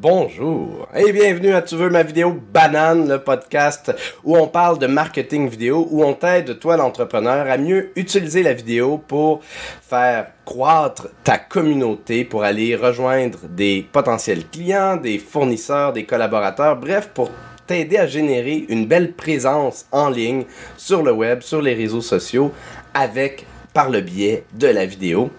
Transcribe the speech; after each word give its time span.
Bonjour 0.00 0.86
et 0.94 1.10
bienvenue 1.10 1.54
à 1.54 1.60
Tu 1.60 1.74
veux 1.74 1.90
ma 1.90 2.04
vidéo 2.04 2.30
banane, 2.52 3.08
le 3.08 3.18
podcast 3.18 3.92
où 4.22 4.36
on 4.36 4.46
parle 4.46 4.78
de 4.78 4.86
marketing 4.86 5.48
vidéo, 5.48 5.88
où 5.90 6.04
on 6.04 6.14
t'aide, 6.14 6.60
toi 6.60 6.76
l'entrepreneur, 6.76 7.50
à 7.50 7.58
mieux 7.58 7.90
utiliser 7.96 8.44
la 8.44 8.52
vidéo 8.52 8.98
pour 8.98 9.40
faire 9.42 10.28
croître 10.44 11.08
ta 11.24 11.36
communauté, 11.36 12.24
pour 12.24 12.44
aller 12.44 12.76
rejoindre 12.76 13.40
des 13.48 13.84
potentiels 13.90 14.46
clients, 14.46 14.98
des 14.98 15.18
fournisseurs, 15.18 15.92
des 15.92 16.04
collaborateurs, 16.04 16.76
bref, 16.76 17.10
pour 17.12 17.32
t'aider 17.66 17.96
à 17.96 18.06
générer 18.06 18.66
une 18.68 18.86
belle 18.86 19.14
présence 19.14 19.86
en 19.90 20.10
ligne 20.10 20.44
sur 20.76 21.02
le 21.02 21.10
web, 21.10 21.40
sur 21.42 21.60
les 21.60 21.74
réseaux 21.74 22.02
sociaux, 22.02 22.52
avec, 22.94 23.46
par 23.74 23.90
le 23.90 24.00
biais 24.00 24.44
de 24.54 24.68
la 24.68 24.86
vidéo. 24.86 25.32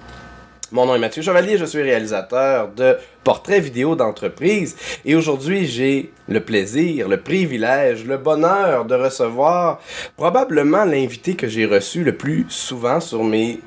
Mon 0.71 0.85
nom 0.85 0.93
est 0.93 0.99
Mathieu 0.99 1.23
Chevalier, 1.23 1.57
je 1.57 1.65
suis 1.65 1.81
réalisateur 1.81 2.69
de 2.75 2.95
portraits 3.23 3.63
vidéo 3.63 3.95
d'entreprise 3.95 4.75
et 5.03 5.15
aujourd'hui 5.15 5.65
j'ai 5.65 6.11
le 6.27 6.41
plaisir, 6.41 7.09
le 7.09 7.17
privilège, 7.17 8.05
le 8.05 8.17
bonheur 8.17 8.85
de 8.85 8.93
recevoir 8.93 9.79
probablement 10.15 10.85
l'invité 10.85 11.33
que 11.33 11.47
j'ai 11.47 11.65
reçu 11.65 12.03
le 12.03 12.15
plus 12.15 12.45
souvent 12.49 12.99
sur 12.99 13.23
mes 13.23 13.61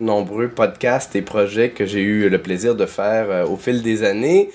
nombreux 0.00 0.48
podcasts 0.48 1.14
et 1.16 1.22
projets 1.22 1.70
que 1.70 1.86
j'ai 1.86 2.00
eu 2.00 2.28
le 2.28 2.38
plaisir 2.38 2.74
de 2.74 2.86
faire 2.86 3.30
euh, 3.30 3.46
au 3.46 3.56
fil 3.56 3.82
des 3.82 4.02
années. 4.02 4.50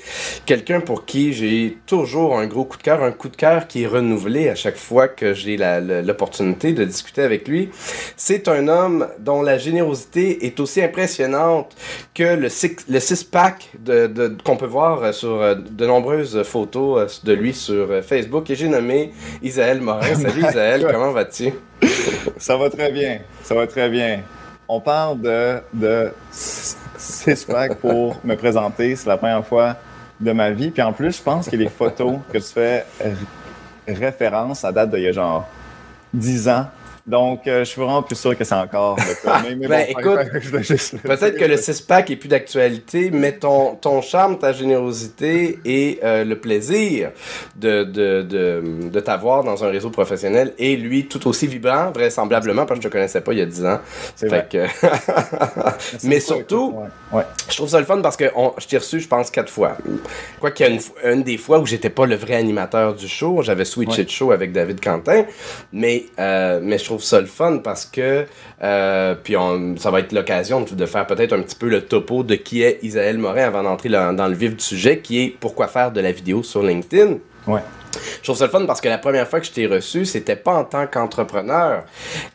Quelqu'un 0.45 0.81
pour 0.81 1.05
qui 1.05 1.33
j'ai 1.33 1.77
toujours 1.85 2.37
un 2.37 2.47
gros 2.47 2.65
coup 2.65 2.77
de 2.77 2.83
cœur, 2.83 3.03
un 3.03 3.11
coup 3.11 3.29
de 3.29 3.35
cœur 3.35 3.67
qui 3.67 3.83
est 3.83 3.87
renouvelé 3.87 4.49
à 4.49 4.55
chaque 4.55 4.77
fois 4.77 5.07
que 5.07 5.33
j'ai 5.33 5.57
l'opportunité 5.57 6.73
de 6.73 6.83
discuter 6.83 7.21
avec 7.21 7.47
lui. 7.47 7.69
C'est 8.15 8.47
un 8.47 8.67
homme 8.67 9.07
dont 9.19 9.41
la 9.41 9.57
générosité 9.57 10.45
est 10.45 10.59
aussi 10.59 10.81
impressionnante 10.81 11.75
que 12.13 12.35
le 12.35 12.49
six-pack 12.49 13.69
de, 13.79 14.07
de, 14.07 14.35
qu'on 14.43 14.57
peut 14.57 14.65
voir 14.65 15.13
sur 15.13 15.41
euh, 15.41 15.55
de 15.55 15.85
nombreuses 15.85 16.43
photos 16.43 16.99
euh, 16.99 17.25
de 17.25 17.33
lui 17.33 17.53
sur 17.53 18.03
Facebook. 18.03 18.49
Et 18.49 18.55
j'ai 18.55 18.67
nommé 18.67 19.11
Isaël 19.41 19.81
Morin. 19.81 20.15
Salut 20.15 20.41
Isaël, 20.41 20.85
comment 20.91 21.11
vas-tu? 21.11 21.53
Ça 22.37 22.57
va 22.57 22.69
très 22.69 22.91
bien, 22.91 23.19
ça 23.43 23.55
va 23.55 23.67
très 23.67 23.89
bien 23.89 24.23
on 24.67 24.79
parle 24.79 25.21
de, 25.21 25.61
de 25.73 26.13
six 26.31 26.77
pour 27.81 28.17
me 28.23 28.35
présenter. 28.35 28.95
C'est 28.95 29.07
la 29.09 29.17
première 29.17 29.45
fois 29.45 29.75
de 30.19 30.31
ma 30.31 30.51
vie. 30.51 30.71
Puis 30.71 30.81
en 30.81 30.93
plus, 30.93 31.17
je 31.17 31.21
pense 31.21 31.49
que 31.49 31.55
les 31.55 31.69
photos 31.69 32.17
que 32.31 32.37
tu 32.37 32.53
fais 32.53 32.85
référence 33.87 34.65
à 34.65 34.71
date 34.71 34.91
d'il 34.91 35.03
y 35.03 35.07
a 35.07 35.11
genre 35.11 35.47
10 36.13 36.49
ans 36.49 36.67
donc, 37.07 37.47
euh, 37.47 37.59
je 37.59 37.69
suis 37.69 37.81
vraiment 37.81 38.03
plus 38.03 38.17
sûr 38.17 38.37
que 38.37 38.43
c'est 38.43 38.53
encore 38.53 38.97
le 38.97 39.15
cas. 39.23 39.41
ben, 39.67 39.85
écoute, 39.87 41.01
peut-être 41.03 41.37
que 41.37 41.45
le 41.45 41.55
six-pack 41.55 42.11
est 42.11 42.17
plus 42.17 42.27
d'actualité, 42.27 43.11
mais 43.11 43.31
ton, 43.31 43.75
ton 43.75 44.01
charme, 44.01 44.37
ta 44.37 44.51
générosité 44.51 45.59
et 45.63 45.99
euh, 46.03 46.25
le 46.25 46.37
plaisir 46.37 47.11
de, 47.55 47.85
de, 47.85 48.23
de, 48.23 48.89
de 48.91 48.99
t'avoir 48.99 49.45
dans 49.45 49.63
un 49.63 49.69
réseau 49.69 49.89
professionnel 49.89 50.53
est, 50.59 50.75
lui, 50.75 51.07
tout 51.07 51.25
aussi 51.29 51.47
vibrant, 51.47 51.91
vraisemblablement, 51.91 52.65
parce 52.65 52.79
que 52.79 52.83
je 52.83 52.89
te 52.89 52.93
connaissais 52.93 53.21
pas 53.21 53.31
il 53.31 53.39
y 53.39 53.41
a 53.41 53.45
10 53.45 53.65
ans. 53.65 53.79
C'est 54.13 54.27
vrai. 54.27 54.45
Que... 54.51 54.65
mais 56.03 56.19
surtout, 56.19 56.75
je 57.49 57.55
trouve 57.55 57.69
ça 57.69 57.79
le 57.79 57.85
fun 57.85 58.01
parce 58.01 58.17
que 58.17 58.25
on, 58.35 58.51
je 58.57 58.67
t'ai 58.67 58.79
reçu, 58.79 58.99
je 58.99 59.07
pense, 59.07 59.31
quatre 59.31 59.51
fois. 59.51 59.77
Quoi 60.41 60.51
qu'il 60.51 60.65
y 60.65 60.69
a 60.69 60.73
une, 60.73 60.81
une, 61.09 61.23
des 61.23 61.37
fois 61.37 61.59
où 61.59 61.65
j'étais 61.65 61.89
pas 61.89 62.05
le 62.05 62.15
vrai 62.15 62.35
animateur 62.35 62.95
du 62.95 63.07
show, 63.07 63.41
j'avais 63.43 63.63
switché 63.65 64.03
de 64.03 64.09
show 64.09 64.31
avec 64.33 64.51
David 64.51 64.81
Quentin, 64.83 65.23
mais, 65.71 66.05
euh, 66.19 66.59
mais 66.61 66.77
je 66.77 66.83
trouve 66.83 66.96
ça 67.03 67.19
le 67.19 67.27
fun 67.27 67.59
parce 67.63 67.85
que 67.85 68.25
euh, 68.63 69.15
puis 69.21 69.35
ça 69.77 69.91
va 69.91 69.99
être 69.99 70.11
l'occasion 70.11 70.61
de, 70.61 70.85
faire 70.85 71.05
peut-être 71.05 71.33
un 71.33 71.41
petit 71.41 71.55
peu 71.55 71.69
le 71.69 71.81
topo 71.81 72.23
de 72.23 72.35
qui 72.35 72.61
est 72.61 72.79
Isaël 72.83 73.17
Morin 73.17 73.43
avant 73.43 73.63
d'entrer 73.63 73.89
dans 73.89 74.27
le 74.27 74.35
vif 74.35 74.55
du 74.55 74.63
sujet, 74.63 74.99
qui 74.99 75.23
est 75.23 75.35
pourquoi 75.39 75.67
faire 75.67 75.91
de 75.91 76.01
la 76.01 76.11
vidéo 76.11 76.43
sur 76.43 76.63
LinkedIn. 76.63 77.17
Ouais. 77.47 77.61
Je 77.93 78.23
trouve 78.23 78.37
ça 78.37 78.45
le 78.45 78.51
fun 78.51 78.65
parce 78.65 78.81
que 78.81 78.89
la 78.89 78.97
première 78.97 79.27
fois 79.27 79.39
que 79.39 79.45
je 79.45 79.51
t'ai 79.51 79.67
reçu, 79.67 80.05
c'était 80.05 80.35
pas 80.35 80.53
en 80.53 80.63
tant 80.63 80.87
qu'entrepreneur. 80.87 81.83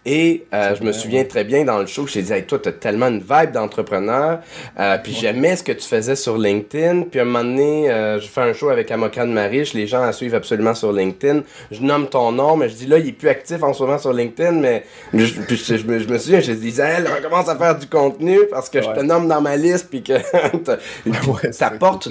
Et 0.07 0.45
euh, 0.55 0.75
je 0.75 0.83
me 0.83 0.93
souviens 0.93 1.25
très 1.25 1.45
bien 1.45 1.65
dans 1.65 1.79
le 1.79 1.87
show, 1.87 2.07
je 2.07 2.15
t'ai 2.15 2.23
dit, 2.23 2.33
hey, 2.33 2.45
toi, 2.45 2.59
t'as 2.59 2.73
tellement 2.73 3.09
une 3.09 3.21
vibe 3.21 3.53
d'entrepreneur. 3.53 4.41
Euh, 4.79 4.99
puis 5.03 5.13
j'aimais 5.13 5.57
ce 5.57 5.63
que 5.63 5.73
tu 5.73 5.87
faisais 5.87 6.17
sur 6.17 6.39
LinkedIn. 6.39 7.03
Puis 7.11 7.21
à 7.21 7.23
un 7.23 7.27
moment 7.27 7.45
donné, 7.45 7.91
euh, 7.91 8.21
je 8.21 8.27
fais 8.27 8.41
un 8.41 8.53
show 8.53 8.71
avec 8.71 8.91
Amokan 8.91 9.27
Mariche. 9.27 9.75
Les 9.75 9.87
gens 9.87 10.01
la 10.01 10.13
suivent 10.13 10.35
absolument 10.35 10.75
sur 10.75 10.93
LinkedIn. 10.93 11.43
Je 11.71 11.83
nomme 11.83 12.09
ton 12.09 12.33
nom, 12.33 12.57
mais 12.57 12.69
je 12.69 12.75
dis 12.75 12.87
là, 12.87 12.99
il 12.99 13.09
est 13.09 13.13
plus 13.13 13.29
actif 13.29 13.63
en 13.63 13.73
ce 13.73 13.83
moment 13.83 13.99
sur 13.99 14.13
LinkedIn. 14.13 14.53
Mais 14.53 14.85
je, 15.13 15.27
je, 15.27 15.87
me, 15.87 16.19
souviens, 16.19 16.41
je 16.41 16.53
dis, 16.53 16.81
elle 16.81 17.07
recommence 17.07 17.49
à 17.49 17.57
faire 17.57 17.79
du 17.79 17.87
contenu 17.87 18.39
parce 18.51 18.71
que 18.71 18.81
je 18.81 18.89
te 18.89 19.01
nomme 19.01 19.29
dans 19.29 19.41
ma 19.41 19.57
liste. 19.57 19.89
Puis 19.91 20.03
que 20.03 20.15
t'apportes. 21.59 22.09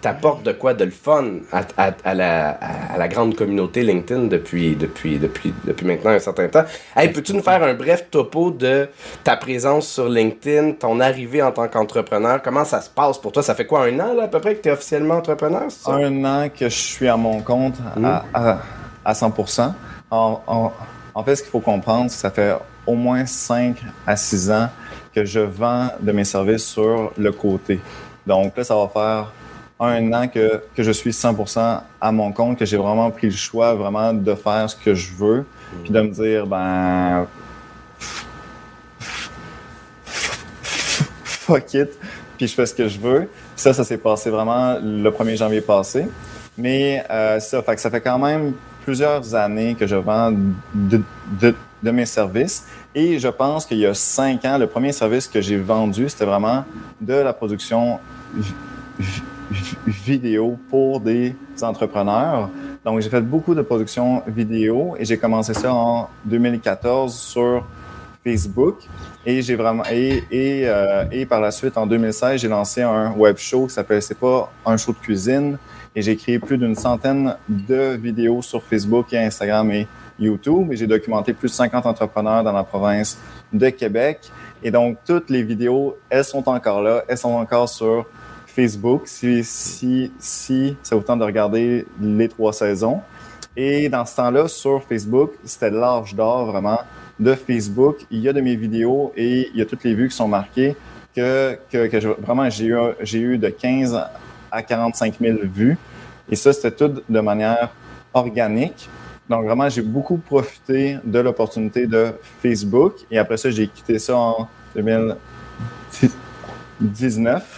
T'apportes 0.00 0.44
de 0.44 0.52
quoi 0.52 0.74
de 0.74 0.84
le 0.84 0.90
fun 0.90 1.24
à, 1.52 1.62
à, 1.76 2.14
la, 2.14 2.50
à, 2.50 2.98
la, 2.98 3.08
grande 3.08 3.34
communauté 3.34 3.82
LinkedIn 3.82 4.24
depuis, 4.24 4.76
depuis, 4.76 5.18
depuis, 5.18 5.52
depuis 5.64 5.86
maintenant 5.86 6.12
un 6.12 6.18
certain 6.18 6.48
temps. 6.48 6.64
Hey, 6.96 7.10
peux-tu 7.12 7.34
nous 7.34 7.42
faire 7.42 7.62
un 7.62 7.74
bref 7.74 8.06
topo 8.10 8.50
de 8.50 8.88
ta 9.24 9.36
présence 9.36 9.88
sur 9.88 10.08
LinkedIn, 10.08 10.72
ton 10.72 11.00
arrivée 11.00 11.42
en 11.42 11.50
tant 11.50 11.68
qu'entrepreneur? 11.68 12.40
Comment 12.42 12.64
ça 12.64 12.80
se 12.80 12.90
passe 12.90 13.18
pour 13.18 13.32
toi? 13.32 13.42
Ça 13.42 13.54
fait 13.54 13.66
quoi, 13.66 13.86
un 13.86 13.98
an 13.98 14.14
là, 14.14 14.24
à 14.24 14.28
peu 14.28 14.40
près 14.40 14.54
que 14.54 14.62
tu 14.62 14.68
es 14.68 14.72
officiellement 14.72 15.16
entrepreneur? 15.16 15.68
Un 15.86 16.24
an 16.24 16.48
que 16.48 16.68
je 16.68 16.76
suis 16.76 17.08
à 17.08 17.16
mon 17.16 17.40
compte 17.40 17.74
à, 17.96 17.98
mmh. 17.98 18.58
à, 19.04 19.12
100%. 19.12 19.72
En, 20.10 20.40
en, 20.46 20.72
en 21.14 21.24
fait, 21.24 21.36
ce 21.36 21.42
qu'il 21.42 21.50
faut 21.50 21.60
comprendre, 21.60 22.10
ça 22.10 22.30
fait 22.30 22.54
au 22.86 22.94
moins 22.94 23.26
5 23.26 23.76
à 24.06 24.16
6 24.16 24.50
ans 24.50 24.68
que 25.14 25.24
je 25.24 25.40
vends 25.40 25.88
de 26.00 26.12
mes 26.12 26.24
services 26.24 26.64
sur 26.64 27.12
le 27.16 27.32
côté. 27.32 27.80
Donc 28.26 28.56
là, 28.56 28.64
ça 28.64 28.76
va 28.76 28.88
faire 28.88 29.32
un 29.80 30.12
an 30.12 30.28
que, 30.28 30.62
que 30.74 30.82
je 30.82 30.90
suis 30.90 31.10
100% 31.10 31.80
à 32.00 32.12
mon 32.12 32.32
compte, 32.32 32.58
que 32.58 32.64
j'ai 32.64 32.76
vraiment 32.76 33.10
pris 33.10 33.28
le 33.28 33.36
choix 33.36 33.74
vraiment 33.74 34.12
de 34.12 34.34
faire 34.34 34.68
ce 34.68 34.76
que 34.76 34.94
je 34.94 35.12
veux, 35.14 35.44
puis 35.82 35.92
de 35.92 36.00
me 36.00 36.08
dire, 36.08 36.46
ben, 36.46 37.26
fuck 41.48 41.74
it, 41.74 41.90
puis 42.36 42.46
je 42.46 42.54
fais 42.54 42.66
ce 42.66 42.74
que 42.74 42.88
je 42.88 42.98
veux. 42.98 43.28
ça, 43.56 43.72
ça 43.72 43.84
s'est 43.84 43.98
passé 43.98 44.30
vraiment 44.30 44.78
le 44.82 45.10
1er 45.10 45.36
janvier 45.36 45.60
passé. 45.60 46.08
Mais 46.56 47.04
euh, 47.08 47.38
ça, 47.38 47.62
fait 47.62 47.76
que 47.76 47.80
ça 47.80 47.90
fait 47.90 48.00
quand 48.00 48.18
même 48.18 48.52
plusieurs 48.84 49.34
années 49.34 49.76
que 49.78 49.86
je 49.86 49.94
vends 49.94 50.32
de, 50.74 51.00
de, 51.40 51.54
de 51.82 51.90
mes 51.90 52.06
services. 52.06 52.66
Et 52.94 53.18
je 53.18 53.28
pense 53.28 53.64
qu'il 53.64 53.78
y 53.78 53.86
a 53.86 53.94
cinq 53.94 54.44
ans, 54.44 54.58
le 54.58 54.66
premier 54.66 54.90
service 54.92 55.28
que 55.28 55.40
j'ai 55.40 55.56
vendu, 55.56 56.08
c'était 56.08 56.24
vraiment 56.24 56.64
de 57.00 57.14
la 57.14 57.32
production 57.32 58.00
vidéo 59.86 60.58
pour 60.70 61.00
des 61.00 61.34
entrepreneurs. 61.62 62.50
Donc, 62.84 63.00
j'ai 63.00 63.10
fait 63.10 63.20
beaucoup 63.20 63.54
de 63.54 63.62
production 63.62 64.22
vidéo 64.26 64.94
et 64.98 65.04
j'ai 65.04 65.18
commencé 65.18 65.54
ça 65.54 65.72
en 65.72 66.08
2014 66.24 67.14
sur 67.14 67.64
Facebook. 68.24 68.76
Et 69.24 69.42
j'ai 69.42 69.54
vraiment 69.56 69.84
et, 69.90 70.24
et, 70.30 70.62
euh, 70.68 71.04
et, 71.10 71.26
par 71.26 71.40
la 71.40 71.50
suite, 71.50 71.76
en 71.76 71.86
2016, 71.86 72.40
j'ai 72.40 72.48
lancé 72.48 72.82
un 72.82 73.12
web 73.12 73.36
show 73.38 73.66
qui 73.66 73.74
s'appelle 73.74 74.02
C'est 74.02 74.18
pas 74.18 74.50
un 74.64 74.76
show 74.76 74.92
de 74.92 74.98
cuisine. 74.98 75.58
Et 75.96 76.02
j'ai 76.02 76.16
créé 76.16 76.38
plus 76.38 76.58
d'une 76.58 76.74
centaine 76.74 77.36
de 77.48 77.96
vidéos 77.96 78.42
sur 78.42 78.62
Facebook 78.62 79.12
et 79.12 79.18
Instagram 79.18 79.70
et 79.72 79.86
YouTube. 80.18 80.72
Et 80.72 80.76
j'ai 80.76 80.86
documenté 80.86 81.32
plus 81.32 81.48
de 81.48 81.54
50 81.54 81.86
entrepreneurs 81.86 82.44
dans 82.44 82.52
la 82.52 82.64
province 82.64 83.18
de 83.52 83.68
Québec. 83.70 84.30
Et 84.62 84.70
donc, 84.70 84.98
toutes 85.06 85.30
les 85.30 85.42
vidéos, 85.42 85.96
elles 86.10 86.24
sont 86.24 86.48
encore 86.48 86.82
là. 86.82 87.04
Elles 87.08 87.18
sont 87.18 87.32
encore 87.32 87.68
sur 87.68 88.06
Facebook 88.58 89.06
si, 89.06 89.44
si, 89.44 90.10
si 90.18 90.76
ça 90.82 90.96
vous 90.96 91.02
tente 91.02 91.20
de 91.20 91.24
regarder 91.24 91.86
les 92.00 92.28
trois 92.28 92.52
saisons. 92.52 93.00
Et 93.56 93.88
dans 93.88 94.04
ce 94.04 94.16
temps-là, 94.16 94.48
sur 94.48 94.82
Facebook, 94.82 95.34
c'était 95.44 95.70
l'âge 95.70 96.16
d'or 96.16 96.46
vraiment 96.46 96.80
de 97.20 97.34
Facebook. 97.34 98.04
Il 98.10 98.18
y 98.18 98.28
a 98.28 98.32
de 98.32 98.40
mes 98.40 98.56
vidéos 98.56 99.12
et 99.16 99.48
il 99.52 99.56
y 99.56 99.62
a 99.62 99.64
toutes 99.64 99.84
les 99.84 99.94
vues 99.94 100.08
qui 100.08 100.16
sont 100.16 100.26
marquées 100.26 100.74
que, 101.14 101.56
que, 101.70 102.20
vraiment 102.20 102.50
j'ai 102.50 102.66
eu, 102.66 102.76
j'ai 103.00 103.20
eu 103.20 103.38
de 103.38 103.48
15 103.48 103.96
à 104.50 104.62
45 104.64 105.14
000 105.20 105.38
vues. 105.44 105.78
Et 106.28 106.34
ça, 106.34 106.52
c'était 106.52 106.72
tout 106.72 107.00
de 107.08 107.20
manière 107.20 107.70
organique. 108.12 108.90
Donc 109.30 109.44
vraiment, 109.44 109.68
j'ai 109.68 109.82
beaucoup 109.82 110.16
profité 110.16 110.98
de 111.04 111.20
l'opportunité 111.20 111.86
de 111.86 112.12
Facebook. 112.42 112.94
Et 113.08 113.18
après 113.18 113.36
ça, 113.36 113.50
j'ai 113.50 113.68
quitté 113.68 114.00
ça 114.00 114.16
en 114.16 114.48
2019. 114.74 117.57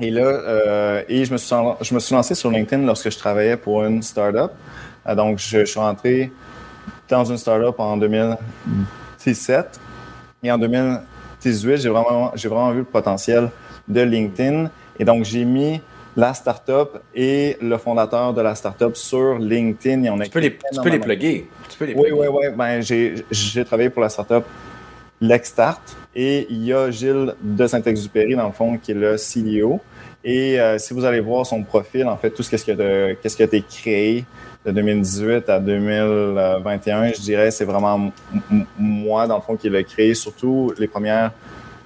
Et 0.00 0.10
là, 0.10 0.22
euh, 0.22 1.02
et 1.08 1.24
je 1.24 1.32
me, 1.32 1.38
suis, 1.38 1.54
je 1.80 1.94
me 1.94 2.00
suis 2.00 2.14
lancé 2.14 2.34
sur 2.34 2.50
LinkedIn 2.50 2.84
lorsque 2.84 3.10
je 3.10 3.18
travaillais 3.18 3.56
pour 3.56 3.84
une 3.84 4.02
startup. 4.02 4.52
Euh, 5.06 5.14
donc, 5.14 5.38
je, 5.38 5.64
suis 5.64 5.78
rentré 5.78 6.32
dans 7.08 7.24
une 7.24 7.36
startup 7.36 7.78
en 7.78 7.96
2017. 7.96 9.80
Et 10.42 10.50
en 10.50 10.58
2018, 10.58 11.76
j'ai 11.76 11.88
vraiment, 11.88 12.32
j'ai 12.34 12.48
vraiment 12.48 12.72
vu 12.72 12.78
le 12.78 12.84
potentiel 12.84 13.50
de 13.86 14.00
LinkedIn. 14.00 14.70
Et 14.98 15.04
donc, 15.04 15.24
j'ai 15.24 15.44
mis 15.44 15.80
la 16.16 16.34
startup 16.34 17.00
et 17.14 17.56
le 17.60 17.76
fondateur 17.78 18.34
de 18.34 18.40
la 18.42 18.54
startup 18.54 18.96
sur 18.96 19.38
LinkedIn. 19.38 20.04
Et 20.04 20.10
on 20.10 20.18
tu, 20.18 20.30
peux 20.30 20.40
les, 20.40 20.56
tu 20.56 20.80
peux 20.82 20.90
les 20.90 20.98
plugger. 20.98 21.48
Tu 21.68 21.78
peux 21.78 21.84
les 21.84 21.94
oui, 21.94 22.10
oui, 22.12 22.26
oui. 22.30 22.46
Ben, 22.56 22.80
j'ai, 22.80 23.24
j'ai 23.30 23.64
travaillé 23.64 23.90
pour 23.90 24.02
la 24.02 24.08
startup 24.08 24.44
Lexstart 25.20 25.80
et 26.14 26.46
il 26.50 26.64
y 26.64 26.72
a 26.72 26.90
Gilles 26.90 27.34
de 27.42 27.66
Saint-Exupéry, 27.66 28.34
dans 28.34 28.46
le 28.46 28.52
fond, 28.52 28.78
qui 28.78 28.92
est 28.92 28.94
le 28.94 29.16
CEO. 29.16 29.80
Et 30.24 30.58
si 30.78 30.94
vous 30.94 31.04
allez 31.04 31.18
voir 31.18 31.44
son 31.44 31.64
profil, 31.64 32.06
en 32.06 32.16
fait, 32.16 32.30
tout 32.30 32.44
ce 32.44 32.54
qui 32.54 32.70
a, 32.70 33.14
qu'est-ce 33.14 33.36
qui 33.36 33.42
a 33.42 33.46
été 33.46 33.60
créé 33.62 34.24
de 34.64 34.70
2018 34.70 35.48
à 35.48 35.58
2021, 35.58 37.12
je 37.12 37.20
dirais, 37.20 37.50
c'est 37.50 37.64
vraiment 37.64 38.12
moi, 38.78 39.26
dans 39.26 39.36
le 39.36 39.42
fond, 39.42 39.56
qui 39.56 39.68
l'ai 39.68 39.84
créé, 39.84 40.14
surtout 40.14 40.72
les 40.78 40.86
premières 40.86 41.32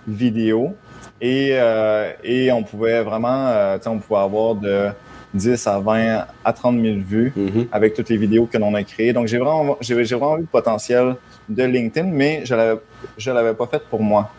vidéos. 0.06 0.74
Et, 1.20 1.50
euh, 1.52 2.12
et 2.22 2.52
on 2.52 2.62
pouvait 2.62 3.02
vraiment, 3.02 3.48
euh, 3.48 3.78
on 3.86 3.98
pouvait 3.98 4.20
avoir 4.20 4.54
de 4.54 4.88
10 5.34 5.66
à 5.66 5.78
20 5.78 6.26
à 6.44 6.52
30 6.52 6.80
000 6.80 6.96
vues 6.98 7.32
mm-hmm. 7.36 7.66
avec 7.72 7.94
toutes 7.94 8.10
les 8.10 8.16
vidéos 8.16 8.46
que 8.46 8.58
l'on 8.58 8.74
a 8.74 8.82
créées. 8.82 9.12
Donc, 9.12 9.26
j'ai 9.26 9.38
vraiment, 9.38 9.78
j'ai, 9.80 9.94
vraiment 9.94 10.36
vu 10.36 10.42
le 10.42 10.46
potentiel 10.46 11.16
de 11.48 11.62
LinkedIn, 11.62 12.08
mais 12.08 12.44
je 12.44 12.54
ne 12.54 13.34
l'avais 13.34 13.54
pas 13.54 13.66
fait 13.66 13.82
pour 13.88 14.02
moi. 14.02 14.30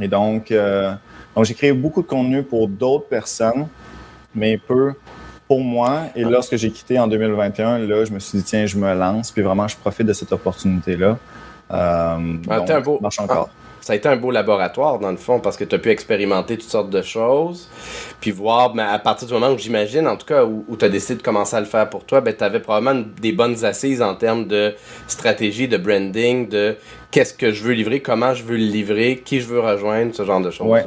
Et 0.00 0.08
donc, 0.08 0.50
euh, 0.50 0.92
donc, 1.34 1.44
j'ai 1.44 1.54
créé 1.54 1.72
beaucoup 1.72 2.02
de 2.02 2.06
contenu 2.06 2.42
pour 2.42 2.68
d'autres 2.68 3.08
personnes, 3.08 3.68
mais 4.34 4.58
peu 4.58 4.94
pour 5.48 5.60
moi. 5.60 6.04
Et 6.14 6.22
lorsque 6.22 6.56
j'ai 6.56 6.70
quitté 6.70 6.98
en 6.98 7.06
2021, 7.06 7.78
là, 7.78 8.04
je 8.04 8.12
me 8.12 8.18
suis 8.18 8.38
dit, 8.38 8.44
tiens, 8.44 8.66
je 8.66 8.76
me 8.76 8.94
lance, 8.94 9.30
puis 9.32 9.42
vraiment, 9.42 9.68
je 9.68 9.76
profite 9.76 10.06
de 10.06 10.12
cette 10.12 10.32
opportunité-là. 10.32 11.18
Euh, 11.70 12.36
ah, 12.48 12.58
donc, 12.58 12.70
un 12.70 12.80
beau... 12.80 12.98
marche 13.00 13.18
encore. 13.18 13.50
Ah, 13.50 13.65
ça 13.86 13.92
a 13.92 13.96
été 13.96 14.08
un 14.08 14.16
beau 14.16 14.32
laboratoire, 14.32 14.98
dans 14.98 15.12
le 15.12 15.16
fond, 15.16 15.38
parce 15.38 15.56
que 15.56 15.62
tu 15.62 15.76
as 15.76 15.78
pu 15.78 15.90
expérimenter 15.90 16.58
toutes 16.58 16.68
sortes 16.68 16.90
de 16.90 17.02
choses, 17.02 17.68
puis 18.20 18.32
voir, 18.32 18.74
mais 18.74 18.82
à 18.82 18.98
partir 18.98 19.28
du 19.28 19.34
moment 19.34 19.50
où 19.50 19.58
j'imagine, 19.58 20.08
en 20.08 20.16
tout 20.16 20.26
cas, 20.26 20.44
où, 20.44 20.76
tu 20.76 20.84
as 20.84 20.88
décidé 20.88 21.14
de 21.14 21.22
commencer 21.22 21.54
à 21.54 21.60
le 21.60 21.66
faire 21.66 21.88
pour 21.88 22.04
toi, 22.04 22.20
ben, 22.20 22.34
tu 22.36 22.42
avais 22.42 22.58
probablement 22.58 23.06
des 23.22 23.30
bonnes 23.30 23.64
assises 23.64 24.02
en 24.02 24.16
termes 24.16 24.48
de 24.48 24.74
stratégie, 25.06 25.68
de 25.68 25.76
branding, 25.76 26.48
de 26.48 26.74
qu'est-ce 27.12 27.32
que 27.32 27.52
je 27.52 27.62
veux 27.62 27.74
livrer, 27.74 28.00
comment 28.00 28.34
je 28.34 28.42
veux 28.42 28.56
le 28.56 28.64
livrer, 28.64 29.22
qui 29.24 29.40
je 29.40 29.46
veux 29.46 29.60
rejoindre, 29.60 30.12
ce 30.16 30.24
genre 30.24 30.40
de 30.40 30.50
choses-là. 30.50 30.84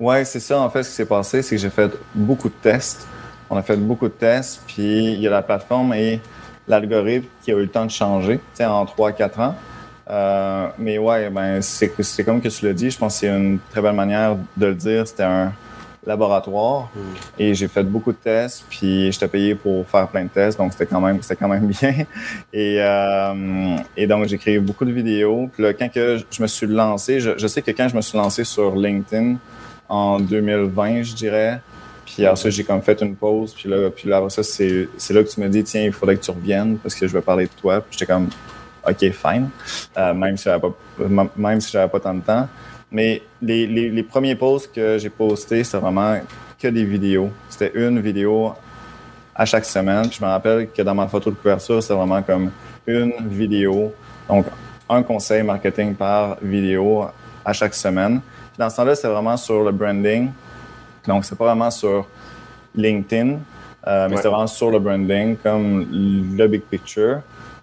Ouais, 0.00 0.16
ouais 0.18 0.24
c'est 0.24 0.40
ça, 0.40 0.58
en 0.60 0.70
fait, 0.70 0.82
ce 0.82 0.88
qui 0.88 0.96
s'est 0.96 1.06
passé, 1.06 1.42
c'est 1.42 1.54
que 1.54 1.62
j'ai 1.62 1.70
fait 1.70 1.92
beaucoup 2.16 2.48
de 2.48 2.54
tests 2.60 3.06
on 3.50 3.56
a 3.56 3.62
fait 3.62 3.76
beaucoup 3.76 4.06
de 4.06 4.12
tests, 4.12 4.62
puis 4.66 5.12
il 5.12 5.20
y 5.20 5.26
a 5.26 5.30
la 5.30 5.42
plateforme 5.42 5.92
et 5.92 6.20
l'algorithme 6.68 7.26
qui 7.42 7.50
a 7.50 7.56
eu 7.56 7.62
le 7.62 7.68
temps 7.68 7.84
de 7.84 7.90
changer, 7.90 8.38
en 8.60 8.84
3-4 8.84 9.40
ans. 9.40 9.54
Euh, 10.10 10.68
mais 10.78 10.98
ouais, 10.98 11.30
ben, 11.30 11.62
c'est 11.62 12.24
comme 12.24 12.40
que 12.40 12.48
tu 12.48 12.66
l'as 12.66 12.72
dit, 12.72 12.90
je 12.90 12.98
pense 12.98 13.14
que 13.14 13.20
c'est 13.20 13.28
une 13.28 13.58
très 13.70 13.80
belle 13.80 13.94
manière 13.94 14.36
de 14.56 14.66
le 14.66 14.74
dire. 14.74 15.06
C'était 15.06 15.22
un 15.22 15.52
laboratoire 16.04 16.90
hmm. 16.94 17.00
et 17.38 17.54
j'ai 17.54 17.68
fait 17.68 17.84
beaucoup 17.84 18.10
de 18.10 18.16
tests, 18.16 18.64
puis 18.68 19.12
j'étais 19.12 19.28
payé 19.28 19.54
pour 19.54 19.86
faire 19.86 20.08
plein 20.08 20.24
de 20.24 20.30
tests, 20.30 20.56
donc 20.56 20.72
c'était 20.72 20.86
quand 20.86 21.00
même, 21.00 21.20
quand 21.38 21.48
même 21.48 21.66
bien. 21.80 21.94
Et, 22.52 22.76
euh, 22.80 23.76
et 23.96 24.06
donc 24.06 24.26
j'ai 24.26 24.38
créé 24.38 24.58
beaucoup 24.58 24.84
de 24.84 24.92
vidéos. 24.92 25.48
Puis 25.52 25.62
là, 25.62 25.74
quand 25.74 25.90
que 25.90 26.18
je 26.30 26.42
me 26.42 26.46
suis 26.46 26.66
lancé, 26.66 27.20
je, 27.20 27.36
je 27.36 27.46
sais 27.46 27.62
que 27.62 27.70
quand 27.70 27.88
je 27.88 27.96
me 27.96 28.00
suis 28.00 28.16
lancé 28.16 28.44
sur 28.44 28.74
LinkedIn 28.74 29.36
en 29.88 30.18
2020, 30.18 31.02
je 31.02 31.14
dirais, 31.14 31.60
puis 32.14 32.26
après 32.26 32.36
ça, 32.36 32.50
j'ai 32.50 32.64
comme 32.64 32.82
fait 32.82 33.00
une 33.02 33.14
pause. 33.14 33.54
Puis 33.54 33.68
là, 33.68 33.90
puis 33.90 34.08
là 34.08 34.22
ça, 34.28 34.42
c'est, 34.42 34.88
là 35.10 35.22
que 35.22 35.28
tu 35.28 35.40
me 35.40 35.48
dis, 35.48 35.62
tiens, 35.64 35.82
il 35.82 35.92
faudrait 35.92 36.16
que 36.16 36.24
tu 36.24 36.30
reviennes 36.30 36.78
parce 36.78 36.94
que 36.94 37.06
je 37.06 37.12
vais 37.12 37.20
parler 37.20 37.44
de 37.44 37.60
toi. 37.60 37.80
Puis 37.80 37.98
j'étais 37.98 38.12
comme, 38.12 38.28
OK, 38.86 39.10
fine. 39.12 39.48
Euh, 39.96 40.14
même 40.14 40.36
si 40.36 40.44
j'avais 40.44 40.60
pas, 40.60 41.26
même 41.36 41.60
si 41.60 41.72
pas 41.72 42.00
tant 42.00 42.14
de 42.14 42.20
temps. 42.20 42.48
Mais 42.90 43.22
les, 43.40 43.66
les, 43.66 43.90
les 43.90 44.02
premiers 44.02 44.34
posts 44.34 44.74
que 44.74 44.98
j'ai 44.98 45.10
postés, 45.10 45.62
c'était 45.64 45.78
vraiment 45.78 46.18
que 46.58 46.68
des 46.68 46.84
vidéos. 46.84 47.30
C'était 47.48 47.72
une 47.74 48.00
vidéo 48.00 48.52
à 49.34 49.44
chaque 49.44 49.64
semaine. 49.64 50.02
Puis 50.08 50.18
je 50.20 50.24
me 50.24 50.30
rappelle 50.30 50.68
que 50.70 50.82
dans 50.82 50.94
ma 50.94 51.06
photo 51.06 51.30
de 51.30 51.36
couverture, 51.36 51.82
c'était 51.82 51.94
vraiment 51.94 52.22
comme 52.22 52.50
une 52.86 53.12
vidéo. 53.28 53.92
Donc, 54.28 54.46
un 54.88 55.02
conseil 55.02 55.42
marketing 55.42 55.94
par 55.94 56.36
vidéo 56.42 57.04
à 57.44 57.52
chaque 57.52 57.74
semaine. 57.74 58.20
Puis 58.20 58.58
dans 58.58 58.68
ce 58.68 58.76
temps-là, 58.76 58.94
c'était 58.94 59.08
vraiment 59.08 59.36
sur 59.36 59.62
le 59.62 59.70
branding, 59.70 60.30
donc, 61.06 61.24
c'est 61.24 61.36
pas 61.36 61.46
vraiment 61.46 61.70
sur 61.70 62.06
LinkedIn, 62.74 63.38
euh, 63.86 64.08
mais 64.08 64.16
c'est 64.16 64.28
vraiment 64.28 64.46
sur 64.46 64.70
le 64.70 64.78
branding, 64.78 65.36
comme 65.36 65.86
le 66.36 66.46
big 66.46 66.62
picture. 66.62 67.20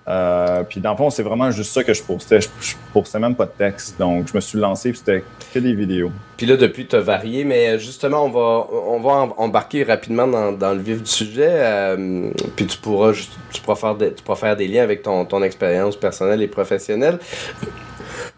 Euh, 0.08 0.64
puis 0.64 0.80
dans 0.80 0.92
le 0.92 0.98
fond, 0.98 1.10
c'est 1.10 1.24
vraiment 1.24 1.52
juste 1.52 1.74
ça 1.74 1.84
que 1.84 1.94
je 1.94 2.02
postais. 2.02 2.40
Je, 2.42 2.76
postais 2.94 3.20
même 3.20 3.36
pas 3.36 3.46
de 3.46 3.52
texte. 3.52 4.00
Donc, 4.00 4.28
je 4.30 4.34
me 4.34 4.40
suis 4.40 4.58
lancé, 4.58 4.92
puis 4.92 5.00
c'était 5.00 5.24
que 5.54 5.60
des 5.60 5.74
vidéos. 5.74 6.12
Puis 6.38 6.46
là, 6.46 6.56
depuis, 6.56 6.88
tu 6.88 6.96
as 6.96 7.02
varié, 7.02 7.44
mais 7.44 7.78
justement, 7.78 8.24
on 8.24 8.30
va, 8.30 8.68
on 8.88 9.00
va 9.00 9.34
embarquer 9.38 9.84
rapidement 9.84 10.28
dans, 10.28 10.74
le 10.74 10.80
vif 10.80 11.04
du 11.04 11.10
sujet. 11.10 11.50
Euh, 11.50 12.30
puis 12.56 12.68
tu 12.68 12.78
pourras, 12.78 13.14
tu 13.52 13.62
pourras, 13.62 13.76
faire 13.76 13.96
des, 13.96 14.14
tu 14.14 14.24
pourras 14.24 14.38
faire 14.38 14.56
des 14.56 14.68
liens 14.68 14.84
avec 14.84 15.02
ton, 15.02 15.26
ton 15.26 15.44
expérience 15.44 15.98
personnelle 15.98 16.42
et 16.42 16.48
professionnelle. 16.48 17.20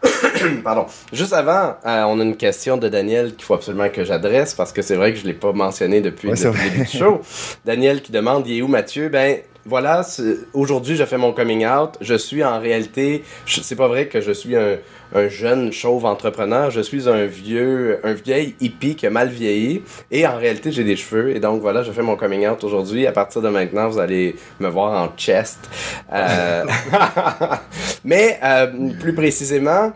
Pardon. 0.64 0.86
Juste 1.12 1.32
avant, 1.32 1.76
euh, 1.86 2.02
on 2.04 2.18
a 2.20 2.22
une 2.22 2.36
question 2.36 2.76
de 2.76 2.88
Daniel 2.88 3.34
qu'il 3.34 3.44
faut 3.44 3.54
absolument 3.54 3.88
que 3.88 4.04
j'adresse 4.04 4.54
parce 4.54 4.72
que 4.72 4.82
c'est 4.82 4.96
vrai 4.96 5.12
que 5.12 5.18
je 5.18 5.24
ne 5.24 5.28
l'ai 5.28 5.34
pas 5.34 5.52
mentionné 5.52 6.00
depuis, 6.00 6.30
le 6.30 6.34
début 6.34 6.78
du 6.78 6.86
show. 6.86 7.20
Daniel 7.64 8.02
qui 8.02 8.12
demande 8.12 8.46
Il 8.46 8.58
est 8.58 8.62
où 8.62 8.68
Mathieu? 8.68 9.08
Ben 9.08 9.38
voilà, 9.66 10.02
aujourd'hui 10.52 10.96
je 10.96 11.04
fais 11.04 11.18
mon 11.18 11.32
coming 11.32 11.66
out. 11.66 11.96
Je 12.00 12.14
suis 12.14 12.42
en 12.42 12.58
réalité, 12.58 13.24
c'est 13.46 13.76
pas 13.76 13.88
vrai 13.88 14.06
que 14.06 14.20
je 14.20 14.32
suis 14.32 14.56
un, 14.56 14.78
jeune 15.28 15.72
chauve 15.72 16.04
entrepreneur. 16.06 16.70
Je 16.70 16.80
suis 16.80 17.08
un 17.08 17.26
vieux, 17.26 18.00
un 18.04 18.12
vieil 18.12 18.54
hippie 18.60 18.94
qui 18.94 19.06
a 19.06 19.10
mal 19.10 19.28
vieilli. 19.28 19.82
Et 20.10 20.26
en 20.26 20.36
réalité, 20.36 20.72
j'ai 20.72 20.84
des 20.84 20.96
cheveux. 20.96 21.34
Et 21.34 21.40
donc 21.40 21.60
voilà, 21.60 21.82
je 21.82 21.92
fais 21.92 22.02
mon 22.02 22.16
coming 22.16 22.46
out 22.46 22.62
aujourd'hui. 22.64 23.06
À 23.06 23.12
partir 23.12 23.42
de 23.42 23.48
maintenant, 23.48 23.88
vous 23.88 23.98
allez 23.98 24.36
me 24.60 24.68
voir 24.68 25.02
en 25.02 25.16
chest. 25.16 25.58
Euh, 26.12 26.64
mais 28.04 28.38
euh, 28.42 28.92
plus 28.98 29.14
précisément, 29.14 29.92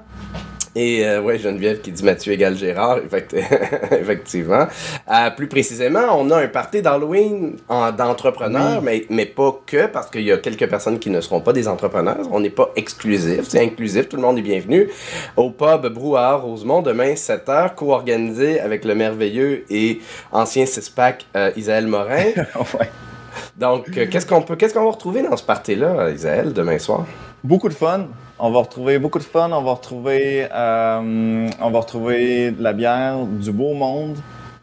et 0.77 1.07
euh, 1.07 1.21
ouais, 1.21 1.39
Geneviève 1.39 1.81
qui 1.81 1.93
dit 1.93 2.03
Mathieu 2.03 2.33
égale 2.33 2.57
Gérard, 2.57 2.99
effectivement. 3.93 4.67
Euh, 5.13 5.31
plus 5.31 5.47
précisément, 5.47 6.19
on 6.19 6.31
a 6.31 6.39
un 6.39 6.49
party 6.49 6.83
d'Halloween 6.83 7.57
d'entrepreneurs, 7.97 8.83
mais, 8.83 9.07
mais 9.09 9.27
pas 9.27 9.61
que, 9.65 9.87
parce 9.87 10.11
qu'il 10.11 10.23
y 10.23 10.33
a 10.33 10.39
quelques 10.39 10.69
personnes 10.69 10.99
qui 10.99 11.11
ne 11.11 11.21
seront 11.21 11.41
pas 11.41 11.53
des 11.53 11.69
entrepreneurs. 11.69 12.27
On 12.33 12.41
n'est 12.41 12.51
pas 12.51 12.71
exclusif, 12.75 13.43
c'est 13.49 13.63
inclusif, 13.63 14.09
tout 14.09 14.17
le 14.17 14.23
monde 14.23 14.39
est 14.39 14.43
bienvenu. 14.43 14.91
Au 15.37 15.51
pub 15.51 15.87
Brouhaha 15.87 16.37
Rosemont, 16.37 16.83
demain 16.83 17.15
7h, 17.15 17.77
co-organisé 17.77 18.59
avec 18.59 18.85
le 18.85 18.97
merveilleux 18.97 19.65
et 19.71 20.01
ancien 20.33 20.67
six-pack 20.67 21.27
euh, 21.37 21.53
Isaël 21.57 21.87
Morin. 21.87 22.25
ouais. 22.81 22.91
Donc, 23.57 23.97
euh, 23.97 24.07
qu'est-ce 24.11 24.27
qu'on 24.27 24.43
peut, 24.43 24.57
qu'est-ce 24.57 24.75
qu'on 24.75 24.85
va 24.85 24.91
retrouver 24.91 25.23
dans 25.23 25.37
ce 25.37 25.45
party-là, 25.45 26.11
Isaël, 26.11 26.53
demain 26.53 26.79
soir? 26.79 27.07
Beaucoup 27.45 27.69
de 27.69 27.75
fun. 27.75 28.09
On 28.37 28.51
va 28.51 28.59
retrouver 28.59 28.99
beaucoup 28.99 29.21
de 29.21 29.25
fun. 29.25 29.53
On 29.53 29.63
va 29.63 29.75
retrouver, 29.75 30.49
euh, 30.53 31.49
on 31.61 31.71
va 31.71 31.79
retrouver 31.79 32.51
de 32.51 32.63
la 32.63 32.73
bière, 32.73 33.25
du 33.25 33.53
beau 33.53 33.75
monde, 33.75 34.17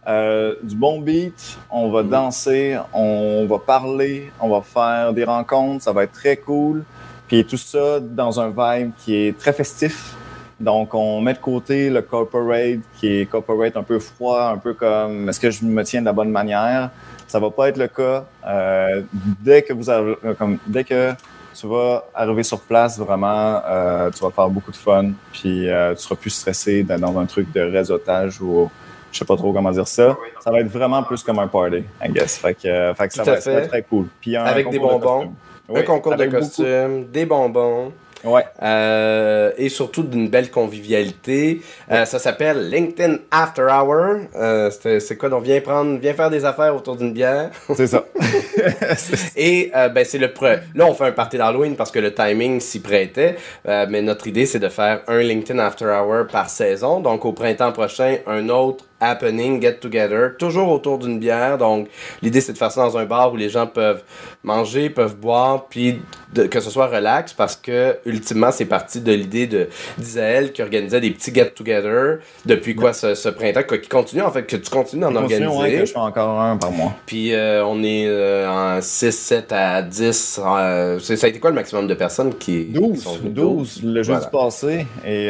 euh, 0.07 0.55
du 0.61 0.75
bon 0.75 0.99
beat. 0.99 1.57
On 1.69 1.89
va 1.89 2.03
danser, 2.03 2.77
on 2.93 3.45
va 3.45 3.59
parler, 3.59 4.29
on 4.41 4.49
va 4.49 4.61
faire 4.61 5.13
des 5.13 5.23
rencontres. 5.23 5.85
Ça 5.85 5.93
va 5.93 6.03
être 6.03 6.11
très 6.11 6.35
cool. 6.35 6.83
Puis 7.29 7.45
tout 7.45 7.55
ça 7.55 8.01
dans 8.01 8.41
un 8.41 8.49
vibe 8.49 8.91
qui 9.05 9.15
est 9.15 9.37
très 9.37 9.53
festif. 9.53 10.15
Donc, 10.59 10.93
on 10.93 11.21
met 11.21 11.33
de 11.33 11.39
côté 11.39 11.89
le 11.89 12.01
corporate, 12.01 12.79
qui 12.99 13.21
est 13.21 13.25
corporate 13.25 13.77
un 13.77 13.83
peu 13.83 13.99
froid, 13.99 14.51
un 14.53 14.57
peu 14.57 14.73
comme 14.73 15.29
est-ce 15.29 15.39
que 15.39 15.49
je 15.49 15.63
me 15.63 15.83
tiens 15.83 16.01
de 16.01 16.05
la 16.05 16.13
bonne 16.13 16.29
manière? 16.29 16.91
Ça 17.25 17.39
va 17.39 17.49
pas 17.49 17.69
être 17.69 17.77
le 17.77 17.87
cas. 17.87 18.25
Euh, 18.45 19.01
dès 19.39 19.61
que 19.61 19.71
vous 19.71 19.89
avez, 19.89 20.17
comme, 20.37 20.59
dès 20.67 20.83
que 20.83 21.13
tu 21.53 21.67
vas 21.67 22.05
arriver 22.13 22.43
sur 22.43 22.59
place, 22.61 22.97
vraiment, 22.97 23.61
euh, 23.65 24.09
tu 24.11 24.23
vas 24.23 24.31
faire 24.31 24.49
beaucoup 24.49 24.71
de 24.71 24.75
fun, 24.75 25.11
puis 25.31 25.69
euh, 25.69 25.93
tu 25.95 26.01
seras 26.01 26.15
plus 26.15 26.29
stressé 26.29 26.83
dans 26.83 27.19
un 27.19 27.25
truc 27.25 27.51
de 27.51 27.61
réseautage 27.61 28.41
ou 28.41 28.69
je 29.11 29.19
sais 29.19 29.25
pas 29.25 29.35
trop 29.35 29.51
comment 29.51 29.71
dire 29.71 29.87
ça. 29.87 30.17
Ça 30.39 30.51
va 30.51 30.61
être 30.61 30.69
vraiment 30.69 31.03
plus 31.03 31.21
comme 31.23 31.39
un 31.39 31.47
party, 31.47 31.83
I 32.03 32.09
guess. 32.09 32.37
Fait 32.37 32.53
que, 32.53 32.67
euh, 32.67 32.93
fait 32.93 33.07
que 33.09 33.13
ça, 33.13 33.23
va, 33.23 33.33
être 33.33 33.67
très 33.67 33.83
cool. 33.83 34.07
Puis 34.21 34.35
Avec 34.35 34.69
des 34.69 34.79
bonbons, 34.79 35.33
un 35.73 35.81
concours 35.83 36.15
de 36.15 36.25
costumes, 36.25 37.05
des 37.05 37.25
bonbons. 37.25 37.91
Ouais. 38.23 38.43
Euh, 38.61 39.51
et 39.57 39.69
surtout 39.69 40.03
d'une 40.03 40.29
belle 40.29 40.51
convivialité. 40.51 41.61
Euh, 41.91 42.05
ça 42.05 42.19
s'appelle 42.19 42.69
LinkedIn 42.69 43.17
After 43.31 43.63
Hour. 43.63 44.27
Euh, 44.35 44.69
c'est 44.71 45.17
quoi? 45.17 45.29
Donc, 45.29 45.43
viens 45.43 45.61
prendre, 45.61 45.99
viens 45.99 46.13
faire 46.13 46.29
des 46.29 46.45
affaires 46.45 46.75
autour 46.75 46.95
d'une 46.95 47.13
bière. 47.13 47.49
C'est 47.75 47.87
ça. 47.87 48.05
et 49.35 49.71
euh, 49.75 49.89
ben, 49.89 50.05
c'est 50.05 50.17
le 50.17 50.31
pre... 50.31 50.59
Là, 50.75 50.85
on 50.85 50.93
fait 50.93 51.05
un 51.05 51.11
party 51.11 51.37
d'Halloween 51.37 51.75
parce 51.75 51.91
que 51.91 51.99
le 51.99 52.13
timing 52.13 52.59
s'y 52.59 52.79
prêtait. 52.79 53.37
Euh, 53.67 53.85
mais 53.89 54.01
notre 54.01 54.27
idée, 54.27 54.45
c'est 54.45 54.59
de 54.59 54.69
faire 54.69 55.01
un 55.07 55.19
LinkedIn 55.19 55.59
After 55.59 55.85
Hour 55.85 56.27
par 56.27 56.49
saison. 56.49 56.99
Donc, 56.99 57.25
au 57.25 57.33
printemps 57.33 57.71
prochain, 57.71 58.17
un 58.27 58.49
autre 58.49 58.85
happening, 59.01 59.59
get 59.61 59.79
together, 59.79 60.37
toujours 60.37 60.69
autour 60.69 60.99
d'une 60.99 61.19
bière. 61.19 61.57
Donc, 61.57 61.89
l'idée, 62.21 62.39
c'est 62.39 62.53
de 62.53 62.57
faire 62.57 62.71
ça 62.71 62.81
dans 62.81 62.97
un 62.97 63.05
bar 63.05 63.33
où 63.33 63.35
les 63.35 63.49
gens 63.49 63.67
peuvent 63.67 64.03
manger, 64.43 64.89
peuvent 64.89 65.15
boire, 65.15 65.65
puis 65.67 66.01
que 66.49 66.59
ce 66.59 66.69
soit 66.69 66.87
relax, 66.87 67.33
parce 67.33 67.55
que, 67.55 67.97
ultimement, 68.05 68.51
c'est 68.51 68.65
parti 68.65 69.01
de 69.01 69.11
l'idée 69.11 69.47
de 69.47 69.67
d'Isaël 69.97 70.53
qui 70.53 70.61
organisait 70.61 71.01
des 71.01 71.11
petits 71.11 71.33
get 71.33 71.51
together 71.51 72.19
depuis 72.45 72.75
quoi 72.75 72.93
ce, 72.93 73.29
printemps, 73.29 73.63
qui 73.63 73.89
continue, 73.89 74.21
en 74.21 74.31
fait, 74.31 74.43
que 74.43 74.55
tu 74.55 74.69
continues 74.69 75.01
d'en 75.01 75.15
organiser. 75.15 75.47
Ouais, 75.47 75.79
que 75.79 75.85
je 75.85 75.91
fais 75.91 75.97
encore 75.97 76.39
un 76.39 76.57
par 76.57 76.71
mois. 76.71 76.93
Puis, 77.05 77.33
euh, 77.33 77.65
on 77.65 77.83
est 77.83 78.05
euh, 78.07 78.77
en 78.77 78.81
6, 78.81 79.11
7 79.11 79.51
à 79.51 79.81
10. 79.81 80.39
Euh, 80.43 80.99
ça 80.99 81.25
a 81.25 81.29
été 81.29 81.39
quoi 81.39 81.49
le 81.49 81.55
maximum 81.55 81.87
de 81.87 81.93
personnes 81.95 82.35
qui, 82.35 82.65
12, 82.65 83.21
12, 83.25 83.81
le 83.83 84.03
jeudi 84.03 84.25
passé, 84.31 84.85
et 85.05 85.29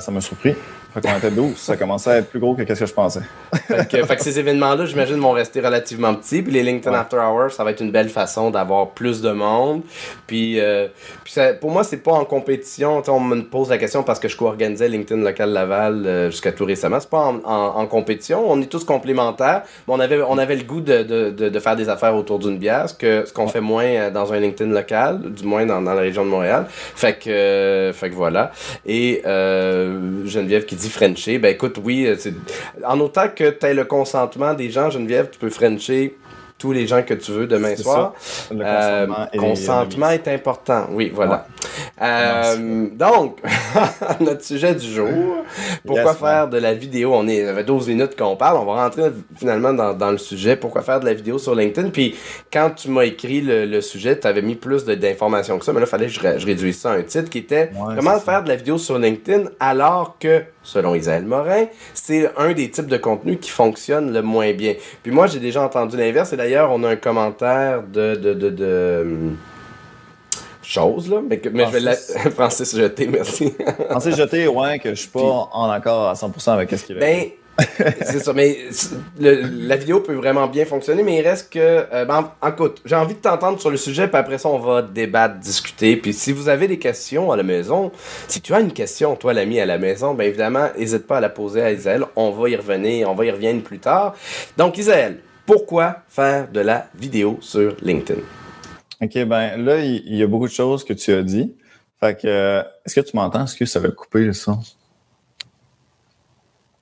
ça 0.00 0.10
m'a 0.10 0.20
surpris. 0.20 0.54
Fait 0.94 1.00
qu'on 1.00 1.16
était 1.16 1.30
12. 1.30 1.56
Ça 1.56 1.76
commençait 1.76 2.10
à 2.10 2.16
être 2.18 2.28
plus 2.28 2.40
gros 2.40 2.54
que 2.54 2.62
ce 2.74 2.80
que 2.80 2.86
je 2.86 2.92
pensais. 2.92 3.22
fait, 3.66 3.88
que, 3.88 4.04
fait 4.04 4.16
que 4.16 4.22
ces 4.22 4.38
événements-là, 4.38 4.86
j'imagine, 4.86 5.16
vont 5.16 5.32
rester 5.32 5.60
relativement 5.60 6.14
petits. 6.14 6.42
Puis 6.42 6.52
les 6.52 6.62
LinkedIn 6.62 6.94
After 6.94 7.16
Hours, 7.16 7.52
ça 7.52 7.64
va 7.64 7.70
être 7.70 7.80
une 7.80 7.90
belle 7.90 8.08
façon 8.08 8.50
d'avoir 8.50 8.90
plus 8.90 9.22
de 9.22 9.30
monde. 9.30 9.82
Puis, 10.26 10.60
euh, 10.60 10.88
puis 11.24 11.32
ça, 11.32 11.54
pour 11.54 11.70
moi, 11.70 11.84
c'est 11.84 11.98
pas 11.98 12.12
en 12.12 12.24
compétition. 12.24 13.02
on 13.08 13.20
me 13.20 13.42
pose 13.42 13.70
la 13.70 13.78
question 13.78 14.02
parce 14.02 14.18
que 14.18 14.28
je 14.28 14.36
co-organisais 14.36 14.88
LinkedIn 14.88 15.22
Local 15.22 15.50
Laval 15.50 16.06
euh, 16.06 16.30
jusqu'à 16.30 16.52
tout 16.52 16.64
récemment. 16.64 17.00
C'est 17.00 17.10
pas 17.10 17.24
en, 17.24 17.40
en, 17.44 17.86
compétition. 17.86 18.44
On 18.50 18.60
est 18.60 18.66
tous 18.66 18.84
complémentaires. 18.84 19.62
Mais 19.88 19.94
on 19.94 20.00
avait, 20.00 20.20
on 20.22 20.38
avait 20.38 20.56
le 20.56 20.64
goût 20.64 20.80
de, 20.80 21.02
de, 21.02 21.30
de, 21.30 21.60
faire 21.60 21.76
des 21.76 21.88
affaires 21.88 22.14
autour 22.14 22.38
d'une 22.38 22.58
bière, 22.58 22.88
ce 22.88 22.94
qu'on 22.94 23.26
ce 23.26 23.32
qu'on 23.32 23.48
fait 23.48 23.60
moins 23.60 23.84
euh, 23.84 24.10
dans 24.10 24.32
un 24.32 24.40
LinkedIn 24.40 24.70
local, 24.70 25.20
du 25.32 25.44
moins 25.44 25.66
dans, 25.66 25.80
dans 25.80 25.94
la 25.94 26.00
région 26.00 26.24
de 26.24 26.30
Montréal. 26.30 26.66
Fait 26.68 27.18
que, 27.18 27.30
euh, 27.30 27.92
fait 27.92 28.10
que 28.10 28.14
voilà. 28.14 28.52
Et 28.86 29.22
euh, 29.26 30.26
Geneviève 30.26 30.64
qui 30.64 30.76
dit 30.76 30.81
Frencher, 30.88 31.38
ben 31.38 31.54
écoute, 31.54 31.78
oui, 31.82 32.08
en 32.84 33.00
autant 33.00 33.28
que 33.28 33.50
tu 33.50 33.66
aies 33.66 33.74
le 33.74 33.84
consentement 33.84 34.54
des 34.54 34.70
gens, 34.70 34.90
Geneviève, 34.90 35.28
tu 35.30 35.38
peux 35.38 35.50
Frencher 35.50 36.16
tous 36.62 36.70
les 36.70 36.86
gens 36.86 37.02
que 37.02 37.14
tu 37.14 37.32
veux 37.32 37.48
demain 37.48 37.74
soir. 37.74 38.14
Le 38.52 38.64
euh, 38.64 39.06
consentement, 39.36 40.10
est 40.10 40.28
important. 40.28 40.86
Oui, 40.92 41.10
voilà. 41.12 41.48
Euh, 42.00 42.86
donc, 42.92 43.40
notre 44.20 44.44
sujet 44.44 44.72
du 44.72 44.86
jour, 44.86 45.08
pourquoi 45.84 46.14
faire 46.14 46.48
de 46.48 46.58
la 46.58 46.72
vidéo? 46.72 47.14
On 47.14 47.26
est, 47.26 47.44
ça 47.44 47.52
fait 47.52 47.64
12 47.64 47.88
minutes 47.88 48.16
qu'on 48.16 48.36
parle. 48.36 48.58
On 48.58 48.64
va 48.64 48.84
rentrer 48.84 49.10
finalement 49.36 49.72
dans, 49.72 50.10
le 50.12 50.18
sujet. 50.18 50.54
Pourquoi 50.54 50.82
faire 50.82 51.00
de 51.00 51.06
la 51.06 51.14
vidéo 51.14 51.36
sur 51.36 51.56
LinkedIn? 51.56 51.90
Puis, 51.90 52.14
quand 52.52 52.70
tu 52.76 52.90
m'as 52.90 53.06
écrit 53.06 53.40
le, 53.40 53.80
sujet, 53.80 54.16
tu 54.16 54.28
avais 54.28 54.42
mis 54.42 54.54
plus 54.54 54.84
d'informations 54.84 55.58
que 55.58 55.64
ça. 55.64 55.72
Mais 55.72 55.80
là, 55.80 55.86
il 55.86 55.90
fallait 55.90 56.06
que 56.06 56.12
je, 56.12 56.46
réduise 56.46 56.78
ça 56.78 56.92
à 56.92 56.94
un 56.94 57.02
titre 57.02 57.28
qui 57.28 57.38
était 57.38 57.72
Comment 57.96 58.20
faire 58.20 58.44
de 58.44 58.48
la 58.48 58.54
vidéo 58.54 58.78
sur 58.78 59.00
LinkedIn 59.00 59.50
alors 59.58 60.16
que 60.20 60.44
selon 60.62 60.94
Isaël 60.94 61.24
Morin, 61.24 61.66
c'est 61.94 62.30
un 62.36 62.52
des 62.52 62.70
types 62.70 62.86
de 62.86 62.96
contenu 62.96 63.38
qui 63.38 63.50
fonctionne 63.50 64.12
le 64.12 64.22
moins 64.22 64.52
bien. 64.52 64.74
Puis 65.02 65.12
moi, 65.12 65.26
j'ai 65.26 65.40
déjà 65.40 65.62
entendu 65.62 65.96
l'inverse, 65.96 66.32
et 66.32 66.36
d'ailleurs, 66.36 66.70
on 66.72 66.82
a 66.84 66.90
un 66.90 66.96
commentaire 66.96 67.82
de... 67.82 68.14
de, 68.14 68.34
de, 68.34 68.50
de 68.50 69.00
hum, 69.04 69.36
chose 70.64 71.10
là 71.10 71.20
mais, 71.28 71.42
mais 71.52 71.66
je 71.66 71.70
vais 71.70 71.80
la 71.80 71.96
Francis. 72.36 72.74
Jeté 72.74 73.06
merci. 73.08 73.52
Francis 73.90 74.14
Jeté 74.14 74.46
ouais 74.46 74.78
que 74.78 74.90
je 74.90 75.00
suis 75.00 75.08
pas 75.08 75.48
en 75.52 75.68
accord 75.68 76.08
à 76.08 76.14
100% 76.14 76.52
avec 76.52 76.70
ce 76.70 76.84
qu'il 76.84 76.96
ben 76.96 77.30
c'est 77.78 78.20
ça, 78.20 78.32
mais 78.32 78.56
la 79.18 79.76
vidéo 79.76 80.00
peut 80.00 80.14
vraiment 80.14 80.46
bien 80.46 80.64
fonctionner, 80.64 81.02
mais 81.02 81.18
il 81.18 81.22
reste 81.22 81.52
que. 81.52 81.58
Euh, 81.58 82.04
ben, 82.04 82.32
écoute, 82.46 82.80
j'ai 82.84 82.96
envie 82.96 83.14
de 83.14 83.20
t'entendre 83.20 83.60
sur 83.60 83.70
le 83.70 83.76
sujet, 83.76 84.08
puis 84.08 84.16
après 84.16 84.38
ça, 84.38 84.48
on 84.48 84.58
va 84.58 84.82
débattre, 84.82 85.38
discuter. 85.38 85.96
Puis 85.96 86.12
si 86.14 86.32
vous 86.32 86.48
avez 86.48 86.66
des 86.66 86.78
questions 86.78 87.30
à 87.30 87.36
la 87.36 87.42
maison, 87.42 87.92
si 88.28 88.40
tu 88.40 88.54
as 88.54 88.60
une 88.60 88.72
question, 88.72 89.16
toi, 89.16 89.34
l'ami, 89.34 89.60
à 89.60 89.66
la 89.66 89.78
maison, 89.78 90.14
bien 90.14 90.26
évidemment, 90.26 90.68
n'hésite 90.78 91.06
pas 91.06 91.18
à 91.18 91.20
la 91.20 91.28
poser 91.28 91.62
à 91.62 91.72
Isaël. 91.72 92.04
On 92.16 92.30
va 92.30 92.48
y 92.48 92.56
revenir, 92.56 93.10
on 93.10 93.14
va 93.14 93.26
y 93.26 93.30
revenir 93.30 93.62
plus 93.62 93.78
tard. 93.78 94.14
Donc, 94.56 94.78
Isaël, 94.78 95.18
pourquoi 95.44 95.96
faire 96.08 96.50
de 96.50 96.60
la 96.60 96.86
vidéo 96.94 97.38
sur 97.40 97.76
LinkedIn? 97.82 98.20
OK, 99.02 99.24
ben 99.24 99.56
là, 99.56 99.80
il 99.80 100.14
y, 100.14 100.22
a 100.22 100.26
beaucoup 100.26 100.46
de 100.46 100.52
choses 100.52 100.84
que 100.84 100.92
tu 100.92 101.12
as 101.12 101.22
dit. 101.22 101.54
Fait 101.98 102.18
que, 102.18 102.26
euh, 102.26 102.62
est-ce 102.86 102.94
que 102.94 103.00
tu 103.00 103.16
m'entends? 103.16 103.44
Est-ce 103.44 103.56
que 103.56 103.66
ça 103.66 103.80
va 103.80 103.90
couper 103.90 104.20
le 104.20 104.32
son? 104.32 104.58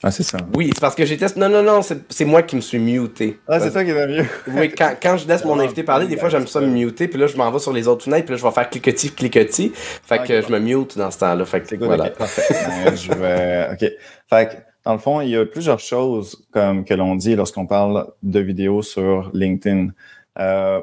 Ah, 0.03 0.11
c'est 0.11 0.23
ça. 0.23 0.39
Oui, 0.55 0.71
c'est 0.73 0.81
parce 0.81 0.95
que 0.95 1.05
j'ai 1.05 1.19
testé. 1.19 1.39
Non, 1.39 1.51
non, 1.51 1.63
non, 1.63 1.83
c'est 1.83 2.25
moi 2.25 2.43
qui 2.43 2.57
me 2.57 2.63
suis 2.63 2.79
muté. 2.79 3.39
Ah, 3.47 3.61
c'est 3.61 3.71
toi 3.71 3.85
qui 3.85 3.91
va 3.91 4.07
mieux. 4.09 4.25
oui, 4.49 4.71
quand, 4.71 4.95
quand, 5.01 5.19
je 5.19 5.29
laisse 5.29 5.45
mon 5.45 5.59
ah, 5.61 5.65
invité 5.65 5.83
parler, 5.83 6.07
des 6.07 6.17
fois, 6.17 6.31
j'aime 6.31 6.47
ça 6.47 6.61
me 6.61 6.69
muter, 6.69 7.07
puis 7.07 7.21
là, 7.21 7.27
je 7.27 7.37
m'en 7.37 7.51
vais 7.51 7.59
sur 7.59 7.73
les 7.73 7.87
autres 7.87 8.05
fenêtres, 8.05 8.25
puis 8.25 8.35
là, 8.35 8.39
je 8.39 8.45
vais 8.45 8.51
faire 8.51 8.71
cliquetis, 8.71 9.11
cliquetis. 9.11 9.73
Fait 9.75 10.23
que 10.27 10.41
je 10.41 10.51
me 10.51 10.59
mute 10.59 10.97
dans 10.97 11.11
ce 11.11 11.19
temps-là. 11.19 11.45
Fait 11.45 11.61
que 11.61 11.85
voilà. 11.85 12.09
parfait. 12.11 12.43
Ben, 12.51 12.97
je 12.97 13.13
vais... 13.13 13.69
OK. 13.73 13.93
Fait 14.31 14.49
que, 14.49 14.55
dans 14.87 14.93
le 14.95 14.99
fond, 14.99 15.21
il 15.21 15.29
y 15.29 15.37
a 15.37 15.45
plusieurs 15.45 15.81
choses 15.81 16.47
comme 16.51 16.87
que 16.87 16.95
l'on 16.95 17.15
dit 17.15 17.37
lorsqu'on 17.37 17.67
parle 17.67 18.07
de 18.23 18.41
vidéos 18.41 18.81
sur 18.81 19.31
LinkedIn. 19.35 19.89
Euh, 20.39 20.81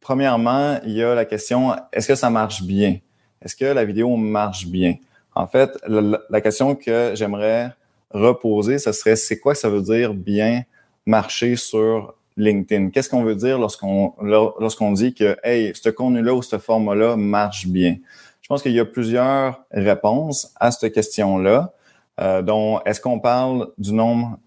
premièrement, 0.00 0.80
il 0.84 0.92
y 0.92 1.04
a 1.04 1.14
la 1.14 1.24
question 1.24 1.76
est-ce 1.92 2.08
que 2.08 2.16
ça 2.16 2.30
marche 2.30 2.62
bien? 2.64 2.98
Est-ce 3.42 3.54
que 3.54 3.66
la 3.66 3.84
vidéo 3.84 4.16
marche 4.16 4.66
bien? 4.66 4.96
En 5.36 5.46
fait, 5.46 5.70
la 5.86 6.40
question 6.40 6.74
que 6.74 7.12
j'aimerais 7.14 7.70
reposer, 8.10 8.78
ce 8.78 8.92
serait 8.92 9.16
c'est 9.16 9.38
quoi 9.38 9.54
ça 9.54 9.68
veut 9.68 9.82
dire 9.82 10.14
bien 10.14 10.62
marcher 11.06 11.56
sur 11.56 12.14
LinkedIn? 12.36 12.90
Qu'est-ce 12.90 13.08
qu'on 13.08 13.22
veut 13.22 13.34
dire 13.34 13.58
lorsqu'on 13.58 14.14
lorsqu'on 14.20 14.92
dit 14.92 15.14
que 15.14 15.36
hey, 15.44 15.72
ce 15.74 15.88
contenu-là 15.90 16.34
ou 16.34 16.42
ce 16.42 16.58
format-là 16.58 17.16
marche 17.16 17.66
bien? 17.66 17.96
Je 18.42 18.48
pense 18.48 18.62
qu'il 18.62 18.72
y 18.72 18.80
a 18.80 18.84
plusieurs 18.84 19.64
réponses 19.70 20.52
à 20.58 20.70
cette 20.72 20.92
question-là, 20.92 21.72
euh, 22.20 22.42
dont 22.42 22.80
est-ce 22.84 23.00
qu'on 23.00 23.20
parle 23.20 23.68
du 23.78 23.92
nombre 23.92 24.38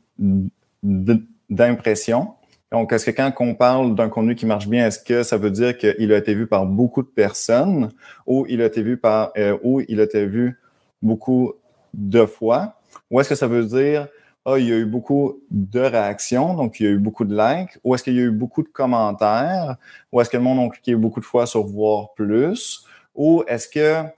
d'impressions? 1.49 2.33
Donc, 2.73 2.91
est-ce 2.91 3.05
que 3.05 3.11
quand 3.11 3.31
on 3.39 3.53
parle 3.53 3.93
d'un 3.93 4.09
contenu 4.09 4.35
qui 4.35 4.47
marche 4.47 4.67
bien, 4.67 4.87
est-ce 4.87 4.99
que 4.99 5.21
ça 5.21 5.37
veut 5.37 5.51
dire 5.51 5.77
qu'il 5.77 6.11
a 6.11 6.17
été 6.17 6.33
vu 6.33 6.47
par 6.47 6.65
beaucoup 6.65 7.03
de 7.03 7.07
personnes 7.07 7.91
ou 8.25 8.45
il 8.49 8.61
a 8.61 8.65
été 8.65 8.81
vu 8.81 8.97
par 8.97 9.31
euh, 9.37 9.57
ou 9.63 9.81
il 9.87 9.99
a 9.99 10.03
été 10.03 10.25
vu 10.25 10.59
beaucoup 11.01 11.53
de 11.93 12.25
fois? 12.25 12.79
Ou 13.13 13.21
est-ce 13.21 13.29
que 13.29 13.35
ça 13.35 13.45
veut 13.45 13.63
dire, 13.63 14.07
ah, 14.43 14.57
il 14.57 14.67
y 14.67 14.73
a 14.73 14.75
eu 14.75 14.85
beaucoup 14.85 15.39
de 15.51 15.79
réactions, 15.79 16.55
donc 16.55 16.79
il 16.79 16.83
y 16.83 16.89
a 16.89 16.89
eu 16.89 16.97
beaucoup 16.97 17.25
de 17.25 17.37
likes, 17.37 17.77
ou 17.83 17.93
est-ce 17.93 18.03
qu'il 18.03 18.15
y 18.15 18.19
a 18.19 18.23
eu 18.23 18.31
beaucoup 18.31 18.63
de 18.63 18.69
commentaires, 18.69 19.75
ou 20.11 20.19
est-ce 20.19 20.31
que 20.31 20.37
le 20.37 20.41
monde 20.41 20.59
a 20.59 20.69
cliqué 20.69 20.95
beaucoup 20.95 21.19
de 21.19 21.25
fois 21.25 21.45
sur 21.45 21.63
voir 21.63 22.15
plus, 22.15 22.83
ou 23.13 23.43
est-ce 23.47 23.67
que 23.67 24.09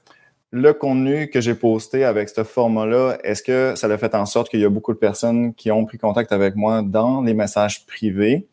le 0.52 0.72
contenu 0.72 1.30
que 1.30 1.42
j'ai 1.42 1.56
posté 1.56 2.06
avec 2.06 2.30
ce 2.30 2.46
format-là, 2.46 3.18
est-ce 3.26 3.44
que 3.44 3.74
ça 3.76 3.88
a 3.88 3.98
fait 3.98 4.16
en 4.16 4.26
sorte 4.26 4.48
qu'il 4.48 4.62
y 4.62 4.66
a 4.66 4.70
beaucoup 4.70 4.94
de 4.94 4.98
personnes 4.98 5.54
qui 5.54 5.72
ont 5.72 5.84
pris 5.84 5.98
contact 5.98 6.32
avec 6.32 6.56
moi 6.56 6.82
dans 6.82 7.22
les 7.22 7.34
messages 7.34 7.86
privés 7.86 8.48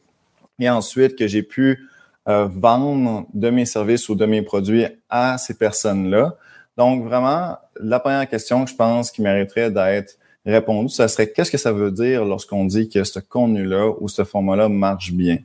et 0.58 0.68
ensuite 0.68 1.16
que 1.16 1.28
j'ai 1.28 1.44
pu 1.44 1.87
euh, 2.28 2.49
vendre 2.50 3.26
de 3.32 3.49
mes 3.50 3.64
services 3.64 4.08
ou 4.08 4.16
de 4.16 4.26
mes 4.26 4.42
produits 4.42 4.87
à 5.08 5.38
ces 5.38 5.54
personnes-là? 5.54 6.37
Donc, 6.76 7.04
vraiment, 7.04 7.58
la 7.80 8.00
première 8.00 8.28
question 8.28 8.64
que 8.64 8.70
je 8.72 8.76
pense 8.76 9.12
qui 9.12 9.22
mériterait 9.22 9.70
d'être 9.70 10.18
répondue, 10.44 10.88
ça 10.88 11.08
serait 11.08 11.30
qu'est-ce 11.30 11.50
que 11.50 11.58
ça 11.58 11.72
veut 11.72 11.90
dire 11.90 12.25
lorsqu'on 12.25 12.64
dit 12.64 12.88
que 12.88 13.04
ce 13.04 13.18
contenu-là 13.18 13.92
ou 14.00 14.08
ce 14.08 14.25
format-là 14.25 14.68
marche 14.68 15.12
bien? 15.12 15.38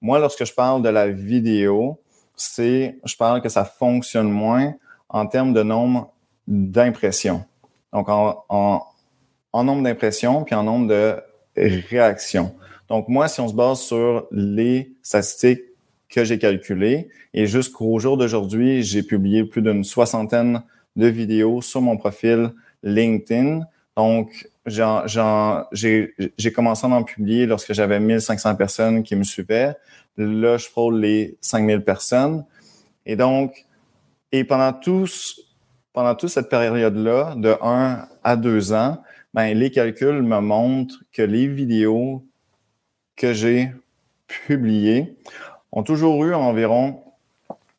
Moi, 0.00 0.18
lorsque 0.18 0.44
je 0.44 0.52
parle 0.52 0.82
de 0.82 0.88
la 0.88 1.08
vidéo, 1.08 1.98
c'est, 2.36 2.98
je 3.04 3.16
parle 3.16 3.42
que 3.42 3.48
ça 3.48 3.64
fonctionne 3.64 4.30
moins 4.30 4.74
en 5.08 5.26
termes 5.26 5.52
de 5.52 5.62
nombre 5.62 6.12
d'impressions. 6.46 7.44
Donc, 7.92 8.08
en, 8.08 8.44
en, 8.48 8.82
en 9.52 9.64
nombre 9.64 9.82
d'impressions 9.82 10.44
puis 10.44 10.54
en 10.54 10.62
nombre 10.62 10.88
de 10.88 11.16
réactions. 11.56 12.54
Donc, 12.88 13.08
moi, 13.08 13.28
si 13.28 13.40
on 13.40 13.48
se 13.48 13.54
base 13.54 13.80
sur 13.80 14.26
les 14.30 14.92
statistiques 15.02 15.62
que 16.08 16.24
j'ai 16.24 16.38
calculées, 16.38 17.08
et 17.32 17.46
jusqu'au 17.46 17.98
jour 17.98 18.16
d'aujourd'hui, 18.16 18.82
j'ai 18.82 19.02
publié 19.02 19.44
plus 19.44 19.62
d'une 19.62 19.84
soixantaine 19.84 20.62
de 20.96 21.06
vidéos 21.06 21.60
sur 21.60 21.80
mon 21.80 21.96
profil 21.96 22.52
LinkedIn. 22.82 23.62
Donc, 23.96 24.48
j'ai 24.66 26.52
commencé 26.54 26.86
à 26.86 26.90
en 26.90 27.02
publier 27.04 27.46
lorsque 27.46 27.72
j'avais 27.72 28.00
1500 28.00 28.56
personnes 28.56 29.02
qui 29.02 29.14
me 29.16 29.24
suivaient. 29.24 29.74
Là, 30.16 30.56
je 30.56 30.66
frôle 30.66 31.00
les 31.00 31.36
5000 31.40 31.82
personnes. 31.84 32.44
Et 33.06 33.16
donc, 33.16 33.66
et 34.32 34.44
pendant 34.44 34.72
toute 34.72 35.08
cette 36.28 36.48
période-là, 36.48 37.34
de 37.36 37.56
1 37.60 38.08
à 38.24 38.36
2 38.36 38.72
ans, 38.72 39.02
ben, 39.32 39.56
les 39.56 39.70
calculs 39.70 40.22
me 40.22 40.40
montrent 40.40 41.02
que 41.12 41.22
les 41.22 41.46
vidéos 41.46 42.24
que 43.16 43.32
j'ai 43.32 43.72
publiées 44.26 45.16
ont 45.70 45.82
toujours 45.82 46.24
eu 46.24 46.34
environ 46.34 47.00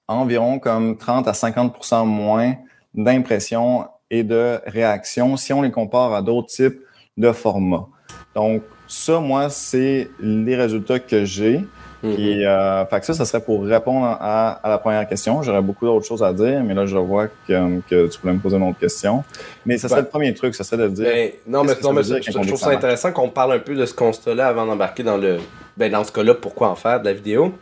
environ 0.07 0.59
comme 0.59 0.97
30 0.97 1.27
à 1.27 1.31
50% 1.31 2.05
moins 2.05 2.55
d'impressions 2.93 3.87
et 4.11 4.23
de 4.23 4.59
réactions 4.65 5.37
si 5.37 5.53
on 5.53 5.61
les 5.61 5.71
compare 5.71 6.13
à 6.13 6.21
d'autres 6.21 6.47
types 6.47 6.79
de 7.17 7.31
formats. 7.31 7.87
Donc, 8.35 8.63
ça, 8.87 9.19
moi, 9.19 9.49
c'est 9.49 10.09
les 10.19 10.55
résultats 10.55 10.99
que 10.99 11.25
j'ai. 11.25 11.63
Mm 12.03 12.15
euh, 12.45 12.85
fait 12.85 12.99
que 12.99 13.05
ça, 13.07 13.13
ça 13.15 13.25
serait 13.25 13.43
pour 13.43 13.63
répondre 13.63 14.05
à, 14.05 14.61
la 14.63 14.77
première 14.77 15.07
question. 15.07 15.41
J'aurais 15.41 15.61
beaucoup 15.61 15.85
d'autres 15.85 16.05
choses 16.05 16.21
à 16.21 16.33
dire, 16.33 16.63
mais 16.63 16.75
là, 16.75 16.85
je 16.85 16.97
vois 16.97 17.27
que, 17.47 17.79
que 17.89 18.07
tu 18.07 18.19
voulais 18.21 18.33
me 18.33 18.39
poser 18.39 18.57
une 18.57 18.69
autre 18.69 18.77
question. 18.77 19.23
Mais 19.65 19.79
ça 19.79 19.89
serait 19.89 20.01
le 20.01 20.07
premier 20.07 20.33
truc, 20.35 20.53
ça 20.53 20.63
serait 20.63 20.83
de 20.83 20.87
dire. 20.89 21.05
Ben, 21.05 21.31
non, 21.47 21.63
mais, 21.63 21.73
non, 21.81 21.93
mais 21.93 22.03
je, 22.03 22.21
je, 22.21 22.31
trouve 22.31 22.55
ça 22.55 22.69
intéressant 22.69 23.11
qu'on 23.11 23.29
parle 23.29 23.53
un 23.53 23.59
peu 23.59 23.73
de 23.73 23.85
ce 23.87 23.93
constat-là 23.95 24.47
avant 24.47 24.67
d'embarquer 24.67 25.01
dans 25.01 25.17
le. 25.17 25.37
Ben, 25.77 25.91
dans 25.91 26.03
ce 26.03 26.11
cas-là, 26.11 26.35
pourquoi 26.35 26.69
en 26.69 26.75
faire 26.75 26.99
de 26.99 27.05
la 27.05 27.13
vidéo. 27.13 27.53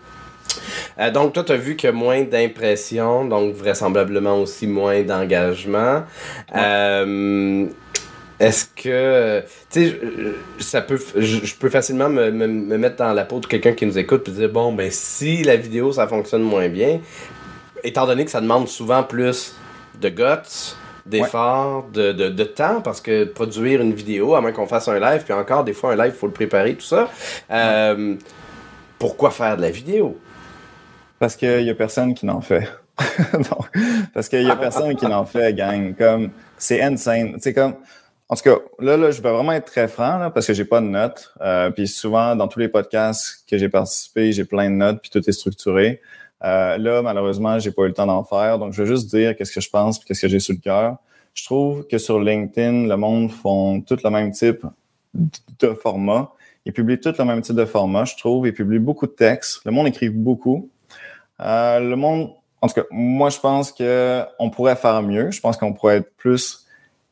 Euh, 0.99 1.11
donc, 1.11 1.33
toi, 1.33 1.43
tu 1.43 1.51
as 1.51 1.57
vu 1.57 1.75
que 1.75 1.87
moins 1.87 2.23
d'impression, 2.23 3.25
donc 3.25 3.55
vraisemblablement 3.55 4.39
aussi 4.39 4.67
moins 4.67 5.01
d'engagement. 5.01 6.03
Euh, 6.55 7.65
est-ce 8.39 8.65
que, 8.75 9.43
tu 9.71 9.89
sais, 9.89 9.99
ça 10.59 10.81
peut, 10.81 10.99
je, 11.15 11.55
peux 11.55 11.69
facilement 11.69 12.09
me, 12.09 12.29
mettre 12.31 12.97
dans 12.97 13.13
la 13.13 13.25
peau 13.25 13.39
de 13.39 13.45
quelqu'un 13.45 13.73
qui 13.73 13.85
nous 13.85 13.97
écoute 13.97 14.27
et 14.27 14.31
dire, 14.31 14.49
bon, 14.49 14.73
ben, 14.73 14.89
si 14.91 15.43
la 15.43 15.55
vidéo, 15.55 15.91
ça 15.93 16.07
fonctionne 16.07 16.41
moins 16.41 16.67
bien, 16.67 16.99
étant 17.83 18.05
donné 18.05 18.25
que 18.25 18.31
ça 18.31 18.41
demande 18.41 18.67
souvent 18.67 19.03
plus 19.03 19.55
de 19.99 20.09
guts, 20.09 20.75
d'efforts, 21.05 21.87
de, 21.93 22.11
de, 22.11 22.43
temps, 22.43 22.81
parce 22.81 23.01
que 23.01 23.25
produire 23.25 23.81
une 23.81 23.93
vidéo, 23.93 24.35
à 24.35 24.41
moins 24.41 24.51
qu'on 24.51 24.67
fasse 24.67 24.87
un 24.87 24.99
live, 24.99 25.23
puis 25.23 25.33
encore, 25.33 25.63
des 25.63 25.73
fois, 25.73 25.93
un 25.93 25.95
live, 25.95 26.13
il 26.15 26.19
faut 26.19 26.27
le 26.27 26.33
préparer, 26.33 26.75
tout 26.75 26.85
ça. 26.85 27.09
Euh, 27.51 28.15
pourquoi 28.99 29.31
faire 29.31 29.57
de 29.57 29.61
la 29.61 29.69
vidéo? 29.69 30.17
Parce 31.23 31.37
qu'il 31.37 31.63
n'y 31.63 31.69
a 31.69 31.73
personne 31.73 32.13
qui 32.13 32.25
n'en 32.25 32.41
fait. 32.41 32.67
parce 34.13 34.27
qu'il 34.27 34.43
n'y 34.43 34.51
a 34.51 34.57
personne 34.57 34.93
qui 34.93 35.05
n'en 35.05 35.23
fait, 35.23 35.53
gang. 35.53 35.95
Comme, 35.95 36.31
c'est 36.57 36.81
insane. 36.81 37.37
C'est 37.39 37.53
comme, 37.53 37.75
en 38.27 38.35
tout 38.35 38.43
cas, 38.43 38.57
là, 38.79 38.97
là, 38.97 39.09
je 39.09 39.21
vais 39.21 39.31
vraiment 39.31 39.53
être 39.53 39.63
très 39.63 39.87
franc, 39.87 40.29
parce 40.31 40.45
que 40.45 40.53
j'ai 40.53 40.65
pas 40.65 40.81
de 40.81 40.87
notes. 40.87 41.33
Euh, 41.39 41.71
puis 41.71 41.87
souvent, 41.87 42.35
dans 42.35 42.49
tous 42.49 42.59
les 42.59 42.67
podcasts 42.67 43.45
que 43.49 43.57
j'ai 43.57 43.69
participé, 43.69 44.33
j'ai 44.33 44.43
plein 44.43 44.69
de 44.69 44.75
notes, 44.75 44.99
puis 45.01 45.09
tout 45.09 45.21
est 45.25 45.31
structuré. 45.31 46.01
Euh, 46.43 46.77
là, 46.77 47.01
malheureusement, 47.01 47.57
j'ai 47.57 47.71
pas 47.71 47.83
eu 47.83 47.87
le 47.87 47.93
temps 47.93 48.05
d'en 48.05 48.25
faire. 48.25 48.59
Donc, 48.59 48.73
je 48.73 48.83
vais 48.83 48.89
juste 48.89 49.09
dire 49.09 49.33
qu'est-ce 49.37 49.53
que 49.53 49.61
je 49.61 49.69
pense 49.69 49.99
puis 49.99 50.09
qu'est-ce 50.09 50.23
que 50.23 50.27
j'ai 50.27 50.41
sur 50.41 50.53
le 50.53 50.59
cœur. 50.59 50.97
Je 51.33 51.45
trouve 51.45 51.87
que 51.87 51.97
sur 51.99 52.19
LinkedIn, 52.19 52.85
le 52.85 52.97
monde 52.97 53.31
font 53.31 53.79
tout 53.79 53.97
le 54.03 54.09
même 54.09 54.31
type 54.31 54.65
de 55.13 55.73
format. 55.73 56.33
Ils 56.65 56.73
publient 56.73 56.99
tout 56.99 57.13
le 57.17 57.23
même 57.23 57.41
type 57.41 57.55
de 57.55 57.63
format, 57.63 58.03
je 58.03 58.17
trouve. 58.17 58.45
Ils 58.45 58.53
publient 58.53 58.79
beaucoup 58.79 59.07
de 59.07 59.13
textes. 59.13 59.61
Le 59.63 59.71
monde 59.71 59.87
écrit 59.87 60.09
beaucoup. 60.09 60.69
Euh, 61.39 61.79
le 61.79 61.95
monde, 61.95 62.31
en 62.61 62.67
tout 62.67 62.75
cas, 62.75 62.85
moi, 62.91 63.29
je 63.29 63.39
pense 63.39 63.71
qu'on 63.71 64.49
pourrait 64.49 64.75
faire 64.75 65.01
mieux. 65.01 65.31
Je 65.31 65.41
pense 65.41 65.57
qu'on 65.57 65.73
pourrait 65.73 65.97
être 65.97 66.15
plus 66.15 66.65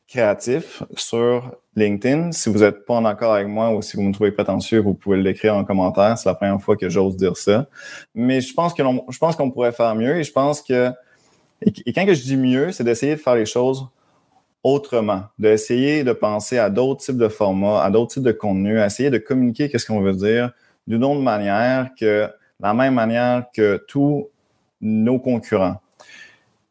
créatif 0.08 0.84
sur 0.96 1.52
LinkedIn. 1.76 2.32
Si 2.34 2.50
vous 2.50 2.60
n'êtes 2.60 2.86
pas 2.86 2.96
en 2.96 3.06
accord 3.06 3.34
avec 3.34 3.48
moi 3.48 3.74
ou 3.74 3.82
si 3.82 3.96
vous 3.96 4.04
me 4.04 4.14
trouvez 4.14 4.32
prétentieux, 4.32 4.80
vous 4.80 4.94
pouvez 4.94 5.22
l'écrire 5.22 5.56
en 5.56 5.64
commentaire. 5.64 6.18
C'est 6.18 6.28
la 6.28 6.36
première 6.36 6.60
fois 6.60 6.76
que 6.76 6.90
j'ose 6.90 7.16
dire 7.16 7.38
ça. 7.38 7.68
Mais 8.14 8.42
je 8.42 8.54
pense 8.54 8.74
qu'on 8.74 9.52
pourrait 9.52 9.72
faire 9.72 9.96
mieux 9.96 10.18
et 10.18 10.24
je 10.24 10.32
pense 10.32 10.62
que 10.62 10.92
et 11.64 11.94
quand 11.94 12.06
je 12.08 12.22
dis 12.24 12.38
mieux, 12.38 12.72
c'est 12.72 12.84
d'essayer 12.84 13.16
de 13.16 13.20
faire 13.20 13.36
les 13.36 13.46
choses 13.46 13.88
autrement, 14.64 15.24
d'essayer 15.40 16.04
de 16.04 16.12
penser 16.12 16.58
à 16.58 16.70
d'autres 16.70 17.04
types 17.04 17.18
de 17.18 17.28
formats, 17.28 17.84
à 17.84 17.90
d'autres 17.90 18.14
types 18.14 18.24
de 18.24 18.32
contenus, 18.32 18.80
à 18.80 18.86
essayer 18.88 19.10
de 19.10 19.18
communiquer 19.18 19.70
qu'est-ce 19.70 19.86
qu'on 19.86 20.02
veut 20.02 20.14
dire 20.14 20.52
d'une 20.88 21.04
autre 21.04 21.22
manière 21.22 21.90
que 22.00 22.28
la 22.62 22.74
même 22.74 22.94
manière 22.94 23.46
que 23.54 23.84
tous 23.88 24.30
nos 24.82 25.20
concurrents. 25.20 25.82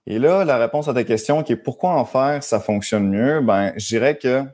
Et 0.06 0.18
là, 0.18 0.44
la 0.44 0.58
réponse 0.58 0.88
à 0.88 0.94
ta 0.94 1.04
question 1.04 1.42
qui 1.42 1.52
est 1.52 1.56
pourquoi 1.56 1.90
en 1.90 2.04
faire 2.04 2.42
ça 2.42 2.58
fonctionne 2.58 3.08
mieux, 3.08 3.40
ben, 3.40 3.72
je 3.76 3.86
dirais 3.86 4.18
que 4.18 4.44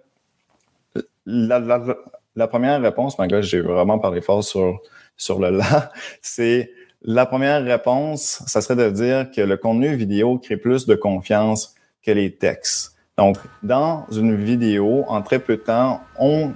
la, 1.24 2.46
première 2.46 2.80
réponse, 2.80 3.16
ben, 3.16 3.40
j'ai 3.40 3.60
vraiment 3.60 3.98
parlé 3.98 4.20
fort 4.20 4.44
sur, 4.44 4.80
sur 5.16 5.38
le 5.38 5.50
là, 5.50 5.90
c'est 6.22 6.70
la 7.02 7.24
première 7.24 7.62
réponse, 7.62 8.42
ça 8.46 8.60
serait 8.60 8.76
de 8.76 8.90
dire 8.90 9.30
que 9.30 9.40
le 9.40 9.56
contenu 9.56 9.94
vidéo 9.94 10.38
crée 10.38 10.56
plus 10.56 10.86
de 10.86 10.94
confiance 10.94 11.74
que 12.02 12.10
les 12.10 12.34
textes. 12.34 12.96
Donc, 13.16 13.38
dans 13.62 14.06
une 14.10 14.36
vidéo, 14.36 15.04
en 15.08 15.22
très 15.22 15.38
peu 15.38 15.56
de 15.56 15.62
temps, 15.62 16.00
on, 16.18 16.52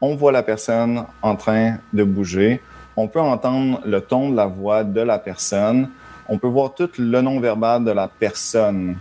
on 0.00 0.16
voit 0.16 0.32
la 0.32 0.42
personne 0.42 1.04
en 1.22 1.36
train 1.36 1.76
de 1.92 2.02
bouger. 2.04 2.60
On 2.96 3.08
peut 3.08 3.20
entendre 3.20 3.80
le 3.84 4.00
ton 4.00 4.30
de 4.30 4.36
la 4.36 4.46
voix 4.46 4.84
de 4.84 5.00
la 5.00 5.18
personne 5.18 5.88
on 6.28 6.38
peut 6.38 6.48
voir 6.48 6.74
tout 6.74 6.88
le 6.98 7.20
non-verbal 7.20 7.84
de 7.84 7.90
la 7.90 8.08
personne. 8.08 8.96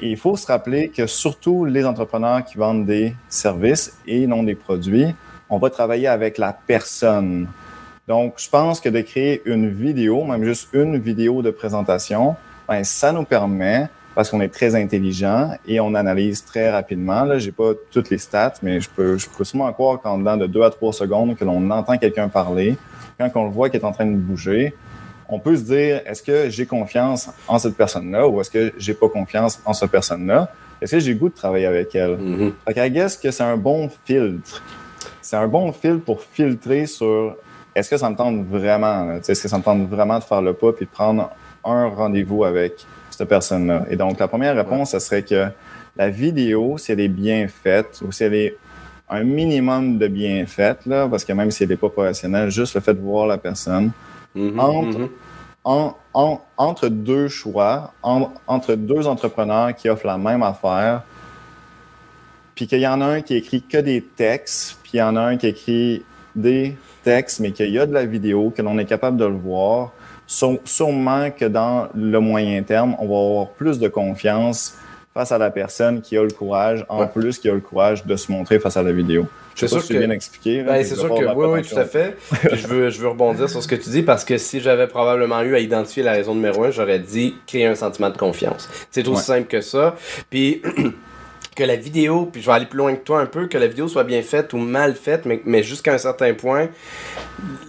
Et 0.00 0.10
il 0.10 0.16
faut 0.16 0.36
se 0.36 0.46
rappeler 0.46 0.88
que 0.88 1.06
surtout 1.06 1.64
les 1.64 1.84
entrepreneurs 1.84 2.44
qui 2.44 2.56
vendent 2.56 2.86
des 2.86 3.14
services 3.28 3.98
et 4.06 4.26
non 4.26 4.42
des 4.42 4.54
produits, 4.54 5.14
on 5.48 5.58
va 5.58 5.70
travailler 5.70 6.08
avec 6.08 6.38
la 6.38 6.52
personne. 6.52 7.48
Donc, 8.06 8.34
je 8.36 8.48
pense 8.48 8.80
que 8.80 8.88
de 8.88 9.00
créer 9.00 9.42
une 9.46 9.68
vidéo, 9.68 10.24
même 10.24 10.44
juste 10.44 10.68
une 10.72 10.98
vidéo 10.98 11.42
de 11.42 11.50
présentation, 11.50 12.36
ben, 12.68 12.84
ça 12.84 13.12
nous 13.12 13.24
permet, 13.24 13.88
parce 14.16 14.30
qu'on 14.30 14.40
est 14.40 14.48
très 14.48 14.74
intelligent 14.74 15.50
et 15.68 15.78
on 15.78 15.94
analyse 15.94 16.42
très 16.42 16.70
rapidement. 16.70 17.24
Là, 17.24 17.38
j'ai 17.38 17.52
pas 17.52 17.72
toutes 17.90 18.08
les 18.08 18.16
stats, 18.16 18.54
mais 18.62 18.80
je 18.80 18.88
peux, 18.88 19.18
je 19.18 19.28
peux 19.28 19.44
sûrement 19.44 19.70
croire 19.74 20.00
qu'en 20.00 20.16
dedans 20.16 20.38
de 20.38 20.46
deux 20.46 20.62
à 20.62 20.70
trois 20.70 20.94
secondes 20.94 21.36
que 21.36 21.44
l'on 21.44 21.70
entend 21.70 21.98
quelqu'un 21.98 22.28
parler, 22.28 22.78
quand 23.18 23.30
on 23.34 23.44
le 23.44 23.50
voit 23.50 23.68
qu'il 23.68 23.78
est 23.78 23.84
en 23.84 23.92
train 23.92 24.06
de 24.06 24.16
bouger, 24.16 24.74
on 25.28 25.38
peut 25.38 25.54
se 25.54 25.64
dire, 25.64 26.00
est-ce 26.06 26.22
que 26.22 26.48
j'ai 26.48 26.64
confiance 26.64 27.28
en 27.46 27.58
cette 27.58 27.76
personne-là 27.76 28.26
ou 28.26 28.40
est-ce 28.40 28.50
que 28.50 28.72
j'ai 28.78 28.94
pas 28.94 29.10
confiance 29.10 29.60
en 29.66 29.74
cette 29.74 29.90
personne-là? 29.90 30.50
Est-ce 30.80 30.92
que 30.92 31.00
j'ai 31.00 31.14
goût 31.14 31.28
de 31.28 31.34
travailler 31.34 31.66
avec 31.66 31.94
elle? 31.94 32.16
Mm 32.16 32.52
-hmm. 32.66 33.20
que 33.22 33.30
c'est 33.30 33.44
un 33.44 33.58
bon 33.58 33.90
filtre. 34.06 34.62
C'est 35.20 35.36
un 35.36 35.48
bon 35.48 35.72
filtre 35.72 36.04
pour 36.08 36.22
filtrer 36.22 36.86
sur 36.86 37.36
est-ce 37.74 37.90
que 37.90 37.98
ça 37.98 38.08
me 38.08 38.16
tente 38.16 38.38
vraiment? 38.46 38.98
Est-ce 39.28 39.42
que 39.42 39.48
ça 39.48 39.58
me 39.58 39.62
tente 39.62 39.86
vraiment 39.90 40.18
de 40.18 40.24
faire 40.24 40.40
le 40.40 40.54
pas 40.54 40.70
et 40.80 40.84
de 40.86 40.90
prendre 41.00 41.22
un 41.64 41.84
rendez-vous 42.00 42.42
avec 42.44 42.72
cette 43.16 43.28
personne-là? 43.28 43.86
Et 43.90 43.96
donc, 43.96 44.18
la 44.18 44.28
première 44.28 44.54
réponse, 44.54 44.92
ce 44.92 44.98
serait 44.98 45.22
que 45.22 45.48
la 45.96 46.10
vidéo, 46.10 46.78
si 46.78 46.92
elle 46.92 47.00
est 47.00 47.08
bien 47.08 47.48
faite 47.48 48.00
ou 48.06 48.12
si 48.12 48.24
elle 48.24 48.34
est 48.34 48.56
un 49.08 49.22
minimum 49.22 49.98
de 49.98 50.08
bien 50.08 50.44
faite, 50.46 50.86
là, 50.86 51.08
parce 51.08 51.24
que 51.24 51.32
même 51.32 51.50
si 51.50 51.62
elle 51.62 51.70
n'est 51.70 51.76
pas 51.76 51.88
professionnelle, 51.88 52.50
juste 52.50 52.74
le 52.74 52.80
fait 52.80 52.94
de 52.94 53.00
voir 53.00 53.26
la 53.26 53.38
personne, 53.38 53.92
Mhm, 54.36 54.60
entre, 54.60 54.98
mhm. 55.64 56.38
entre 56.58 56.88
deux 56.88 57.28
choix, 57.28 57.92
entre 58.02 58.74
deux 58.74 59.06
entrepreneurs 59.06 59.74
qui 59.74 59.88
offrent 59.88 60.06
la 60.06 60.18
même 60.18 60.42
affaire, 60.42 61.02
puis 62.54 62.66
qu'il 62.66 62.80
y 62.80 62.86
en 62.86 63.00
a 63.00 63.06
un 63.06 63.20
qui 63.22 63.36
écrit 63.36 63.62
que 63.62 63.78
des 63.78 64.02
textes, 64.02 64.78
puis 64.82 64.92
il 64.94 64.98
y 64.98 65.02
en 65.02 65.16
a 65.16 65.22
un 65.22 65.36
qui 65.36 65.46
écrit 65.48 66.04
des 66.34 66.76
textes, 67.02 67.40
mais 67.40 67.52
qu'il 67.52 67.70
y 67.70 67.78
a 67.78 67.86
de 67.86 67.94
la 67.94 68.04
vidéo, 68.04 68.52
que 68.54 68.62
l'on 68.62 68.78
est 68.78 68.84
capable 68.84 69.16
de 69.16 69.24
le 69.24 69.36
voir, 69.36 69.92
sûrement 70.26 71.30
que 71.30 71.44
dans 71.44 71.88
le 71.94 72.18
moyen 72.20 72.62
terme, 72.62 72.96
on 72.98 73.06
va 73.06 73.30
avoir 73.30 73.48
plus 73.50 73.78
de 73.78 73.88
confiance 73.88 74.74
face 75.14 75.32
à 75.32 75.38
la 75.38 75.50
personne 75.50 76.02
qui 76.02 76.16
a 76.18 76.22
le 76.22 76.30
courage, 76.30 76.84
en 76.88 77.06
plus 77.06 77.38
qui 77.38 77.48
a 77.48 77.54
le 77.54 77.60
courage 77.60 78.04
de 78.04 78.16
se 78.16 78.30
montrer 78.30 78.58
face 78.58 78.76
à 78.76 78.82
la 78.82 78.92
vidéo. 78.92 79.26
C'est 79.54 79.68
sûr 79.68 79.86
que 79.86 79.94
bien 79.94 80.10
expliqué. 80.10 80.62
Ben, 80.62 80.84
c'est 80.84 80.94
sûr 80.94 81.08
que 81.08 81.34
oui, 81.34 81.46
oui, 81.48 81.62
tout 81.62 81.78
à 81.78 81.86
fait. 81.86 82.18
je 82.52 82.66
veux, 82.66 82.90
je 82.90 83.00
veux 83.00 83.08
rebondir 83.08 83.48
sur 83.48 83.62
ce 83.62 83.68
que 83.68 83.74
tu 83.74 83.88
dis 83.88 84.02
parce 84.02 84.24
que 84.24 84.36
si 84.36 84.60
j'avais 84.60 84.86
probablement 84.86 85.40
eu 85.40 85.54
à 85.54 85.60
identifier 85.60 86.02
la 86.02 86.12
raison 86.12 86.34
numéro 86.34 86.64
un, 86.64 86.70
j'aurais 86.70 86.98
dit 86.98 87.34
créer 87.46 87.64
un 87.64 87.74
sentiment 87.74 88.10
de 88.10 88.18
confiance. 88.18 88.68
C'est 88.90 89.08
aussi 89.08 89.24
simple 89.24 89.48
que 89.48 89.62
ça. 89.62 89.96
Puis 90.28 90.60
que 91.56 91.64
la 91.64 91.76
vidéo, 91.76 92.28
puis 92.30 92.42
je 92.42 92.46
vais 92.46 92.52
aller 92.52 92.66
plus 92.66 92.78
loin 92.78 92.94
que 92.94 93.02
toi 93.02 93.20
un 93.20 93.26
peu, 93.26 93.48
que 93.48 93.58
la 93.58 93.66
vidéo 93.66 93.88
soit 93.88 94.04
bien 94.04 94.22
faite 94.22 94.52
ou 94.52 94.58
mal 94.58 94.94
faite, 94.94 95.22
mais, 95.24 95.40
mais 95.44 95.62
jusqu'à 95.62 95.94
un 95.94 95.98
certain 95.98 96.34
point, 96.34 96.68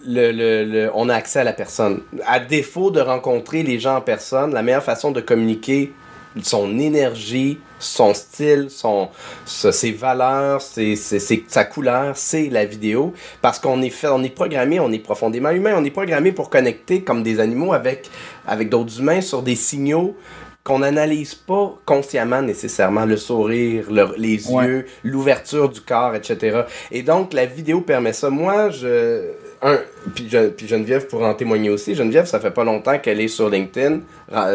le, 0.05 0.31
le, 0.31 0.91
on 0.93 1.09
a 1.09 1.15
accès 1.15 1.39
à 1.39 1.43
la 1.43 1.53
personne. 1.53 2.01
À 2.25 2.39
défaut 2.39 2.91
de 2.91 2.99
rencontrer 2.99 3.63
les 3.63 3.79
gens 3.79 3.95
en 3.95 4.01
personne, 4.01 4.53
la 4.53 4.61
meilleure 4.61 4.83
façon 4.83 5.11
de 5.11 5.21
communiquer 5.21 5.93
son 6.43 6.77
énergie, 6.77 7.59
son 7.79 8.13
style, 8.13 8.67
son, 8.69 9.09
ses 9.45 9.91
valeurs, 9.91 10.61
ses, 10.61 10.95
sa 10.95 11.63
couleur, 11.65 12.17
c'est 12.17 12.49
la 12.49 12.65
vidéo. 12.65 13.13
Parce 13.41 13.59
qu'on 13.59 13.81
est 13.81 13.89
fait, 13.89 14.07
on 14.07 14.21
est 14.23 14.29
programmé, 14.29 14.79
on 14.79 14.91
est 14.91 14.99
profondément 14.99 15.51
humain, 15.51 15.73
on 15.77 15.83
est 15.83 15.91
programmé 15.91 16.31
pour 16.31 16.49
connecter 16.49 17.01
comme 17.01 17.23
des 17.23 17.39
animaux 17.39 17.73
avec, 17.73 18.09
avec 18.45 18.69
d'autres 18.69 18.99
humains 18.99 19.21
sur 19.21 19.41
des 19.41 19.55
signaux 19.55 20.15
qu'on 20.67 20.79
n'analyse 20.79 21.33
pas 21.33 21.79
consciemment 21.85 22.41
nécessairement, 22.41 23.05
le 23.05 23.15
sourire, 23.15 23.85
les 24.17 24.51
yeux, 24.51 24.85
l'ouverture 25.01 25.69
du 25.69 25.79
corps, 25.79 26.13
etc. 26.13 26.63
Et 26.91 27.03
donc, 27.03 27.31
la 27.31 27.45
vidéo 27.45 27.79
permet 27.79 28.11
ça. 28.11 28.29
Moi, 28.29 28.69
je, 28.71 29.31
un, 29.61 29.79
puis, 30.13 30.27
Geneviève 30.67 31.07
pour 31.07 31.23
en 31.23 31.33
témoigner 31.33 31.69
aussi. 31.69 31.95
Geneviève, 31.95 32.25
ça 32.25 32.41
fait 32.41 32.51
pas 32.51 32.65
longtemps 32.65 32.99
qu'elle 32.99 33.21
est 33.21 33.29
sur 33.29 33.49
LinkedIn, 33.49 34.01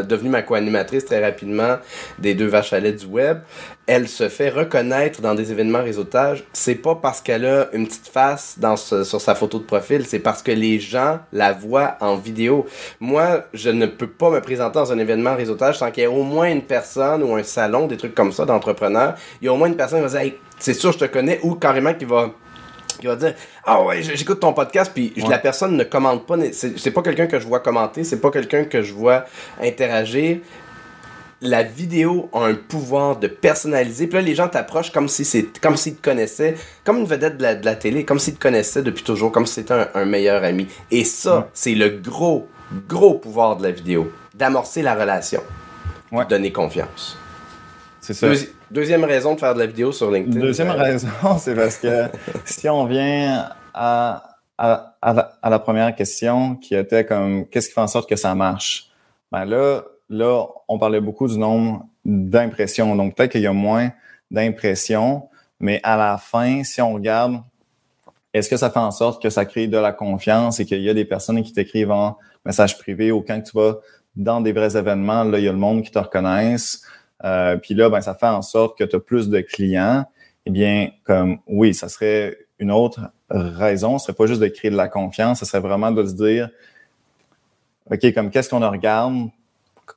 devenue 0.02 0.28
ma 0.28 0.42
co-animatrice 0.42 1.06
très 1.06 1.24
rapidement 1.24 1.78
des 2.18 2.34
deux 2.34 2.46
vaches 2.46 2.74
à 2.74 2.80
lait 2.80 2.92
du 2.92 3.06
web. 3.06 3.38
Elle 3.86 4.08
se 4.08 4.28
fait 4.28 4.48
reconnaître 4.48 5.20
dans 5.20 5.34
des 5.34 5.50
événements 5.50 5.82
réseautage. 5.82 6.44
C'est 6.52 6.76
pas 6.76 6.94
parce 6.94 7.20
qu'elle 7.20 7.44
a 7.44 7.68
une 7.72 7.86
petite 7.86 8.06
face 8.06 8.54
dans 8.58 8.76
sur 8.76 9.20
sa 9.20 9.34
photo 9.34 9.58
de 9.58 9.64
profil, 9.64 10.06
c'est 10.06 10.20
parce 10.20 10.42
que 10.42 10.52
les 10.52 10.78
gens 10.78 11.18
la 11.32 11.52
voient 11.52 11.96
en 12.00 12.16
vidéo. 12.16 12.66
Moi, 13.00 13.44
je 13.52 13.70
ne 13.70 13.86
peux 13.86 14.06
pas 14.06 14.30
me 14.30 14.40
présenter 14.40 14.78
dans 14.78 14.92
un 14.92 14.98
événement 14.98 15.34
réseautage 15.34 15.78
sans 15.78 15.90
qu'il 15.90 16.02
y 16.02 16.04
ait 16.04 16.08
au 16.08 16.22
moins 16.22 16.50
une 16.50 16.62
personne 16.62 17.22
ou 17.24 17.34
un 17.34 17.42
salon, 17.42 17.88
des 17.88 17.96
trucs 17.96 18.14
comme 18.14 18.32
ça 18.32 18.44
d'entrepreneurs. 18.44 19.14
Il 19.40 19.46
y 19.46 19.48
a 19.48 19.52
au 19.52 19.56
moins 19.56 19.68
une 19.68 19.76
personne 19.76 19.98
qui 19.98 20.12
va 20.12 20.22
dire 20.22 20.32
c'est 20.58 20.74
sûr, 20.74 20.92
je 20.92 20.98
te 20.98 21.04
connais, 21.06 21.40
ou 21.42 21.56
carrément 21.56 21.92
qui 21.92 22.04
va 22.04 22.30
qui 23.00 23.08
va 23.08 23.16
dire 23.16 23.34
Ah 23.64 23.82
ouais, 23.82 24.02
j'écoute 24.02 24.38
ton 24.40 24.52
podcast, 24.52 24.92
puis 24.94 25.12
la 25.28 25.38
personne 25.38 25.76
ne 25.76 25.84
commente 25.84 26.24
pas. 26.24 26.36
C'est 26.52 26.90
pas 26.92 27.02
quelqu'un 27.02 27.26
que 27.26 27.40
je 27.40 27.46
vois 27.46 27.60
commenter, 27.60 28.04
c'est 28.04 28.20
pas 28.20 28.30
quelqu'un 28.30 28.64
que 28.64 28.82
je 28.82 28.92
vois 28.92 29.24
interagir. 29.60 30.38
La 31.42 31.64
vidéo 31.64 32.30
a 32.32 32.46
un 32.46 32.54
pouvoir 32.54 33.18
de 33.18 33.26
personnaliser. 33.26 34.06
Puis 34.06 34.14
là, 34.14 34.22
les 34.22 34.34
gens 34.34 34.48
t'approchent 34.48 34.92
comme 34.92 35.08
si 35.08 35.24
c'est 35.24 35.58
comme 35.60 35.76
s'ils 35.76 35.96
te 35.96 36.02
connaissaient, 36.02 36.54
comme 36.84 36.98
une 36.98 37.06
vedette 37.06 37.36
de 37.36 37.42
la, 37.42 37.74
télé, 37.74 38.04
comme 38.04 38.18
s'ils 38.18 38.34
te 38.34 38.40
connaissaient 38.40 38.82
depuis 38.82 39.02
toujours, 39.02 39.32
comme 39.32 39.46
si 39.46 39.54
c'était 39.54 39.86
un, 39.94 40.04
meilleur 40.04 40.44
ami. 40.44 40.68
Et 40.90 41.04
ça, 41.04 41.48
c'est 41.52 41.74
le 41.74 41.88
gros, 41.88 42.48
gros 42.88 43.14
pouvoir 43.14 43.56
de 43.56 43.64
la 43.64 43.72
vidéo, 43.72 44.10
d'amorcer 44.34 44.82
la 44.82 44.94
relation, 44.94 45.42
de 46.12 46.24
donner 46.24 46.52
confiance. 46.52 47.18
C'est 48.00 48.14
ça. 48.14 48.28
deuxième 48.70 49.04
raison 49.04 49.34
de 49.34 49.40
faire 49.40 49.54
de 49.54 49.60
la 49.60 49.66
vidéo 49.66 49.92
sur 49.92 50.10
LinkedIn. 50.10 50.40
Deuxième 50.40 50.70
raison, 50.70 51.08
c'est 51.38 51.54
parce 51.54 51.76
que 51.76 52.06
si 52.44 52.68
on 52.68 52.86
vient 52.86 53.48
à, 53.74 54.32
à, 54.58 54.96
à, 55.00 55.50
la, 55.50 55.58
première 55.58 55.94
question 55.94 56.56
qui 56.56 56.74
était 56.74 57.04
comme 57.04 57.46
qu'est-ce 57.48 57.68
qui 57.68 57.74
fait 57.74 57.80
en 57.80 57.86
sorte 57.86 58.08
que 58.08 58.16
ça 58.16 58.34
marche? 58.34 58.90
Ben 59.30 59.44
là, 59.44 59.82
là, 60.12 60.46
on 60.68 60.78
parlait 60.78 61.00
beaucoup 61.00 61.26
du 61.26 61.38
nombre 61.38 61.86
d'impressions. 62.04 62.94
Donc, 62.94 63.16
peut-être 63.16 63.32
qu'il 63.32 63.40
y 63.40 63.46
a 63.46 63.52
moins 63.52 63.90
d'impressions, 64.30 65.28
mais 65.58 65.80
à 65.82 65.96
la 65.96 66.18
fin, 66.18 66.62
si 66.64 66.80
on 66.80 66.92
regarde, 66.92 67.42
est-ce 68.34 68.48
que 68.48 68.56
ça 68.56 68.70
fait 68.70 68.78
en 68.78 68.90
sorte 68.90 69.22
que 69.22 69.30
ça 69.30 69.44
crée 69.44 69.66
de 69.66 69.76
la 69.76 69.92
confiance 69.92 70.60
et 70.60 70.66
qu'il 70.66 70.82
y 70.82 70.88
a 70.88 70.94
des 70.94 71.04
personnes 71.04 71.42
qui 71.42 71.52
t'écrivent 71.52 71.90
en 71.90 72.18
message 72.44 72.78
privé 72.78 73.10
ou 73.10 73.22
quand 73.22 73.40
tu 73.40 73.56
vas 73.56 73.78
dans 74.14 74.40
des 74.40 74.52
vrais 74.52 74.76
événements, 74.76 75.24
là, 75.24 75.38
il 75.38 75.44
y 75.44 75.48
a 75.48 75.52
le 75.52 75.58
monde 75.58 75.82
qui 75.82 75.90
te 75.90 75.98
reconnaisse. 75.98 76.82
Euh, 77.24 77.56
puis 77.56 77.74
là, 77.74 77.88
ben, 77.88 78.00
ça 78.00 78.14
fait 78.14 78.26
en 78.26 78.42
sorte 78.42 78.78
que 78.78 78.84
tu 78.84 78.96
as 78.96 79.00
plus 79.00 79.28
de 79.28 79.40
clients. 79.40 80.04
Eh 80.44 80.50
bien, 80.50 80.90
comme 81.04 81.38
oui, 81.46 81.72
ça 81.72 81.88
serait 81.88 82.36
une 82.58 82.70
autre 82.70 83.00
raison. 83.30 83.98
Ce 83.98 84.06
serait 84.06 84.16
pas 84.16 84.26
juste 84.26 84.40
de 84.40 84.48
créer 84.48 84.70
de 84.70 84.76
la 84.76 84.88
confiance, 84.88 85.40
ce 85.40 85.46
serait 85.46 85.60
vraiment 85.60 85.90
de 85.90 86.04
se 86.04 86.14
dire, 86.14 86.50
OK, 87.90 88.12
comme 88.12 88.30
qu'est-ce 88.30 88.50
qu'on 88.50 88.68
regarde 88.68 89.30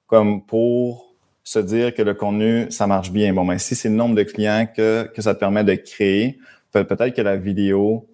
comme 0.07 0.45
pour 0.45 1.15
se 1.43 1.59
dire 1.59 1.93
que 1.93 2.01
le 2.01 2.13
contenu, 2.13 2.71
ça 2.71 2.87
marche 2.87 3.11
bien. 3.11 3.33
Bon, 3.33 3.45
ben, 3.45 3.57
si 3.57 3.75
c'est 3.75 3.89
le 3.89 3.95
nombre 3.95 4.15
de 4.15 4.23
clients 4.23 4.67
que, 4.75 5.09
que 5.13 5.21
ça 5.21 5.35
te 5.35 5.39
permet 5.39 5.63
de 5.63 5.75
créer, 5.75 6.39
peut-être 6.71 7.15
que 7.15 7.21
la 7.21 7.37
vidéo, 7.37 8.07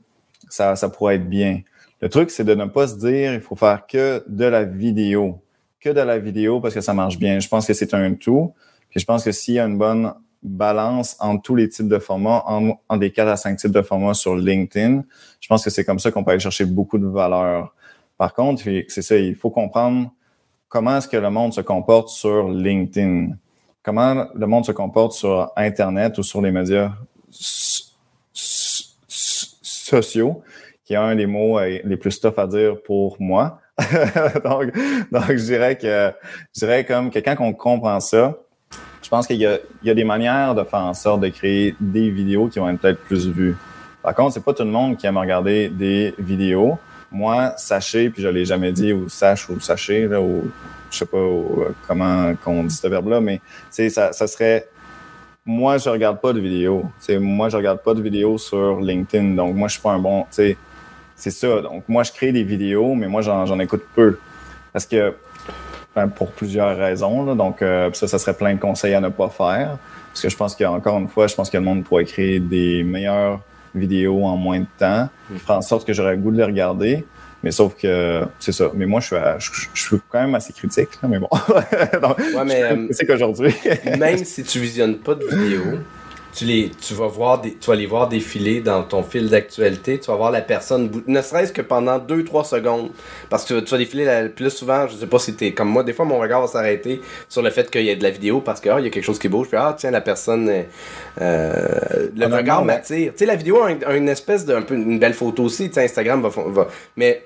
ça, 0.49 0.75
ça 0.75 0.89
pourrait 0.89 1.15
être 1.15 1.29
bien. 1.29 1.61
Le 2.01 2.09
truc, 2.09 2.29
c'est 2.29 2.43
de 2.43 2.53
ne 2.53 2.65
pas 2.65 2.87
se 2.87 2.95
dire, 2.95 3.33
il 3.33 3.41
faut 3.41 3.55
faire 3.55 3.85
que 3.87 4.23
de 4.27 4.45
la 4.45 4.63
vidéo. 4.63 5.41
Que 5.79 5.89
de 5.89 6.01
la 6.01 6.19
vidéo 6.19 6.59
parce 6.59 6.73
que 6.73 6.81
ça 6.81 6.93
marche 6.93 7.17
bien. 7.17 7.39
Je 7.39 7.47
pense 7.47 7.65
que 7.65 7.73
c'est 7.73 7.93
un 7.93 8.13
tout. 8.15 8.53
Puis 8.89 8.99
je 8.99 9.05
pense 9.05 9.23
que 9.23 9.31
s'il 9.31 9.55
y 9.55 9.59
a 9.59 9.65
une 9.65 9.77
bonne 9.77 10.13
balance 10.43 11.15
entre 11.19 11.41
tous 11.43 11.55
les 11.55 11.69
types 11.69 11.87
de 11.87 11.99
formats, 11.99 12.43
en, 12.47 12.79
en 12.89 12.97
des 12.97 13.11
4 13.11 13.29
à 13.29 13.37
5 13.37 13.57
types 13.57 13.71
de 13.71 13.81
formats 13.81 14.13
sur 14.13 14.35
LinkedIn, 14.35 15.03
je 15.39 15.47
pense 15.47 15.63
que 15.63 15.69
c'est 15.69 15.85
comme 15.85 15.99
ça 15.99 16.11
qu'on 16.11 16.23
peut 16.23 16.31
aller 16.31 16.39
chercher 16.39 16.65
beaucoup 16.65 16.97
de 16.97 17.07
valeur. 17.07 17.73
Par 18.17 18.33
contre, 18.33 18.63
c'est 18.63 19.01
ça, 19.01 19.15
il 19.15 19.35
faut 19.35 19.51
comprendre 19.51 20.11
comment 20.71 20.97
est-ce 20.97 21.07
que 21.07 21.17
le 21.17 21.29
monde 21.29 21.53
se 21.53 21.61
comporte 21.61 22.09
sur 22.09 22.49
LinkedIn, 22.49 23.33
comment 23.83 24.25
le 24.33 24.47
monde 24.47 24.65
se 24.65 24.71
comporte 24.71 25.11
sur 25.11 25.51
Internet 25.55 26.17
ou 26.17 26.23
sur 26.23 26.41
les 26.41 26.51
médias 26.51 26.93
sociaux, 29.11 30.41
qui 30.85 30.93
est 30.93 30.97
un 30.97 31.15
des 31.15 31.27
mots 31.27 31.59
euh, 31.59 31.79
les 31.83 31.97
plus 31.97 32.19
tough 32.19 32.37
à 32.37 32.47
dire 32.47 32.81
pour 32.83 33.17
moi? 33.19 33.59
donc, 34.43 34.71
donc, 35.11 35.27
je 35.27 35.43
dirais 35.43 35.77
que 35.77 36.13
je 36.55 36.59
dirais 36.59 36.85
comme 36.85 37.11
que 37.11 37.19
quand 37.19 37.35
on 37.39 37.53
comprend 37.53 37.99
ça, 37.99 38.37
je 39.03 39.09
pense 39.09 39.27
qu'il 39.27 39.37
y, 39.37 39.47
y 39.83 39.89
a, 39.89 39.93
des 39.93 40.03
manières 40.05 40.55
de 40.55 40.63
faire 40.63 40.79
en 40.79 40.93
sorte 40.93 41.19
de 41.19 41.27
créer 41.27 41.75
des 41.81 42.09
vidéos 42.09 42.47
qui 42.47 42.59
vont 42.59 42.69
être 42.69 42.79
peut-être 42.79 43.01
plus 43.01 43.27
vues. 43.27 43.57
Par 44.01 44.15
contre, 44.15 44.35
c'est 44.35 44.43
pas 44.43 44.53
tout 44.53 44.63
le 44.63 44.69
monde 44.69 44.95
qui 44.95 45.05
aime 45.05 45.17
regarder 45.17 45.67
des 45.67 46.15
vidéos 46.17 46.77
moi, 47.11 47.53
sachez, 47.57 48.09
puis 48.09 48.21
je 48.21 48.27
l'ai 48.27 48.45
jamais 48.45 48.71
dit, 48.71 48.93
ou 48.93 49.09
sache, 49.09 49.49
ou 49.49 49.59
sachez, 49.59 50.07
là, 50.07 50.21
ou 50.21 50.49
je 50.89 50.97
sais 50.97 51.05
pas 51.05 51.17
euh, 51.17 51.69
comment 51.87 52.33
qu'on 52.43 52.63
dit 52.63 52.75
ce 52.75 52.87
verbe-là, 52.87 53.21
mais 53.21 53.41
ça, 53.69 54.13
ça 54.13 54.27
serait 54.27 54.67
moi, 55.45 55.77
je 55.79 55.89
regarde 55.89 56.21
pas 56.21 56.33
de 56.33 56.39
vidéos. 56.39 56.85
Moi, 57.19 57.49
je 57.49 57.57
regarde 57.57 57.81
pas 57.81 57.93
de 57.93 58.01
vidéos 58.01 58.37
sur 58.37 58.79
LinkedIn. 58.79 59.35
Donc, 59.35 59.55
moi, 59.55 59.67
je 59.67 59.73
suis 59.73 59.81
pas 59.81 59.91
un 59.91 59.99
bon. 59.99 60.25
C'est 60.29 60.57
ça. 61.15 61.61
Donc, 61.61 61.83
moi, 61.87 62.03
je 62.03 62.11
crée 62.11 62.31
des 62.31 62.43
vidéos, 62.43 62.93
mais 62.93 63.07
moi, 63.07 63.21
j'en 63.21 63.59
écoute 63.59 63.83
peu. 63.95 64.19
Parce 64.71 64.85
que, 64.85 65.15
ben, 65.95 66.07
pour 66.07 66.31
plusieurs 66.31 66.77
raisons. 66.77 67.35
donc, 67.35 67.61
euh, 67.61 67.91
ça, 67.93 68.07
ça 68.07 68.19
serait 68.19 68.35
plein 68.35 68.53
de 68.53 68.59
conseils 68.59 68.93
à 68.93 69.01
ne 69.01 69.09
pas 69.09 69.29
faire. 69.29 69.77
Parce 70.09 70.21
que 70.21 70.29
je 70.29 70.37
pense 70.37 70.55
qu'encore 70.55 70.99
une 70.99 71.07
fois, 71.07 71.27
je 71.27 71.35
pense 71.35 71.49
que 71.49 71.57
le 71.57 71.63
monde 71.63 71.83
pourrait 71.83 72.05
créer 72.05 72.39
des 72.39 72.83
meilleurs 72.83 73.39
vidéos 73.75 74.23
en 74.25 74.37
moins 74.37 74.59
de 74.59 74.65
temps, 74.77 75.09
qui 75.31 75.39
fera 75.39 75.57
en 75.57 75.61
sorte 75.61 75.85
que 75.85 75.93
j'aurais 75.93 76.15
le 76.15 76.21
goût 76.21 76.31
de 76.31 76.37
les 76.37 76.43
regarder. 76.43 77.05
Mais 77.43 77.51
sauf 77.51 77.75
que 77.75 78.21
c'est 78.39 78.51
ça. 78.51 78.69
Mais 78.75 78.85
moi, 78.85 78.99
je 78.99 79.07
suis, 79.07 79.67
je, 79.73 79.81
suis 79.81 79.97
quand 80.09 80.21
même 80.21 80.35
assez 80.35 80.53
critique, 80.53 80.89
mais 81.07 81.17
bon. 81.17 81.29
Ouais, 81.47 82.45
mais, 82.45 82.63
euh, 82.63 82.87
c'est 82.91 83.05
qu'aujourd'hui. 83.05 83.53
même 83.97 84.23
si 84.23 84.43
tu 84.43 84.59
visionnes 84.59 84.99
pas 84.99 85.15
de 85.15 85.25
vidéos, 85.25 85.79
tu, 86.33 86.45
les, 86.45 86.69
tu, 86.69 86.93
vas 86.93 87.07
voir 87.07 87.41
des, 87.41 87.55
tu 87.55 87.69
vas 87.69 87.75
les 87.75 87.85
voir 87.85 88.07
défiler 88.07 88.61
dans 88.61 88.83
ton 88.83 89.03
fil 89.03 89.29
d'actualité, 89.29 89.99
tu 89.99 90.07
vas 90.07 90.17
voir 90.17 90.31
la 90.31 90.41
personne, 90.41 90.89
ne 91.07 91.21
serait-ce 91.21 91.53
que 91.53 91.61
pendant 91.61 91.97
2-3 91.97 92.45
secondes, 92.45 92.91
parce 93.29 93.45
que 93.45 93.59
tu 93.59 93.71
vas 93.71 93.77
défiler 93.77 94.29
plus 94.35 94.49
souvent, 94.49 94.87
je 94.87 94.95
sais 94.95 95.07
pas 95.07 95.19
si 95.19 95.35
t'es 95.35 95.53
comme 95.53 95.69
moi, 95.69 95.83
des 95.83 95.93
fois 95.93 96.05
mon 96.05 96.19
regard 96.19 96.41
va 96.41 96.47
s'arrêter 96.47 97.01
sur 97.29 97.41
le 97.41 97.49
fait 97.49 97.69
qu'il 97.69 97.83
y 97.83 97.89
a 97.89 97.95
de 97.95 98.03
la 98.03 98.11
vidéo 98.11 98.41
parce 98.41 98.59
que 98.61 98.69
ah, 98.69 98.79
il 98.79 98.83
y 98.85 98.87
a 98.87 98.89
quelque 98.89 99.03
chose 99.03 99.19
qui 99.19 99.27
bouge, 99.27 99.47
puis 99.47 99.57
ah 99.57 99.75
tiens, 99.77 99.91
la 99.91 100.01
personne, 100.01 100.49
euh, 101.21 102.07
le 102.15 102.25
regard 102.25 102.63
m'attire. 102.63 103.11
Tu 103.13 103.19
sais, 103.19 103.25
la 103.25 103.35
vidéo 103.35 103.61
a, 103.61 103.95
une 103.95 104.09
espèce 104.09 104.45
de, 104.45 104.55
un 104.55 104.61
peu, 104.61 104.75
une 104.75 104.99
belle 104.99 105.13
photo 105.13 105.43
aussi, 105.43 105.69
tu 105.69 105.75
sais, 105.75 105.83
Instagram 105.83 106.21
va, 106.21 106.29
va 106.29 106.67
mais 106.95 107.23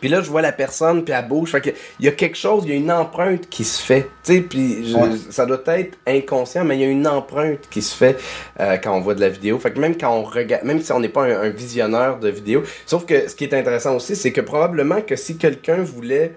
puis 0.00 0.08
là, 0.08 0.20
je 0.20 0.30
vois 0.30 0.42
la 0.42 0.52
personne, 0.52 1.04
puis 1.04 1.14
elle 1.16 1.26
bouge. 1.26 1.50
Fait 1.50 1.60
que, 1.60 1.70
il 1.98 2.06
y 2.06 2.08
a 2.08 2.12
quelque 2.12 2.36
chose, 2.36 2.64
il 2.64 2.70
y 2.70 2.72
a 2.72 2.76
une 2.76 2.90
empreinte 2.90 3.48
qui 3.48 3.64
se 3.64 3.82
fait. 3.82 4.10
Tu 4.24 4.34
sais, 4.34 4.40
puis 4.40 4.94
ça 5.30 5.46
doit 5.46 5.62
être 5.66 5.98
inconscient, 6.06 6.64
mais 6.64 6.76
il 6.76 6.80
y 6.80 6.84
a 6.84 6.88
une 6.88 7.06
empreinte 7.06 7.68
qui 7.70 7.82
se 7.82 7.94
fait 7.94 8.18
euh, 8.60 8.76
quand 8.76 8.94
on 8.94 9.00
voit 9.00 9.14
de 9.14 9.20
la 9.20 9.28
vidéo. 9.28 9.58
Fait 9.58 9.72
que 9.72 9.78
même 9.78 9.96
quand 9.96 10.14
on 10.14 10.22
regarde, 10.22 10.64
même 10.64 10.80
si 10.80 10.92
on 10.92 11.00
n'est 11.00 11.08
pas 11.08 11.24
un, 11.24 11.48
visionneur 11.48 12.18
de 12.18 12.28
vidéo, 12.28 12.62
sauf 12.86 13.06
que 13.06 13.28
ce 13.28 13.34
qui 13.34 13.44
est 13.44 13.54
intéressant 13.54 13.96
aussi, 13.96 14.16
c'est 14.16 14.32
que 14.32 14.40
probablement 14.40 15.00
que 15.00 15.16
si 15.16 15.36
quelqu'un 15.36 15.82
voulait. 15.82 16.34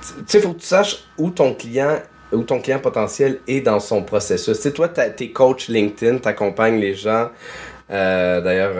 Tu 0.00 0.24
sais, 0.26 0.40
faut 0.40 0.52
que 0.52 0.60
tu 0.60 0.66
saches 0.66 1.04
où 1.16 1.30
ton 1.30 1.54
client 1.54 1.98
où 2.32 2.42
ton 2.42 2.60
client 2.60 2.78
potentiel 2.78 3.40
est 3.46 3.62
dans 3.62 3.80
son 3.80 4.02
processus. 4.02 4.56
Tu 4.56 4.62
sais, 4.62 4.72
toi, 4.72 4.88
t'es 4.88 5.30
coach 5.30 5.68
LinkedIn, 5.68 6.18
t'accompagnes 6.18 6.78
les 6.78 6.94
gens 6.94 7.30
euh, 7.90 8.40
D'ailleurs, 8.40 8.72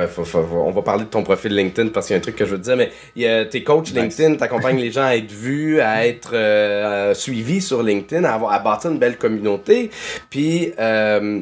on 0.52 0.70
va 0.70 0.82
parler 0.82 1.04
de 1.04 1.08
ton 1.08 1.22
profil 1.22 1.54
LinkedIn 1.54 1.88
parce 1.88 2.06
qu'il 2.06 2.14
y 2.14 2.16
a 2.16 2.18
un 2.18 2.22
truc 2.22 2.36
que 2.36 2.44
je 2.44 2.52
veux 2.52 2.58
te 2.58 2.64
dire, 2.64 2.76
mais 2.76 2.90
il 3.16 3.22
y 3.22 3.26
a, 3.26 3.44
tes 3.44 3.62
coachs 3.62 3.90
LinkedIn, 3.90 4.36
t'accompagnes 4.36 4.78
les 4.78 4.90
gens 4.90 5.04
à 5.04 5.14
être 5.16 5.30
vus, 5.30 5.80
à 5.80 6.06
être 6.06 6.30
euh, 6.34 7.14
suivis 7.14 7.60
sur 7.60 7.82
LinkedIn, 7.82 8.24
à, 8.24 8.34
avoir, 8.34 8.52
à 8.52 8.58
bâtir 8.58 8.90
une 8.90 8.98
belle 8.98 9.16
communauté. 9.16 9.90
Puis, 10.30 10.72
euh, 10.78 11.40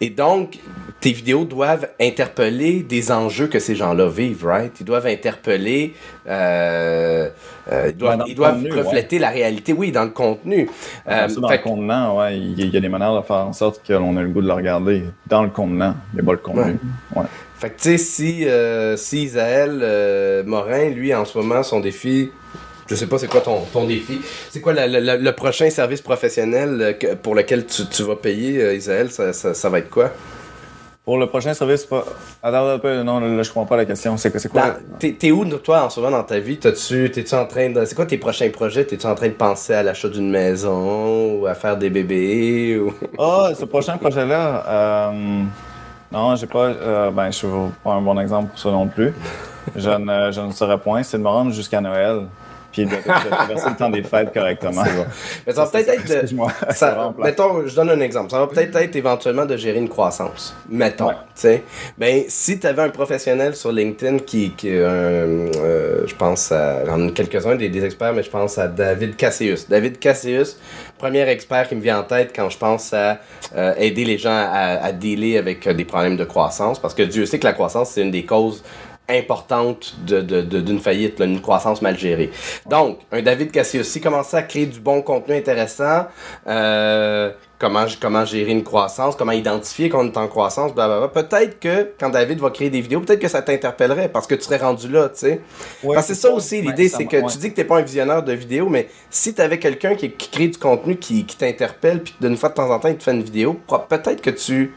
et 0.00 0.10
donc, 0.10 0.58
tes 1.00 1.12
vidéos 1.12 1.44
doivent 1.44 1.88
interpeller 2.00 2.82
des 2.82 3.10
enjeux 3.10 3.48
que 3.48 3.58
ces 3.58 3.74
gens-là 3.74 4.08
vivent, 4.08 4.46
right? 4.46 4.72
Ils 4.80 4.84
doivent 4.84 5.06
interpeller, 5.06 5.94
euh, 6.28 7.28
euh, 7.72 7.86
ils 7.90 7.96
doivent, 7.96 8.24
ils 8.28 8.34
doivent 8.36 8.64
refléter 8.70 9.18
la 9.18 9.30
réalité, 9.30 9.72
oui, 9.72 9.90
dans 9.90 10.04
le 10.04 10.10
contenu. 10.10 10.70
Euh, 11.08 11.28
dans 11.28 11.50
le 11.50 11.58
contenant, 11.58 12.18
ouais, 12.18 12.38
il 12.38 12.72
y, 12.72 12.76
a 12.76 12.80
des 12.80 12.88
manières 12.88 13.16
de 13.16 13.22
faire 13.22 13.36
en 13.36 13.52
sorte 13.52 13.82
que 13.86 13.92
l'on 13.92 14.16
ait 14.18 14.22
le 14.22 14.28
goût 14.28 14.40
de 14.40 14.46
le 14.46 14.52
regarder 14.52 15.02
dans 15.26 15.42
le 15.42 15.50
contenant, 15.50 15.94
mais 16.14 16.22
pas 16.22 16.32
le 16.32 16.38
contenu. 16.38 16.78
Ouais. 17.16 17.24
Fait 17.56 17.70
que, 17.70 17.76
tu 17.76 17.82
sais, 17.82 17.98
si, 17.98 18.48
euh, 18.48 18.96
si 18.96 19.24
Isaël 19.24 20.44
Morin, 20.46 20.90
lui, 20.90 21.12
en 21.12 21.24
ce 21.24 21.36
moment, 21.38 21.64
son 21.64 21.80
défi, 21.80 22.30
je 22.88 22.94
sais 22.94 23.06
pas 23.06 23.18
c'est 23.18 23.28
quoi 23.28 23.42
ton, 23.42 23.60
ton 23.72 23.84
défi. 23.84 24.20
C'est 24.50 24.60
quoi 24.60 24.72
le 24.74 25.30
prochain 25.32 25.68
service 25.70 26.00
professionnel 26.00 26.96
euh, 27.02 27.14
pour 27.22 27.34
lequel 27.34 27.66
tu, 27.66 27.86
tu 27.86 28.02
vas 28.02 28.16
payer, 28.16 28.62
euh, 28.62 28.74
Isaël? 28.74 29.10
Ça, 29.10 29.32
ça, 29.32 29.52
ça, 29.52 29.68
va 29.68 29.78
être 29.80 29.90
quoi? 29.90 30.10
Pour 31.04 31.18
le 31.18 31.26
prochain 31.26 31.54
service. 31.54 31.86
Attends, 32.42 32.78
non, 33.04 33.20
là, 33.20 33.42
je 33.42 33.48
comprends 33.48 33.66
pas 33.66 33.76
la 33.76 33.84
question. 33.84 34.16
C'est 34.16 34.30
quoi? 34.48 34.76
T'es 34.98 35.30
où, 35.30 35.44
toi, 35.44 35.84
en 35.84 35.90
ce 35.90 36.00
moment, 36.00 36.18
dans 36.18 36.24
ta 36.24 36.38
vie? 36.38 36.58
T'es-tu 36.58 37.34
en 37.34 37.46
train 37.46 37.70
de... 37.70 37.84
C'est 37.84 37.94
quoi 37.94 38.04
tes 38.04 38.18
prochains 38.18 38.50
projets? 38.50 38.84
T'es-tu 38.84 39.06
en 39.06 39.14
train 39.14 39.28
de 39.28 39.32
penser 39.32 39.72
à 39.72 39.82
l'achat 39.82 40.08
d'une 40.08 40.30
maison 40.30 41.40
ou 41.40 41.46
à 41.46 41.54
faire 41.54 41.78
des 41.78 41.88
bébés? 41.88 42.78
Ou... 42.78 42.92
oh, 43.16 43.48
ce 43.58 43.64
prochain 43.64 43.96
projet-là... 43.96 44.64
Euh... 44.68 45.42
Non, 46.10 46.36
j'ai 46.36 46.46
pas... 46.46 46.68
Euh, 46.68 47.10
ben, 47.10 47.26
je 47.30 47.36
suis 47.36 47.48
pas 47.84 47.92
un 47.92 48.00
bon 48.00 48.18
exemple 48.18 48.50
pour 48.50 48.58
ça 48.58 48.70
non 48.70 48.86
plus. 48.86 49.12
je, 49.76 49.90
ne, 49.90 50.32
je 50.32 50.40
ne 50.40 50.52
saurais 50.52 50.78
point. 50.78 51.02
C'est 51.02 51.18
de 51.18 51.22
me 51.22 51.28
rendre 51.28 51.52
jusqu'à 51.52 51.80
Noël 51.80 52.26
puis 52.72 52.84
de, 52.84 52.96
traverser 52.96 53.70
le 53.70 53.76
temps 53.76 53.90
des 53.90 54.02
fêtes 54.02 54.32
correctement. 54.32 54.82
Mais 55.46 55.52
ça 55.52 55.64
va 55.64 55.70
peut-être 55.70 55.88
être. 55.88 56.28
ça, 56.74 57.14
mettons, 57.18 57.66
je 57.66 57.74
donne 57.74 57.90
un 57.90 58.00
exemple. 58.00 58.30
Ça 58.30 58.40
va 58.40 58.46
peut-être 58.46 58.76
être 58.76 58.94
éventuellement 58.94 59.46
de 59.46 59.56
gérer 59.56 59.78
une 59.78 59.88
croissance. 59.88 60.54
Mettons. 60.68 61.10
sais. 61.34 61.62
Ben, 61.96 62.24
si 62.28 62.58
tu 62.60 62.66
avais 62.66 62.82
un 62.82 62.90
professionnel 62.90 63.56
sur 63.56 63.72
LinkedIn 63.72 64.18
qui. 64.18 64.52
qui 64.52 64.68
euh, 64.70 65.50
euh, 65.56 66.06
je 66.06 66.14
pense 66.14 66.52
à. 66.52 66.82
quelques-uns 67.14 67.56
des, 67.56 67.68
des, 67.68 67.84
experts, 67.84 68.12
mais 68.12 68.22
je 68.22 68.30
pense 68.30 68.58
à 68.58 68.68
David 68.68 69.16
Cassius. 69.16 69.68
David 69.68 69.98
Cassius, 69.98 70.58
premier 70.98 71.26
expert 71.28 71.68
qui 71.68 71.74
me 71.74 71.80
vient 71.80 72.00
en 72.00 72.04
tête 72.04 72.32
quand 72.34 72.50
je 72.50 72.58
pense 72.58 72.92
à 72.92 73.18
euh, 73.56 73.74
aider 73.78 74.04
les 74.04 74.18
gens 74.18 74.30
à, 74.30 74.84
à 74.84 74.92
dealer 74.92 75.38
avec 75.38 75.66
des 75.66 75.84
problèmes 75.84 76.16
de 76.16 76.24
croissance. 76.24 76.78
Parce 76.78 76.94
que 76.94 77.02
Dieu 77.02 77.24
sait 77.24 77.38
que 77.38 77.46
la 77.46 77.54
croissance, 77.54 77.90
c'est 77.90 78.02
une 78.02 78.10
des 78.10 78.26
causes 78.26 78.62
importante 79.08 79.94
d'une 80.04 80.22
de, 80.22 80.42
de, 80.42 80.78
faillite, 80.78 81.20
une 81.20 81.40
croissance 81.40 81.80
mal 81.80 81.98
gérée. 81.98 82.30
Donc, 82.66 82.98
un 83.10 83.22
David 83.22 83.50
Cassius 83.50 83.98
commençait 84.02 84.36
à 84.36 84.42
créer 84.42 84.66
du 84.66 84.80
bon 84.80 85.00
contenu 85.02 85.34
intéressant, 85.34 86.06
euh, 86.46 87.30
comment, 87.58 87.86
comment 88.00 88.24
gérer 88.24 88.52
une 88.52 88.62
croissance, 88.62 89.16
comment 89.16 89.32
identifier 89.32 89.88
qu'on 89.88 90.06
est 90.06 90.16
en 90.16 90.28
croissance, 90.28 90.74
blablabla. 90.74 91.08
Peut-être 91.08 91.58
que 91.58 91.92
quand 91.98 92.10
David 92.10 92.38
va 92.40 92.50
créer 92.50 92.70
des 92.70 92.80
vidéos, 92.80 93.00
peut-être 93.00 93.20
que 93.20 93.28
ça 93.28 93.42
t'interpellerait 93.42 94.08
parce 94.08 94.26
que 94.26 94.34
tu 94.34 94.42
serais 94.42 94.58
rendu 94.58 94.88
là, 94.88 95.08
tu 95.08 95.20
sais. 95.20 95.40
parce 95.82 96.06
que 96.06 96.14
c'est 96.14 96.20
ça 96.20 96.30
aussi, 96.30 96.60
l'idée, 96.60 96.88
c'est 96.88 97.06
que 97.06 97.30
tu 97.30 97.38
dis 97.38 97.50
que 97.50 97.56
t'es 97.56 97.64
pas 97.64 97.78
un 97.78 97.82
visionneur 97.82 98.22
de 98.22 98.32
vidéos, 98.32 98.68
mais 98.68 98.88
si 99.10 99.34
tu 99.34 99.40
avais 99.40 99.58
quelqu'un 99.58 99.94
qui, 99.94 100.12
crée 100.12 100.48
du 100.48 100.58
contenu 100.58 100.96
qui, 100.96 101.24
qui 101.24 101.36
t'interpelle, 101.36 102.02
puis 102.02 102.14
d'une 102.20 102.36
fois 102.36 102.50
de 102.50 102.54
temps 102.54 102.70
en 102.70 102.78
temps, 102.78 102.88
il 102.88 102.96
te 102.96 103.02
fait 103.04 103.12
une 103.12 103.22
vidéo, 103.22 103.58
peut-être 103.88 104.20
que 104.20 104.30
tu 104.30 104.74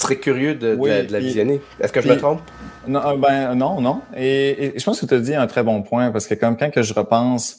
serais 0.00 0.16
curieux 0.16 0.54
de, 0.54 0.74
de, 0.74 1.12
la 1.12 1.18
visionner. 1.18 1.60
Est-ce 1.80 1.92
que 1.92 2.00
je 2.00 2.08
me 2.08 2.16
trompe? 2.16 2.40
Non, 2.86 3.00
euh, 3.04 3.16
ben, 3.16 3.54
non, 3.54 3.80
non. 3.80 4.02
Et, 4.16 4.74
je 4.76 4.84
pense 4.84 5.00
que 5.00 5.06
tu 5.06 5.14
as 5.14 5.20
dit 5.20 5.34
un 5.34 5.46
très 5.46 5.62
bon 5.62 5.82
point 5.82 6.10
parce 6.10 6.26
que 6.26 6.34
comme 6.34 6.56
quand 6.56 6.70
que 6.70 6.82
je 6.82 6.94
repense 6.94 7.58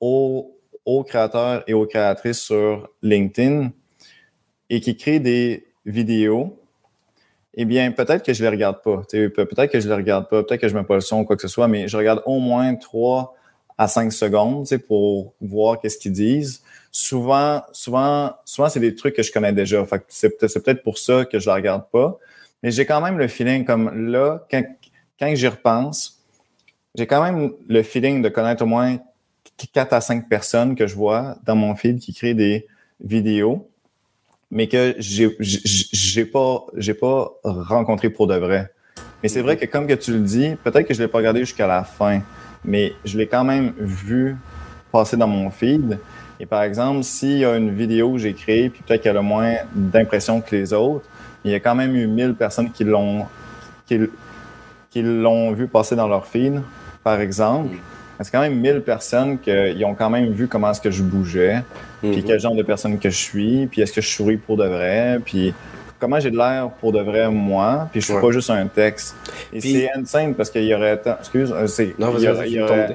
aux, 0.00 0.56
aux 0.84 1.02
créateurs 1.04 1.64
et 1.66 1.74
aux 1.74 1.86
créatrices 1.86 2.40
sur 2.40 2.88
LinkedIn, 3.02 3.70
et 4.70 4.80
qui 4.80 4.96
crée 4.96 5.18
des 5.18 5.66
vidéos, 5.86 6.58
eh 7.54 7.64
bien, 7.64 7.90
peut-être 7.90 8.24
que 8.24 8.32
je 8.32 8.44
ne 8.44 8.48
les 8.48 8.56
regarde 8.56 8.82
pas. 8.82 9.02
Peut-être 9.10 9.66
que 9.66 9.80
je 9.80 9.86
ne 9.86 9.92
les 9.92 9.96
regarde 9.96 10.28
pas, 10.28 10.42
peut-être 10.42 10.60
que 10.60 10.68
je 10.68 10.74
ne 10.74 10.80
mets 10.80 10.86
pas 10.86 10.94
le 10.94 11.00
son 11.00 11.20
ou 11.20 11.24
quoi 11.24 11.36
que 11.36 11.42
ce 11.42 11.48
soit, 11.48 11.68
mais 11.68 11.88
je 11.88 11.96
regarde 11.96 12.22
au 12.26 12.38
moins 12.38 12.74
3 12.74 13.34
à 13.78 13.88
5 13.88 14.12
secondes 14.12 14.68
pour 14.86 15.34
voir 15.40 15.80
qu'est-ce 15.80 15.98
qu'ils 15.98 16.12
disent. 16.12 16.62
Souvent, 16.90 17.62
souvent, 17.72 18.34
souvent, 18.44 18.68
c'est 18.68 18.80
des 18.80 18.94
trucs 18.94 19.14
que 19.14 19.22
je 19.22 19.30
connais 19.30 19.52
déjà. 19.52 19.84
c'est, 20.08 20.38
peut-être 20.38 20.82
pour 20.82 20.98
ça 20.98 21.24
que 21.24 21.38
je 21.38 21.44
ne 21.44 21.50
la 21.50 21.54
regarde 21.54 21.84
pas. 21.90 22.18
Mais 22.62 22.70
j'ai 22.70 22.86
quand 22.86 23.00
même 23.00 23.18
le 23.18 23.28
feeling 23.28 23.64
comme 23.64 24.10
là, 24.10 24.44
quand, 24.50 24.64
quand 25.18 25.34
j'y 25.34 25.48
repense, 25.48 26.18
j'ai 26.94 27.06
quand 27.06 27.22
même 27.22 27.52
le 27.68 27.82
feeling 27.82 28.22
de 28.22 28.28
connaître 28.28 28.62
au 28.62 28.66
moins 28.66 28.98
4 29.72 29.92
à 29.92 30.00
5 30.00 30.28
personnes 30.28 30.74
que 30.74 30.86
je 30.86 30.94
vois 30.94 31.36
dans 31.44 31.56
mon 31.56 31.74
feed 31.74 31.98
qui 31.98 32.14
créent 32.14 32.34
des 32.34 32.66
vidéos, 33.00 33.68
mais 34.50 34.68
que 34.68 34.94
j'ai, 34.98 35.36
j'ai 35.40 36.24
pas, 36.24 36.66
j'ai 36.74 36.94
pas 36.94 37.32
rencontré 37.44 38.10
pour 38.10 38.26
de 38.26 38.34
vrai. 38.34 38.72
Mais 39.22 39.28
c'est 39.28 39.42
vrai 39.42 39.56
que 39.56 39.66
comme 39.66 39.86
que 39.86 39.94
tu 39.94 40.12
le 40.12 40.20
dis, 40.20 40.54
peut-être 40.62 40.86
que 40.86 40.94
je 40.94 41.02
l'ai 41.02 41.08
pas 41.08 41.18
regardé 41.18 41.40
jusqu'à 41.40 41.66
la 41.66 41.84
fin, 41.84 42.22
mais 42.64 42.92
je 43.04 43.18
l'ai 43.18 43.26
quand 43.26 43.44
même 43.44 43.74
vu 43.78 44.36
passer 44.92 45.16
dans 45.16 45.26
mon 45.26 45.50
feed. 45.50 45.98
Et 46.40 46.46
par 46.46 46.62
exemple, 46.62 47.02
s'il 47.02 47.38
y 47.38 47.44
a 47.44 47.56
une 47.56 47.70
vidéo 47.70 48.12
que 48.12 48.18
j'ai 48.18 48.34
créée, 48.34 48.68
puis 48.68 48.82
peut-être 48.86 49.02
qu'elle 49.02 49.16
a 49.16 49.22
moins 49.22 49.54
d'impression 49.74 50.40
que 50.40 50.54
les 50.54 50.72
autres, 50.72 51.06
il 51.44 51.50
y 51.50 51.54
a 51.54 51.60
quand 51.60 51.74
même 51.74 51.94
eu 51.96 52.06
1000 52.06 52.34
personnes 52.34 52.70
qui 52.70 52.84
l'ont 52.84 53.26
qui, 53.86 53.98
qui 54.90 55.02
l'ont 55.02 55.52
vu 55.52 55.66
passer 55.66 55.96
dans 55.96 56.08
leur 56.08 56.26
feed, 56.26 56.60
par 57.02 57.20
exemple. 57.20 57.76
C'est 58.20 58.32
quand 58.32 58.40
même 58.40 58.58
1000 58.58 58.82
personnes 58.82 59.38
qui 59.38 59.84
ont 59.84 59.94
quand 59.94 60.10
même 60.10 60.32
vu 60.32 60.48
comment 60.48 60.70
est-ce 60.70 60.80
que 60.80 60.90
je 60.90 61.02
bougeais, 61.02 61.62
puis 62.00 62.16
mhm. 62.16 62.22
quel 62.24 62.40
genre 62.40 62.54
de 62.54 62.64
personne 62.64 62.98
que 62.98 63.10
je 63.10 63.16
suis, 63.16 63.66
puis 63.66 63.80
est-ce 63.80 63.92
que 63.92 64.00
je 64.00 64.08
souris 64.08 64.36
pour 64.36 64.56
de 64.56 64.64
vrai, 64.64 65.20
puis 65.24 65.54
comment 66.00 66.18
j'ai 66.18 66.30
de 66.30 66.36
l'air 66.36 66.68
pour 66.80 66.92
de 66.92 67.00
vrai 67.00 67.28
moi, 67.30 67.88
puis 67.92 68.00
je 68.00 68.06
suis 68.06 68.20
pas 68.20 68.30
juste 68.30 68.50
un 68.50 68.66
texte. 68.66 69.16
Et 69.52 69.60
c'est 69.60 69.90
insane 69.96 70.34
parce 70.34 70.50
qu'il 70.50 70.64
y 70.64 70.74
aurait... 70.74 71.00
Excuse, 71.18 71.52
euh, 71.52 71.66
c'est... 71.66 71.94
Non, 71.98 72.10
vas-y, 72.10 72.58
vas 72.58 72.88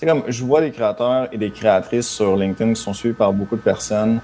C'est 0.00 0.06
comme, 0.06 0.22
je 0.28 0.42
vois 0.42 0.62
des 0.62 0.70
créateurs 0.70 1.28
et 1.30 1.36
des 1.36 1.50
créatrices 1.50 2.08
sur 2.08 2.34
LinkedIn 2.34 2.72
qui 2.72 2.80
sont 2.80 2.94
suivis 2.94 3.14
par 3.14 3.34
beaucoup 3.34 3.56
de 3.56 3.60
personnes 3.60 4.18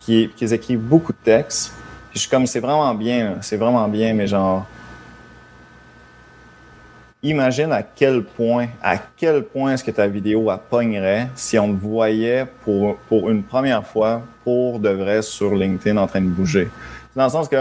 qui, 0.00 0.28
qui 0.34 0.44
écrivent 0.52 0.80
beaucoup 0.80 1.12
de 1.12 1.18
textes. 1.22 1.72
Puis 2.10 2.14
je 2.14 2.18
suis 2.22 2.28
comme, 2.28 2.48
c'est 2.48 2.58
vraiment 2.58 2.92
bien, 2.96 3.36
c'est 3.40 3.56
vraiment 3.56 3.86
bien, 3.86 4.12
mais 4.12 4.26
genre, 4.26 4.66
imagine 7.22 7.70
à 7.70 7.84
quel 7.84 8.24
point, 8.24 8.66
à 8.82 8.96
quel 8.98 9.44
point 9.44 9.74
est-ce 9.74 9.84
que 9.84 9.92
ta 9.92 10.08
vidéo 10.08 10.50
pognerait 10.68 11.28
si 11.36 11.60
on 11.60 11.72
te 11.72 11.80
voyait 11.80 12.44
pour, 12.64 12.96
pour 13.08 13.30
une 13.30 13.44
première 13.44 13.86
fois 13.86 14.20
pour 14.42 14.80
de 14.80 14.88
vrai 14.88 15.22
sur 15.22 15.54
LinkedIn 15.54 15.96
en 15.96 16.08
train 16.08 16.22
de 16.22 16.26
bouger. 16.26 16.68
Dans 17.14 17.22
le 17.22 17.30
sens 17.30 17.48
que 17.48 17.56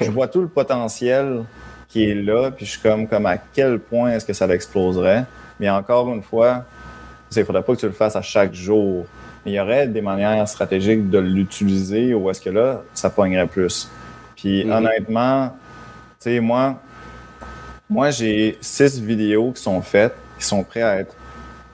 je 0.00 0.10
vois 0.10 0.26
tout 0.26 0.40
le 0.40 0.48
potentiel 0.48 1.44
qui 1.86 2.10
est 2.10 2.16
là, 2.16 2.50
puis 2.50 2.66
je 2.66 2.72
suis 2.72 2.80
comme, 2.80 3.06
comme 3.06 3.26
à 3.26 3.36
quel 3.38 3.78
point 3.78 4.10
est-ce 4.10 4.26
que 4.26 4.32
ça 4.32 4.48
l'exploserait. 4.48 5.24
Mais 5.60 5.70
encore 5.70 6.12
une 6.12 6.22
fois, 6.22 6.64
il 7.34 7.38
ne 7.38 7.44
faudrait 7.44 7.62
pas 7.62 7.74
que 7.74 7.80
tu 7.80 7.86
le 7.86 7.92
fasses 7.92 8.16
à 8.16 8.22
chaque 8.22 8.54
jour. 8.54 9.06
Mais 9.44 9.52
il 9.52 9.54
y 9.54 9.60
aurait 9.60 9.86
des 9.86 10.00
manières 10.00 10.46
stratégiques 10.48 11.08
de 11.10 11.18
l'utiliser 11.18 12.14
où 12.14 12.30
est-ce 12.30 12.40
que 12.40 12.50
là, 12.50 12.82
ça 12.94 13.10
pognerait 13.10 13.46
plus? 13.46 13.90
Puis 14.34 14.64
mm-hmm. 14.64 14.72
honnêtement, 14.72 15.48
tu 16.20 16.30
sais, 16.30 16.40
moi, 16.40 16.80
moi, 17.88 18.10
j'ai 18.10 18.58
six 18.60 19.00
vidéos 19.00 19.52
qui 19.52 19.62
sont 19.62 19.80
faites, 19.80 20.16
qui 20.38 20.44
sont 20.44 20.64
prêtes 20.64 20.82
à 20.82 20.98
être 20.98 21.14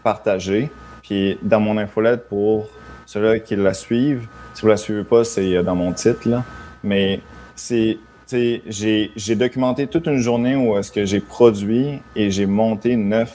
partagées. 0.02 0.70
Puis 1.02 1.38
dans 1.42 1.60
mon 1.60 1.78
infolette 1.78 2.28
pour 2.28 2.68
ceux-là 3.06 3.38
qui 3.38 3.56
la 3.56 3.74
suivent, 3.74 4.26
si 4.54 4.62
vous 4.62 4.68
la 4.68 4.76
suivez 4.76 5.04
pas, 5.04 5.24
c'est 5.24 5.56
euh, 5.56 5.62
dans 5.62 5.74
mon 5.74 5.92
titre, 5.92 6.28
là. 6.28 6.44
Mais 6.84 7.20
c'est, 7.54 7.98
j'ai, 8.28 9.12
j'ai 9.14 9.36
documenté 9.36 9.86
toute 9.86 10.06
une 10.06 10.18
journée 10.18 10.56
où 10.56 10.76
est-ce 10.76 10.90
que 10.90 11.04
j'ai 11.04 11.20
produit 11.20 12.00
et 12.16 12.30
j'ai 12.30 12.46
monté 12.46 12.96
neuf 12.96 13.34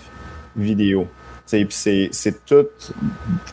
vidéos. 0.55 1.07
Puis 1.49 1.67
c'est, 1.69 2.45
tout, 2.45 2.67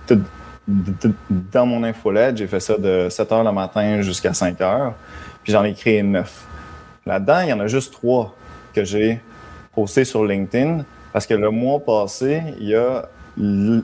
tout, 0.06 0.20
dans 0.66 1.66
mon 1.66 1.82
infolette. 1.84 2.36
J'ai 2.36 2.46
fait 2.46 2.60
ça 2.60 2.76
de 2.76 3.08
7 3.08 3.32
heures 3.32 3.44
le 3.44 3.52
matin 3.52 4.02
jusqu'à 4.02 4.32
5 4.32 4.60
heures. 4.60 4.94
Puis 5.42 5.52
j'en 5.52 5.64
ai 5.64 5.74
créé 5.74 6.02
neuf. 6.02 6.46
Là-dedans, 7.06 7.40
il 7.42 7.48
y 7.50 7.52
en 7.52 7.60
a 7.60 7.66
juste 7.66 7.92
trois 7.92 8.34
que 8.72 8.84
j'ai 8.84 9.20
posté 9.74 10.04
sur 10.04 10.24
LinkedIn 10.24 10.84
parce 11.12 11.26
que 11.26 11.34
le 11.34 11.50
mois 11.50 11.80
passé, 11.80 12.42
il 12.58 12.68
y 12.68 12.74
a, 12.74 13.08
il 13.36 13.82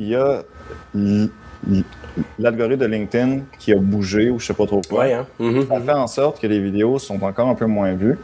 y 0.00 0.16
a 0.16 0.42
l'algorithme 2.38 2.80
de 2.80 2.86
LinkedIn 2.86 3.40
qui 3.58 3.72
a 3.72 3.76
bougé 3.76 4.30
ou 4.30 4.38
je 4.38 4.46
sais 4.46 4.54
pas 4.54 4.66
trop 4.66 4.80
quoi. 4.88 5.04
Hein. 5.04 5.26
Mm-hmm, 5.38 5.68
ça 5.68 5.80
fait 5.80 5.92
en 5.92 6.06
sorte 6.06 6.40
que 6.40 6.46
les 6.46 6.60
vidéos 6.60 6.98
sont 6.98 7.22
encore 7.22 7.48
un 7.48 7.54
peu 7.54 7.66
moins 7.66 7.92
vues. 7.94 8.18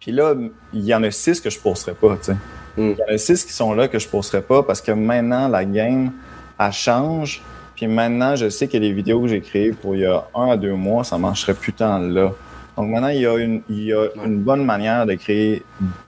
Puis 0.00 0.10
là, 0.10 0.34
il 0.72 0.84
y 0.84 0.94
en 0.94 1.02
a 1.02 1.10
six 1.10 1.40
que 1.40 1.50
je 1.50 1.58
ne 1.58 1.62
posterai 1.62 1.94
pas, 1.94 2.16
tu 2.16 2.32
sais. 2.32 2.36
Mm. 2.76 2.90
Il 2.90 2.96
y 2.98 3.02
en 3.02 3.14
a 3.14 3.18
six 3.18 3.44
qui 3.44 3.52
sont 3.52 3.72
là 3.74 3.88
que 3.88 3.98
je 3.98 4.06
ne 4.06 4.10
posterai 4.10 4.42
pas 4.42 4.62
parce 4.62 4.80
que 4.80 4.92
maintenant, 4.92 5.48
la 5.48 5.64
game, 5.64 6.12
elle 6.58 6.72
change. 6.72 7.42
Puis 7.76 7.86
maintenant, 7.86 8.36
je 8.36 8.48
sais 8.48 8.68
que 8.68 8.76
les 8.76 8.92
vidéos 8.92 9.20
que 9.22 9.28
j'ai 9.28 9.40
créées 9.40 9.72
pour 9.72 9.94
il 9.94 10.02
y 10.02 10.06
a 10.06 10.24
un 10.34 10.50
à 10.50 10.56
deux 10.56 10.74
mois, 10.74 11.04
ça 11.04 11.16
ne 11.16 11.22
marcherait 11.22 11.54
plus 11.54 11.72
tant 11.72 11.98
là. 11.98 12.32
Donc 12.76 12.88
maintenant, 12.88 13.08
il 13.08 13.20
y 13.20 13.26
a 13.26 13.36
une, 13.36 13.62
il 13.68 13.84
y 13.84 13.92
a 13.92 14.06
une 14.24 14.38
bonne 14.38 14.64
manière 14.64 15.04
de 15.06 15.14
créer 15.14 15.62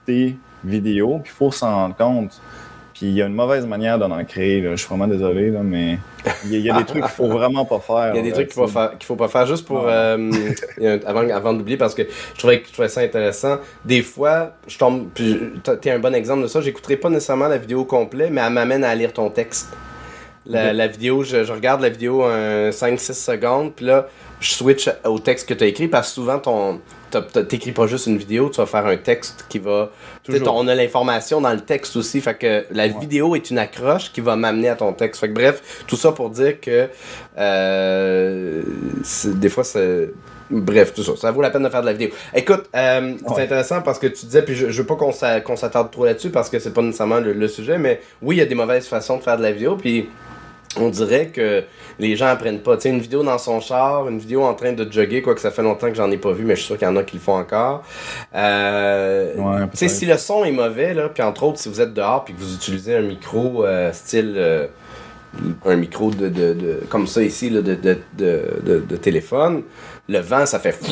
des 0.07 0.37
vidéos, 0.63 1.19
puis 1.23 1.31
il 1.33 1.37
faut 1.37 1.51
s'en 1.51 1.73
rendre 1.73 1.95
compte. 1.95 2.41
Puis 2.95 3.07
il 3.07 3.13
y 3.13 3.21
a 3.21 3.25
une 3.25 3.33
mauvaise 3.33 3.65
manière 3.67 3.99
d'en 3.99 4.23
créer. 4.23 4.63
Je 4.63 4.77
suis 4.77 4.87
vraiment 4.87 5.07
désolé, 5.07 5.51
là, 5.51 5.59
mais 5.61 5.99
il 6.45 6.61
y, 6.61 6.69
a, 6.69 6.77
des 6.77 6.85
trucs 6.85 7.03
qu'il 7.03 7.11
faut 7.11 7.27
vraiment 7.27 7.65
pas 7.65 7.81
faire. 7.81 8.11
Il 8.13 8.15
y 8.15 8.19
a 8.19 8.21
des 8.21 8.31
trucs 8.31 8.47
qu'il 8.47 8.55
faut, 8.55 8.67
faut 8.67 9.15
pas 9.17 9.27
faire. 9.27 9.45
Juste 9.45 9.67
pour 9.67 9.85
euh, 9.85 10.31
avant, 11.05 11.29
avant 11.29 11.53
d'oublier, 11.53 11.75
parce 11.75 11.93
que 11.93 12.03
je 12.03 12.39
trouvais, 12.39 12.63
je 12.65 12.71
trouvais 12.71 12.87
ça 12.87 13.01
intéressant. 13.01 13.57
Des 13.83 14.01
fois, 14.01 14.53
je 14.65 14.77
tombe. 14.77 15.09
Puis 15.13 15.37
es 15.83 15.91
un 15.91 15.99
bon 15.99 16.15
exemple 16.15 16.43
de 16.43 16.47
ça. 16.47 16.61
J'écouterai 16.61 16.95
pas 16.95 17.09
nécessairement 17.09 17.49
la 17.49 17.57
vidéo 17.57 17.83
complète, 17.83 18.29
mais 18.31 18.39
elle 18.39 18.53
m'amène 18.53 18.85
à 18.85 18.95
lire 18.95 19.11
ton 19.11 19.29
texte. 19.29 19.75
La, 20.47 20.73
la 20.73 20.87
vidéo, 20.87 21.23
je, 21.23 21.43
je, 21.43 21.51
regarde 21.51 21.81
la 21.81 21.89
vidéo 21.89 22.23
5-6 22.23 23.13
secondes, 23.13 23.73
puis 23.73 23.85
là, 23.85 24.07
je 24.39 24.51
switch 24.51 24.89
au 25.03 25.19
texte 25.19 25.49
que 25.49 25.53
tu 25.53 25.63
as 25.63 25.67
écrit 25.67 25.87
parce 25.87 26.09
que 26.09 26.15
souvent, 26.15 26.39
ton 26.39 26.79
t'écris 27.21 27.71
pas 27.71 27.87
juste 27.87 28.07
une 28.07 28.17
vidéo, 28.17 28.49
tu 28.49 28.57
vas 28.57 28.65
faire 28.65 28.85
un 28.85 28.97
texte 28.97 29.45
qui 29.49 29.59
va. 29.59 29.91
On 30.47 30.67
a 30.67 30.75
l'information 30.75 31.41
dans 31.41 31.53
le 31.53 31.61
texte 31.61 31.95
aussi. 31.95 32.21
Fait 32.21 32.35
que 32.35 32.65
la 32.71 32.87
vidéo 32.87 33.35
est 33.35 33.49
une 33.49 33.57
accroche 33.57 34.11
qui 34.11 34.21
va 34.21 34.35
m'amener 34.35 34.69
à 34.69 34.75
ton 34.75 34.93
texte. 34.93 35.21
Fait 35.21 35.29
que 35.29 35.33
bref, 35.33 35.83
tout 35.87 35.95
ça 35.95 36.11
pour 36.11 36.29
dire 36.29 36.59
que 36.59 36.89
euh, 37.37 38.61
des 39.25 39.49
fois 39.49 39.63
c'est. 39.63 40.11
Bref, 40.51 40.93
tout 40.93 41.01
ça. 41.01 41.15
Ça 41.15 41.31
vaut 41.31 41.41
la 41.41 41.49
peine 41.49 41.63
de 41.63 41.69
faire 41.69 41.81
de 41.81 41.87
la 41.87 41.93
vidéo. 41.93 42.09
Écoute, 42.35 42.65
euh, 42.75 43.13
c'est 43.35 43.41
intéressant 43.41 43.81
parce 43.81 43.97
que 43.97 44.05
tu 44.05 44.27
disais, 44.27 44.43
puis 44.43 44.53
je, 44.53 44.69
je 44.69 44.81
veux 44.83 44.85
pas 44.85 44.95
qu'on 44.95 45.11
s'attarde 45.55 45.89
trop 45.89 46.05
là-dessus 46.05 46.29
parce 46.29 46.51
que 46.51 46.59
c'est 46.59 46.71
pas 46.71 46.83
nécessairement 46.83 47.19
le, 47.19 47.33
le, 47.33 47.47
sujet, 47.47 47.79
mais 47.79 47.99
oui, 48.21 48.35
il 48.35 48.39
y 48.39 48.41
a 48.43 48.45
des 48.45 48.53
mauvaises 48.53 48.85
façons 48.87 49.17
de 49.17 49.23
faire 49.23 49.37
de 49.37 49.41
la 49.41 49.51
vidéo. 49.51 49.75
Puis 49.75 50.07
on 50.77 50.89
dirait 50.89 51.27
que 51.27 51.63
les 51.99 52.15
gens 52.15 52.27
apprennent 52.27 52.59
pas. 52.59 52.75
Tu 52.75 52.83
sais, 52.83 52.89
une 52.89 52.99
vidéo 52.99 53.23
dans 53.23 53.37
son 53.37 53.59
char, 53.59 54.07
une 54.07 54.19
vidéo 54.19 54.43
en 54.43 54.53
train 54.53 54.73
de 54.73 54.91
jogger, 54.91 55.21
quoi 55.21 55.35
que 55.35 55.41
ça 55.41 55.51
fait 55.51 55.63
longtemps 55.63 55.89
que 55.89 55.95
j'en 55.95 56.11
ai 56.11 56.17
pas 56.17 56.31
vu, 56.31 56.43
mais 56.43 56.55
je 56.55 56.61
suis 56.61 56.67
sûr 56.67 56.77
qu'il 56.77 56.87
y 56.87 56.91
en 56.91 56.95
a 56.95 57.03
qui 57.03 57.17
le 57.17 57.21
font 57.21 57.37
encore. 57.37 57.83
Euh, 58.33 59.65
tu 59.71 59.77
sais, 59.77 59.87
si 59.87 60.05
le 60.05 60.17
son 60.17 60.43
est 60.43 60.51
mauvais, 60.51 60.93
là, 60.93 61.09
puis 61.09 61.23
entre 61.23 61.43
autres, 61.43 61.59
si 61.59 61.69
vous 61.69 61.81
êtes 61.81 61.93
dehors 61.93 62.23
puis 62.23 62.33
que 62.33 62.39
vous 62.39 62.53
utilisez 62.53 62.95
un 62.95 63.03
micro 63.03 63.65
euh, 63.65 63.91
style... 63.93 64.33
Euh, 64.37 64.67
un 65.65 65.75
micro 65.75 66.11
de, 66.11 66.29
de, 66.29 66.53
de, 66.53 66.79
comme 66.87 67.07
ça 67.07 67.21
ici 67.21 67.49
là, 67.49 67.61
de, 67.61 67.75
de, 67.75 67.97
de, 68.17 68.79
de, 68.87 68.95
téléphone, 68.95 69.63
le 70.07 70.19
vent, 70.19 70.45
ça 70.45 70.59
fait... 70.59 70.79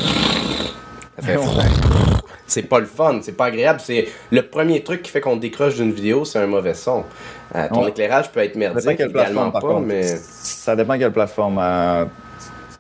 Ça 1.16 1.22
fait... 1.22 2.13
c'est 2.48 2.64
pas 2.64 2.80
le 2.80 2.86
fun, 2.86 3.20
c'est 3.22 3.38
pas 3.38 3.46
agréable. 3.46 3.80
C'est 3.84 4.08
le 4.32 4.42
premier 4.44 4.84
truc 4.84 5.02
qui 5.02 5.12
fait 5.12 5.22
qu'on 5.22 5.38
décroche 5.38 5.76
d'une 5.76 5.92
vidéo, 5.92 6.26
c'est 6.26 6.40
un 6.40 6.48
mauvais 6.48 6.74
son. 6.74 7.04
Euh, 7.56 7.68
ton 7.70 7.88
éclairage 7.88 8.32
peut 8.32 8.42
être 8.42 8.56
merdique, 8.56 9.00
également 9.00 9.52
pas, 9.52 9.80
mais... 9.80 10.04
Ça 10.04 10.76
dépend 10.76 10.98
quelle 10.98 11.12
plateforme. 11.12 11.60
Euh, 11.62 12.06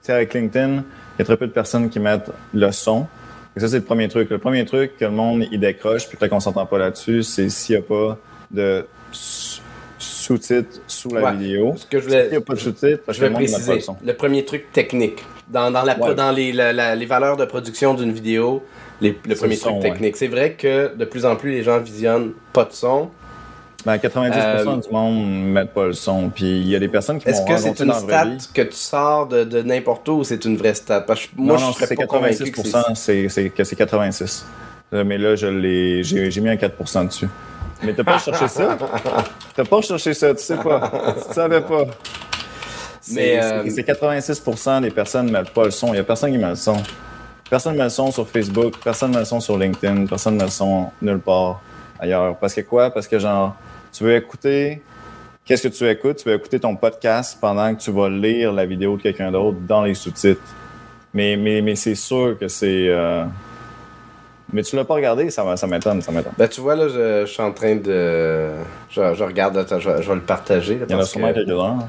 avec 0.07 0.33
LinkedIn, 0.33 0.73
il 0.75 1.19
y 1.19 1.21
a 1.21 1.25
très 1.25 1.37
peu 1.37 1.47
de 1.47 1.51
personnes 1.51 1.89
qui 1.89 1.99
mettent 1.99 2.31
le 2.53 2.71
son. 2.71 3.07
Et 3.55 3.59
ça, 3.59 3.67
c'est 3.67 3.77
le 3.77 3.83
premier 3.83 4.09
truc. 4.09 4.29
Le 4.29 4.39
premier 4.39 4.65
truc 4.65 4.97
que 4.97 5.05
le 5.05 5.11
monde 5.11 5.45
il 5.51 5.59
décroche, 5.59 6.07
puis 6.07 6.17
peut-être 6.17 6.31
qu'on 6.31 6.39
s'entend 6.39 6.65
pas 6.65 6.77
là-dessus, 6.77 7.23
c'est 7.23 7.49
s'il 7.49 7.75
n'y 7.75 7.81
a 7.81 7.85
pas 7.85 8.17
de 8.51 8.85
sous-titres 9.11 10.81
sous 10.87 11.09
la 11.09 11.31
vidéo. 11.31 11.75
Ce 11.77 11.85
que 11.85 11.99
je 11.99 12.05
voulais, 12.05 12.23
s'il 12.23 12.31
n'y 12.31 12.37
a 12.37 12.41
pas 12.41 12.53
de 12.53 12.59
sous-titres, 12.59 13.03
je 13.07 13.19
vais 13.21 13.29
préciser. 13.29 13.75
Le, 13.75 14.07
le, 14.07 14.13
premier 14.13 14.43
truc 14.43 14.71
technique. 14.73 15.23
Dans, 15.47 15.69
dans, 15.71 15.83
la, 15.83 15.95
dans 15.95 16.31
les, 16.31 16.51
les 16.51 17.05
valeurs 17.05 17.37
de 17.37 17.45
production 17.45 17.93
d'une 17.93 18.11
vidéo, 18.11 18.63
les, 19.03 19.19
le 19.27 19.35
premier 19.35 19.57
truc 19.57 19.79
technique. 19.79 20.17
C'est 20.17 20.27
vrai 20.27 20.53
que 20.53 20.95
de 20.95 21.05
plus 21.05 21.25
en 21.25 21.35
plus, 21.35 21.51
les 21.51 21.63
gens 21.63 21.79
visionnent 21.79 22.31
pas 22.53 22.65
de 22.65 22.71
son. 22.71 23.09
Ben, 23.85 23.97
90% 23.97 24.31
euh, 24.33 24.75
du 24.77 24.89
monde 24.91 25.15
ne 25.17 25.51
met 25.51 25.65
pas 25.65 25.87
le 25.87 25.93
son. 25.93 26.29
Puis 26.29 26.45
il 26.45 26.69
y 26.69 26.75
a 26.75 26.79
des 26.79 26.87
personnes 26.87 27.19
qui 27.19 27.27
Est-ce 27.27 27.45
que 27.45 27.57
c'est 27.57 27.83
une 27.83 27.93
stat 27.93 28.37
que 28.53 28.61
tu 28.61 28.75
sors 28.75 29.27
de, 29.27 29.43
de 29.43 29.61
n'importe 29.61 30.07
où 30.07 30.13
ou 30.13 30.23
c'est 30.23 30.45
une 30.45 30.55
vraie 30.55 30.73
stat? 30.73 31.01
Parce 31.01 31.25
que 31.25 31.31
moi, 31.35 31.57
non, 31.57 31.67
non, 31.67 31.71
je 31.73 31.85
c'est 31.85 31.95
86%, 31.95 32.95
c'est 32.95 33.49
que 33.49 33.63
c'est 33.63 33.75
86. 33.75 34.45
Euh, 34.93 35.03
mais 35.03 35.17
là, 35.17 35.35
j'ai, 35.35 35.51
mis 35.51 36.49
un 36.49 36.55
4% 36.55 37.07
dessus. 37.07 37.27
Mais 37.83 37.93
t'as 37.93 38.03
pas 38.05 38.19
cherché 38.19 38.47
ça? 38.47 38.77
T'as 39.55 39.65
pas 39.65 39.81
cherché 39.81 40.13
ça, 40.13 40.33
tu 40.33 40.41
sais 40.41 40.55
pas. 40.55 40.91
tu 41.27 41.33
savais 41.33 41.61
pas. 41.61 41.85
Mais 43.11 43.69
c'est 43.69 43.85
86% 43.85 44.81
des 44.81 44.91
personnes 44.91 45.25
ne 45.25 45.31
mettent 45.31 45.49
pas 45.49 45.65
le 45.65 45.71
son. 45.71 45.87
Il 45.87 45.93
n'y 45.93 45.99
a 45.99 46.03
personne 46.03 46.31
qui 46.31 46.37
met 46.37 46.47
le 46.47 46.55
son. 46.55 46.77
Personne 47.49 47.77
ne 47.77 47.83
le 47.83 47.89
son 47.89 48.11
sur 48.11 48.27
Facebook, 48.27 48.75
personne 48.83 49.11
ne 49.11 49.19
le 49.19 49.25
son 49.25 49.39
sur 49.39 49.57
LinkedIn, 49.57 50.05
personne 50.07 50.37
ne 50.37 50.43
le 50.43 50.49
son 50.49 50.91
nulle 51.01 51.19
part 51.19 51.61
ailleurs. 51.99 52.35
Parce 52.37 52.53
que 52.53 52.61
quoi? 52.61 52.89
Parce 52.89 53.07
que 53.07 53.19
genre, 53.19 53.55
tu 53.91 54.03
veux 54.03 54.15
écouter, 54.15 54.81
qu'est-ce 55.45 55.67
que 55.67 55.73
tu 55.73 55.87
écoutes? 55.87 56.17
Tu 56.17 56.29
veux 56.29 56.35
écouter 56.35 56.59
ton 56.59 56.75
podcast 56.75 57.37
pendant 57.39 57.73
que 57.75 57.81
tu 57.81 57.91
vas 57.91 58.09
lire 58.09 58.51
la 58.53 58.65
vidéo 58.65 58.97
de 58.97 59.01
quelqu'un 59.01 59.31
d'autre 59.31 59.57
dans 59.67 59.83
les 59.83 59.93
sous-titres. 59.93 60.41
Mais, 61.13 61.35
mais, 61.37 61.61
mais 61.61 61.75
c'est 61.75 61.95
sûr 61.95 62.37
que 62.39 62.47
c'est. 62.47 62.87
Euh, 62.87 63.23
mais 64.51 64.63
tu 64.63 64.75
l'as 64.75 64.85
pas 64.85 64.95
regardé, 64.95 65.29
ça, 65.29 65.55
ça 65.57 65.67
m'étonne, 65.67 66.01
ça 66.01 66.11
m'étonne. 66.11 66.33
Ben, 66.37 66.47
tu 66.47 66.61
vois, 66.61 66.75
là, 66.75 66.87
je, 66.87 67.25
suis 67.25 67.41
en 67.41 67.51
train 67.51 67.75
de. 67.75 68.49
Je, 68.89 69.13
je 69.13 69.23
regarde, 69.23 69.65
je, 69.79 69.89
vais 69.89 70.15
le 70.15 70.21
partager. 70.21 70.79
Il 70.87 70.91
y 70.91 70.95
en 70.95 70.99
a 70.99 71.05
sûrement 71.05 71.33
quelques-uns. 71.33 71.79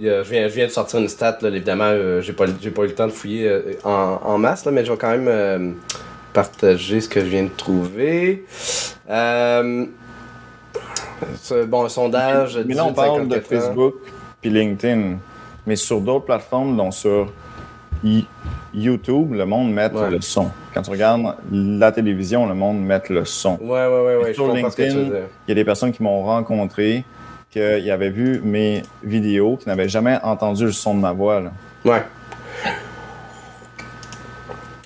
Je 0.00 0.22
viens, 0.22 0.48
je 0.48 0.54
viens 0.54 0.66
de 0.66 0.70
sortir 0.70 0.98
une 0.98 1.08
stat, 1.08 1.38
là, 1.42 1.48
évidemment, 1.48 1.84
euh, 1.84 2.20
j'ai 2.22 2.32
pas, 2.32 2.46
pas 2.46 2.82
eu 2.82 2.86
le 2.86 2.94
temps 2.94 3.06
de 3.06 3.12
fouiller 3.12 3.48
euh, 3.48 3.72
en, 3.84 4.20
en, 4.24 4.38
masse, 4.38 4.64
là, 4.64 4.72
mais 4.72 4.84
je 4.84 4.92
vais 4.92 4.98
quand 4.98 5.16
même 5.16 5.74
partager 6.32 7.00
ce 7.00 7.08
que 7.08 7.20
je 7.20 7.26
viens 7.26 7.44
de 7.44 7.50
trouver. 7.56 8.44
bon, 9.06 9.88
un 11.84 11.88
sondage. 11.88 12.58
Mais 12.66 12.74
là, 12.74 12.86
on 12.86 12.94
parle 12.94 13.28
de 13.28 13.40
Facebook 13.40 13.94
puis 14.40 14.50
LinkedIn. 14.50 15.18
Mais 15.66 15.76
sur 15.76 16.00
d'autres 16.00 16.24
plateformes, 16.24 16.76
donc 16.76 16.94
sur 16.94 17.30
YouTube, 18.72 19.34
le 19.34 19.44
monde 19.44 19.72
met 19.72 19.90
le 20.10 20.20
son. 20.20 20.50
Quand 20.72 20.82
tu 20.82 20.90
regardes 20.90 21.34
la 21.52 21.92
télévision, 21.92 22.46
le 22.46 22.54
monde 22.54 22.80
met 22.80 23.02
le 23.10 23.24
son. 23.24 23.58
Ouais, 23.60 23.86
ouais, 23.86 24.16
ouais. 24.22 24.34
sur 24.34 24.52
LinkedIn, 24.52 25.10
il 25.46 25.48
y 25.48 25.52
a 25.52 25.54
des 25.54 25.64
personnes 25.64 25.92
qui 25.92 26.02
m'ont 26.02 26.22
rencontré, 26.22 27.04
qui 27.50 27.90
avaient 27.90 28.10
vu 28.10 28.40
mes 28.44 28.82
vidéos, 29.02 29.56
qui 29.56 29.68
n'avaient 29.68 29.88
jamais 29.88 30.18
entendu 30.22 30.64
le 30.64 30.72
son 30.72 30.94
de 30.94 31.00
ma 31.00 31.12
voix. 31.12 31.40
Là. 31.40 31.52
Ouais. 31.84 32.02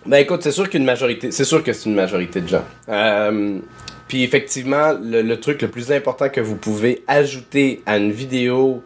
Ben 0.07 0.19
écoute, 0.19 0.43
c'est 0.43 0.53
sûr 0.53 0.69
qu'une 0.69 0.85
majorité, 0.85 1.31
c'est 1.31 1.45
sûr 1.45 1.63
que 1.63 1.73
c'est 1.73 1.89
une 1.89 1.95
majorité 1.95 2.41
de 2.41 2.49
gens. 2.49 2.65
Euh, 2.89 3.59
puis 4.07 4.23
effectivement, 4.23 4.93
le, 5.01 5.35
truc 5.37 5.63
le 5.63 5.69
plus 5.69 5.93
important 5.93 6.29
que 6.29 6.41
vous 6.41 6.57
pouvez 6.57 7.03
ajouter 7.07 7.83
à 7.87 7.97
une 7.97 8.13
vidéo 8.13 8.83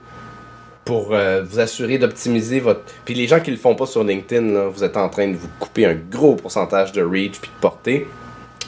pour 0.84 1.12
euh, 1.12 1.42
vous 1.42 1.58
assurer 1.58 1.98
d'optimiser 1.98 2.60
votre. 2.60 2.82
Puis 3.04 3.14
les 3.14 3.26
gens 3.26 3.40
qui 3.40 3.50
le 3.50 3.56
font 3.56 3.74
pas 3.74 3.86
sur 3.86 4.04
LinkedIn, 4.04 4.68
vous 4.68 4.84
êtes 4.84 4.96
en 4.96 5.08
train 5.08 5.28
de 5.28 5.36
vous 5.36 5.48
couper 5.58 5.86
un 5.86 5.94
gros 5.94 6.36
pourcentage 6.36 6.92
de 6.92 7.02
reach 7.02 7.40
puis 7.40 7.50
de 7.50 7.60
portée, 7.60 8.06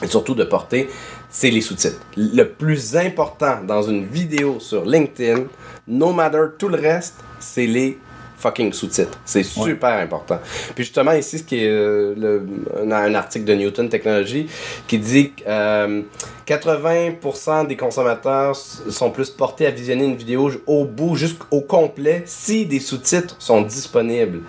et 0.03 0.07
surtout 0.07 0.35
de 0.35 0.43
portée, 0.43 0.89
c'est 1.31 1.49
les 1.49 1.61
sous-titres. 1.61 2.01
Le 2.17 2.43
plus 2.43 2.95
important 2.95 3.63
dans 3.65 3.81
une 3.81 4.05
vidéo 4.05 4.59
sur 4.59 4.85
LinkedIn, 4.85 5.45
no 5.87 6.11
matter 6.11 6.43
tout 6.59 6.67
le 6.67 6.77
reste, 6.77 7.15
c'est 7.39 7.65
les 7.65 7.97
fucking 8.41 8.73
sous-titres. 8.73 9.19
C'est 9.23 9.43
super 9.43 9.99
important. 9.99 10.39
Puis 10.75 10.83
justement, 10.83 11.11
ici, 11.13 11.39
ce 11.39 11.43
qui 11.43 11.63
est 11.63 11.69
euh, 11.69 12.39
un, 12.81 13.13
article 13.13 13.45
de 13.45 13.53
Newton 13.53 13.89
Technology 13.89 14.47
qui 14.87 14.97
dit 14.97 15.33
que 15.33 15.43
80% 15.43 16.05
euh, 16.49 17.63
des 17.65 17.77
consommateurs 17.77 18.55
sont 18.55 19.11
plus 19.11 19.29
portés 19.29 19.67
à 19.67 19.71
visionner 19.71 20.05
une 20.05 20.15
vidéo 20.15 20.51
au 20.65 20.85
bout, 20.85 21.15
jusqu'au 21.15 21.61
complet, 21.61 22.23
si 22.25 22.65
des 22.65 22.79
sous-titres 22.79 23.35
sont 23.39 23.61
disponibles. 23.61 24.41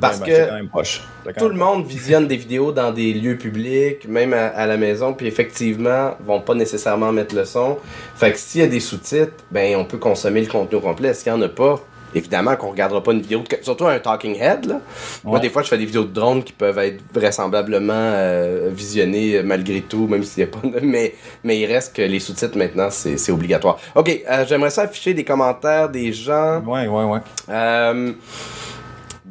Parce 0.00 0.20
ben, 0.20 0.68
que 0.70 1.38
tout 1.38 1.48
le 1.48 1.54
monde 1.54 1.86
visionne 1.86 2.26
des 2.26 2.36
vidéos 2.36 2.72
dans 2.72 2.92
des 2.92 3.12
lieux 3.12 3.36
publics, 3.36 4.08
même 4.08 4.32
à, 4.32 4.66
la 4.66 4.76
maison, 4.76 5.12
puis 5.12 5.26
effectivement, 5.26 6.16
vont 6.24 6.40
pas 6.40 6.54
nécessairement 6.54 7.12
mettre 7.12 7.34
le 7.34 7.44
son. 7.44 7.78
Fait 8.16 8.32
que 8.32 8.38
s'il 8.38 8.60
y 8.60 8.64
a 8.64 8.68
des 8.68 8.80
sous-titres, 8.80 9.44
ben 9.50 9.76
on 9.76 9.84
peut 9.84 9.98
consommer 9.98 10.40
le 10.40 10.46
contenu 10.46 10.78
au 10.78 10.80
complet. 10.80 11.14
S'il 11.14 11.32
n'y 11.32 11.38
en 11.38 11.42
a 11.42 11.48
pas, 11.48 11.80
évidemment 12.14 12.56
qu'on 12.56 12.70
regardera 12.70 13.02
pas 13.02 13.12
une 13.12 13.20
vidéo, 13.20 13.42
surtout 13.62 13.86
un 13.86 13.98
talking 13.98 14.36
head. 14.40 14.66
Là. 14.66 14.80
Moi, 15.24 15.40
des 15.40 15.50
fois, 15.50 15.62
je 15.62 15.68
fais 15.68 15.78
des 15.78 15.86
vidéos 15.86 16.04
de 16.04 16.12
drones 16.12 16.42
qui 16.42 16.52
peuvent 16.52 16.78
être 16.78 17.02
vraisemblablement 17.12 17.92
euh, 17.94 18.70
visionnées 18.72 19.42
malgré 19.42 19.80
tout, 19.80 20.06
même 20.06 20.22
s'il 20.22 20.44
n'y 20.44 20.50
a 20.50 20.52
pas 20.52 20.66
de... 20.66 20.84
Mais, 20.84 21.14
mais 21.42 21.58
il 21.58 21.66
reste 21.66 21.96
que 21.96 22.02
les 22.02 22.20
sous-titres 22.20 22.56
maintenant, 22.58 22.88
c'est 22.90 23.32
obligatoire. 23.32 23.78
Ok, 23.94 24.22
euh, 24.30 24.44
j'aimerais 24.46 24.70
ça 24.70 24.82
afficher 24.82 25.14
des 25.14 25.24
commentaires 25.24 25.88
des 25.88 26.12
gens. 26.12 26.60
Ouais, 26.66 26.86
ouais, 26.86 27.04
ouais. 27.04 27.20
Euh, 27.48 28.12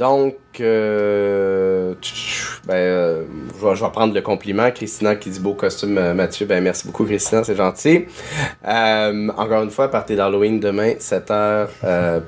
donc, 0.04 0.36
euh, 0.60 1.94
ben, 2.68 2.74
euh, 2.74 3.24
je, 3.54 3.84
vais, 3.84 3.90
prendre 3.90 4.14
le 4.14 4.20
compliment. 4.20 4.70
Christina 4.70 5.16
qui 5.16 5.30
dit 5.30 5.40
beau 5.40 5.54
costume, 5.54 5.98
euh, 5.98 6.14
Mathieu. 6.14 6.46
Ben, 6.46 6.62
merci 6.62 6.86
beaucoup, 6.86 7.06
Christina, 7.06 7.46
c'est 7.46 7.56
gentil. 7.56 8.04
encore 8.66 9.64
une 9.64 9.72
fois, 9.72 9.88
partez 9.90 10.18
d'Halloween 10.18 10.60
demain, 10.60 10.96
7h, 11.00 11.68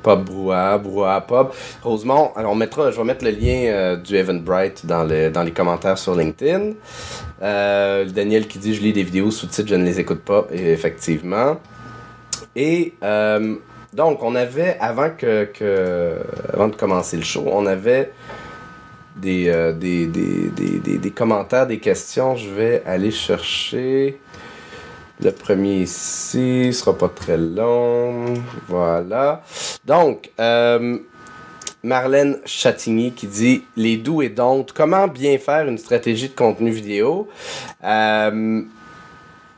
Pop 0.02 0.24
Brouhaha, 0.24 0.78
Brouhaha 0.78 1.20
Pop. 1.20 1.54
Rosemont, 1.84 2.32
on 2.38 2.56
mettra, 2.56 2.92
je 2.92 2.98
vais 2.98 3.04
mettre 3.04 3.26
le 3.26 3.32
lien 3.32 3.98
du 3.98 4.16
Evan 4.16 4.40
Bright 4.40 4.86
dans, 4.86 5.06
dans 5.06 5.44
les 5.44 5.52
commentaires 5.52 5.98
sur 5.98 6.16
LinkedIn. 6.16 6.76
Daniel 7.42 8.48
qui 8.48 8.58
dit 8.58 8.74
je 8.74 8.82
lis 8.82 8.94
des 8.94 9.04
vidéos 9.04 9.32
sous-titres, 9.32 9.68
je 9.68 9.76
ne 9.76 9.84
les 9.84 10.00
écoute 10.00 10.22
pas, 10.22 10.48
effectivement. 10.54 11.58
Et 12.56 12.94
donc, 13.96 14.22
on 14.24 14.36
avait, 14.36 14.78
avant 14.80 15.10
que, 15.10 15.50
avant 16.54 16.68
de 16.68 16.76
commencer 16.76 17.18
le 17.18 17.24
show, 17.24 17.46
on 17.48 17.66
avait 17.66 18.12
euh, 19.24 19.72
des, 19.72 21.12
commentaires, 21.12 21.68
des 21.68 21.80
questions. 21.80 22.36
Je 22.36 22.50
vais 22.50 22.84
aller 22.86 23.12
chercher 23.12 24.20
le 25.22 25.32
premier 25.32 25.82
ici. 25.84 26.74
Ce 26.74 26.80
sera 26.80 26.98
pas 26.98 27.10
très 27.10 27.38
long. 27.38 28.34
Voilà. 28.68 29.42
Donc, 29.86 30.32
euh, 30.40 30.98
Marlène 31.84 32.40
Chatigny 32.46 33.14
qui 33.14 33.28
dit 33.28 33.64
Les 33.78 33.98
doux 33.98 34.22
et 34.22 34.30
donc, 34.30 34.74
comment 34.74 35.08
bien 35.08 35.38
faire 35.38 35.68
une 35.68 35.78
stratégie 35.78 36.30
de 36.30 36.36
contenu 36.36 36.72
vidéo 36.72 37.30
euh, 37.84 38.62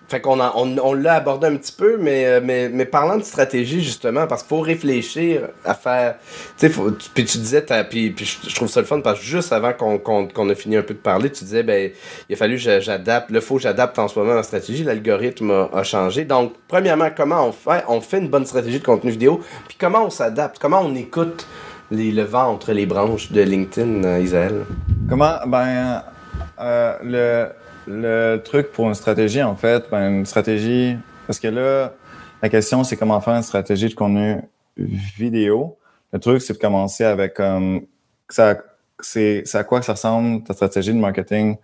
fait 0.08 0.22
qu'on 0.22 0.40
on, 0.40 0.78
on 0.78 0.94
l'a 0.94 1.16
abordé 1.16 1.48
un 1.48 1.56
petit 1.58 1.74
peu, 1.74 1.98
mais, 1.98 2.26
euh, 2.26 2.40
mais, 2.42 2.70
mais 2.70 2.86
parlant 2.86 3.18
de 3.18 3.24
stratégie, 3.24 3.84
justement, 3.84 4.26
parce 4.26 4.42
qu'il 4.42 4.50
faut 4.50 4.62
réfléchir 4.62 5.50
à 5.66 5.74
faire. 5.74 6.16
Tu 6.58 6.70
sais, 6.70 6.82
puis 7.14 7.26
tu 7.26 7.38
disais, 7.40 7.66
puis, 7.90 8.16
je 8.18 8.56
trouve 8.56 8.70
ça 8.70 8.80
le 8.80 8.86
fun 8.86 9.02
parce 9.02 9.20
que 9.20 9.26
juste 9.26 9.52
avant 9.52 9.74
qu'on 9.74 9.98
qu'on 10.00 10.50
a 10.50 10.56
fini 10.56 10.78
un 10.78 10.82
peu 10.82 10.94
de 10.94 11.00
parler, 11.00 11.30
tu 11.30 11.44
disais, 11.44 11.64
ben, 11.64 11.92
il 12.30 12.34
a 12.34 12.38
fallu 12.38 12.58
j'adapte. 12.58 13.30
Le 13.32 13.42
faut 13.42 13.60
j'adapte 13.60 14.00
en 14.00 14.08
ce 14.08 14.18
moment 14.18 14.34
la 14.34 14.44
stratégie. 14.44 14.84
L'algorithme 14.86 15.68
a, 15.74 15.84
changé. 15.84 16.24
Donc, 16.24 16.54
premièrement, 16.70 17.10
comment 17.16 17.46
on 17.46 17.52
fait 17.52 17.84
On 17.90 18.00
fait 18.00 18.20
une 18.20 18.30
bonne 18.30 18.46
stratégie 18.46 18.80
de 18.80 18.86
contenu 18.86 19.12
vidéo, 19.12 19.42
puis 19.68 19.78
comment 19.78 20.06
on 20.06 20.10
s'adapte 20.10 20.58
Comment 20.60 20.82
on 20.82 20.96
écoute 20.96 21.46
les, 21.92 22.12
le 22.12 22.24
vent 22.24 22.50
entre 22.52 22.72
les 22.72 22.86
branches 22.86 23.32
de 23.32 23.42
LinkedIn, 23.42 24.04
euh, 24.04 24.20
Isaël 24.20 24.66
Comment 25.10 25.36
Ben, 25.48 26.04
euh, 26.60 26.98
le 27.04 27.48
le 27.88 28.38
truc 28.38 28.72
pour 28.72 28.88
une 28.88 28.94
stratégie, 28.94 29.42
en 29.42 29.56
fait, 29.56 29.90
ben, 29.90 30.20
une 30.20 30.26
stratégie, 30.26 30.98
parce 31.26 31.40
que 31.40 31.48
là, 31.48 31.94
la 32.42 32.50
question, 32.50 32.84
c'est 32.84 32.98
comment 32.98 33.20
faire 33.22 33.36
une 33.36 33.44
stratégie 33.44 33.90
de 33.90 33.96
contenu 33.96 34.42
vidéo. 34.78 35.78
Le 36.14 36.20
truc, 36.20 36.42
c'est 36.42 36.54
de 36.54 36.60
commencer 36.60 37.04
avec 37.04 37.34
comme, 37.36 37.86
ça, 38.30 38.58
c'est, 39.00 39.44
à 39.56 39.64
quoi 39.64 39.82
ça 39.82 39.94
ressemble 39.94 40.44
ta 40.44 40.54
stratégie 40.54 40.94
de 40.94 41.00
marketing 41.00 41.58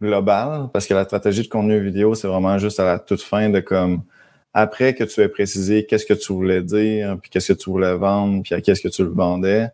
globale, 0.00 0.68
parce 0.72 0.86
que 0.86 0.94
la 0.94 1.04
stratégie 1.04 1.42
de 1.42 1.48
contenu 1.48 1.80
vidéo, 1.80 2.14
c'est 2.14 2.28
vraiment 2.28 2.58
juste 2.58 2.80
à 2.80 2.84
la 2.84 2.98
toute 2.98 3.22
fin 3.22 3.48
de 3.48 3.60
comme, 3.60 4.02
après 4.54 4.94
que 4.94 5.04
tu 5.04 5.20
aies 5.20 5.28
précisé 5.28 5.86
qu'est-ce 5.86 6.06
que 6.06 6.14
tu 6.14 6.32
voulais 6.32 6.62
dire, 6.62 7.18
puis 7.20 7.30
qu'est-ce 7.30 7.52
que 7.52 7.58
tu 7.58 7.70
voulais 7.70 7.94
vendre, 7.94 8.42
puis 8.42 8.54
à 8.54 8.60
qu'est-ce 8.60 8.80
que 8.80 8.88
tu 8.88 9.02
le 9.02 9.10
vendais. 9.10 9.68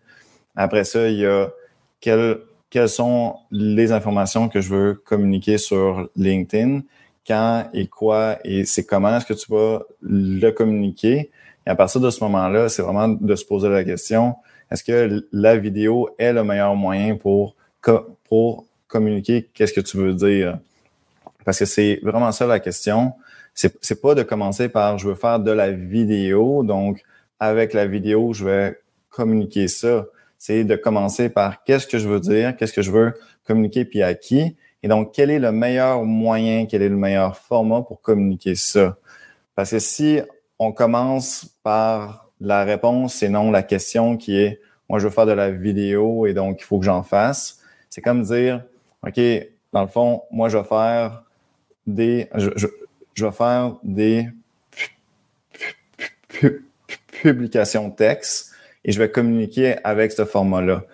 Après 0.55 0.85
ça, 0.85 1.09
il 1.09 1.19
y 1.19 1.27
a 1.27 1.51
quel 2.01 2.38
quelles 2.77 2.91
sont 2.91 3.37
les 3.51 3.91
informations 3.91 4.51
que 4.51 4.61
je 4.61 4.69
veux 4.69 4.95
communiquer 5.03 5.57
sur 5.57 6.11
LinkedIn, 6.15 6.83
quand 7.27 7.71
et 7.73 7.87
quoi 7.87 8.37
et 8.45 8.67
c'est 8.67 8.85
comment 8.85 9.17
est-ce 9.17 9.25
que 9.25 9.33
tu 9.33 9.51
vas 9.51 9.81
le 10.03 10.51
communiquer. 10.51 11.31
Et 11.67 11.71
à 11.71 11.75
partir 11.75 12.03
de 12.03 12.11
ce 12.11 12.23
moment-là, 12.25 12.69
c'est 12.69 12.83
vraiment 12.83 13.09
de 13.09 13.35
se 13.35 13.47
poser 13.47 13.71
la 13.71 13.83
question, 13.83 14.35
est-ce 14.71 14.85
que 14.85 15.25
la 15.33 15.57
vidéo 15.57 16.11
est 16.19 16.35
le 16.35 16.45
meilleur 16.45 16.77
moyen 16.77 17.17
pour, 17.17 17.57
pour 18.29 18.67
communiquer 18.89 19.49
qu'est-ce 19.55 19.73
que 19.73 19.81
tu 19.81 19.97
veux 19.97 20.12
dire? 20.12 20.59
Parce 21.47 21.59
que 21.59 21.64
c'est 21.64 22.01
vraiment 22.03 22.31
ça 22.31 22.47
la 22.47 22.61
question. 22.61 23.14
C'est, 23.55 24.03
pas 24.03 24.14
de 24.14 24.22
commencer 24.22 24.68
par 24.68 24.99
je 24.99 25.09
veux 25.09 25.14
faire 25.14 25.41
de 25.41 25.51
la 25.51 25.70
vidéo, 25.70 26.62
donc 26.62 27.01
avec 27.41 27.72
la 27.72 27.87
vidéo, 27.87 28.35
je 28.35 28.45
vais 28.45 28.79
communiquer 29.09 29.66
ça 29.66 30.05
c'est 30.39 30.64
de 30.64 30.76
commencer 30.76 31.28
par 31.28 31.64
qu'est-ce 31.64 31.87
que 31.87 31.99
je 31.99 32.09
veux 32.09 32.20
dire, 32.20 32.57
qu'est-ce 32.57 32.72
que 32.72 32.82
je 32.82 32.91
veux 32.91 33.14
communiquer, 33.47 33.84
puis 33.84 34.03
à 34.03 34.14
qui. 34.14 34.57
Et 34.82 34.89
donc, 34.89 35.12
quel 35.14 35.30
est 35.30 35.39
le 35.39 35.53
meilleur 35.53 36.05
moyen, 36.05 36.66
quel 36.66 36.82
est 36.82 36.89
le 36.89 36.97
meilleur 36.97 37.37
format 37.37 37.82
pour 37.82 38.01
communiquer 38.01 38.55
ça? 38.55 38.97
Parce 39.55 39.70
que 39.70 39.78
si 39.78 40.20
on 40.59 40.72
commence 40.72 41.47
par 41.62 42.30
la 42.41 42.64
réponse 42.64 43.22
et 43.22 43.28
non 43.28 43.51
la 43.51 43.62
question 43.62 44.16
qui 44.16 44.37
est 44.37 44.61
moi, 44.89 45.01
je 45.01 45.05
veux 45.09 45.11
faire 45.11 45.26
de 45.26 45.32
la 45.32 45.51
vidéo 45.51 46.26
et 46.26 46.34
donc 46.34 46.61
il 46.61 46.64
faut 46.64 46.78
que 46.78 46.84
j'en 46.84 47.03
fasse, 47.03 47.59
c'est 47.91 48.03
comme 48.03 48.22
dire 48.22 48.62
OK, 49.07 49.20
dans 49.72 49.82
le 49.82 49.89
fond, 49.89 50.22
moi, 50.30 50.49
je 50.49 50.59
vais 50.59 50.64
faire 50.64 51.22
des. 51.87 52.28
Je, 52.34 53.24
vais 53.24 53.32
faire 53.32 53.76
des 53.82 54.28
publications 57.22 57.91
texte 57.91 58.53
et 58.87 58.93
je 58.93 58.99
vais 58.99 59.11
communiquer 59.11 59.76
avec 59.84 60.12
ce 60.12 60.24
format-là. 60.24 60.84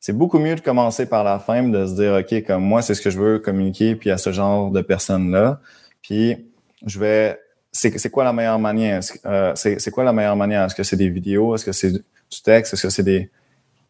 C'est 0.00 0.16
beaucoup 0.16 0.38
mieux 0.38 0.56
de 0.56 0.60
commencer 0.60 1.06
par 1.06 1.24
la 1.24 1.38
fin, 1.38 1.62
de 1.62 1.86
se 1.86 1.94
dire, 1.94 2.14
OK, 2.14 2.46
comme 2.46 2.64
moi, 2.64 2.82
c'est 2.82 2.94
ce 2.94 3.02
que 3.02 3.10
je 3.10 3.18
veux 3.18 3.38
communiquer, 3.38 3.94
puis 3.94 4.10
à 4.10 4.18
ce 4.18 4.32
genre 4.32 4.70
de 4.70 4.80
personnes-là. 4.80 5.60
Puis, 6.02 6.36
je 6.84 6.98
vais, 6.98 7.38
c'est 7.70 8.10
quoi 8.10 8.24
la 8.24 8.32
meilleure 8.32 8.58
manière? 8.58 9.00
Euh, 9.26 9.52
c'est 9.54 9.90
quoi 9.90 10.04
la 10.04 10.12
meilleure 10.12 10.36
manière? 10.36 10.64
Est-ce 10.64 10.74
que 10.74 10.82
c'est 10.82 10.96
des 10.96 11.08
vidéos? 11.08 11.54
Est-ce 11.54 11.66
que 11.66 11.72
c'est 11.72 11.92
du 11.92 12.42
texte? 12.42 12.74
Est-ce 12.74 12.82
que 12.82 12.90
c'est 12.90 13.02
des 13.02 13.30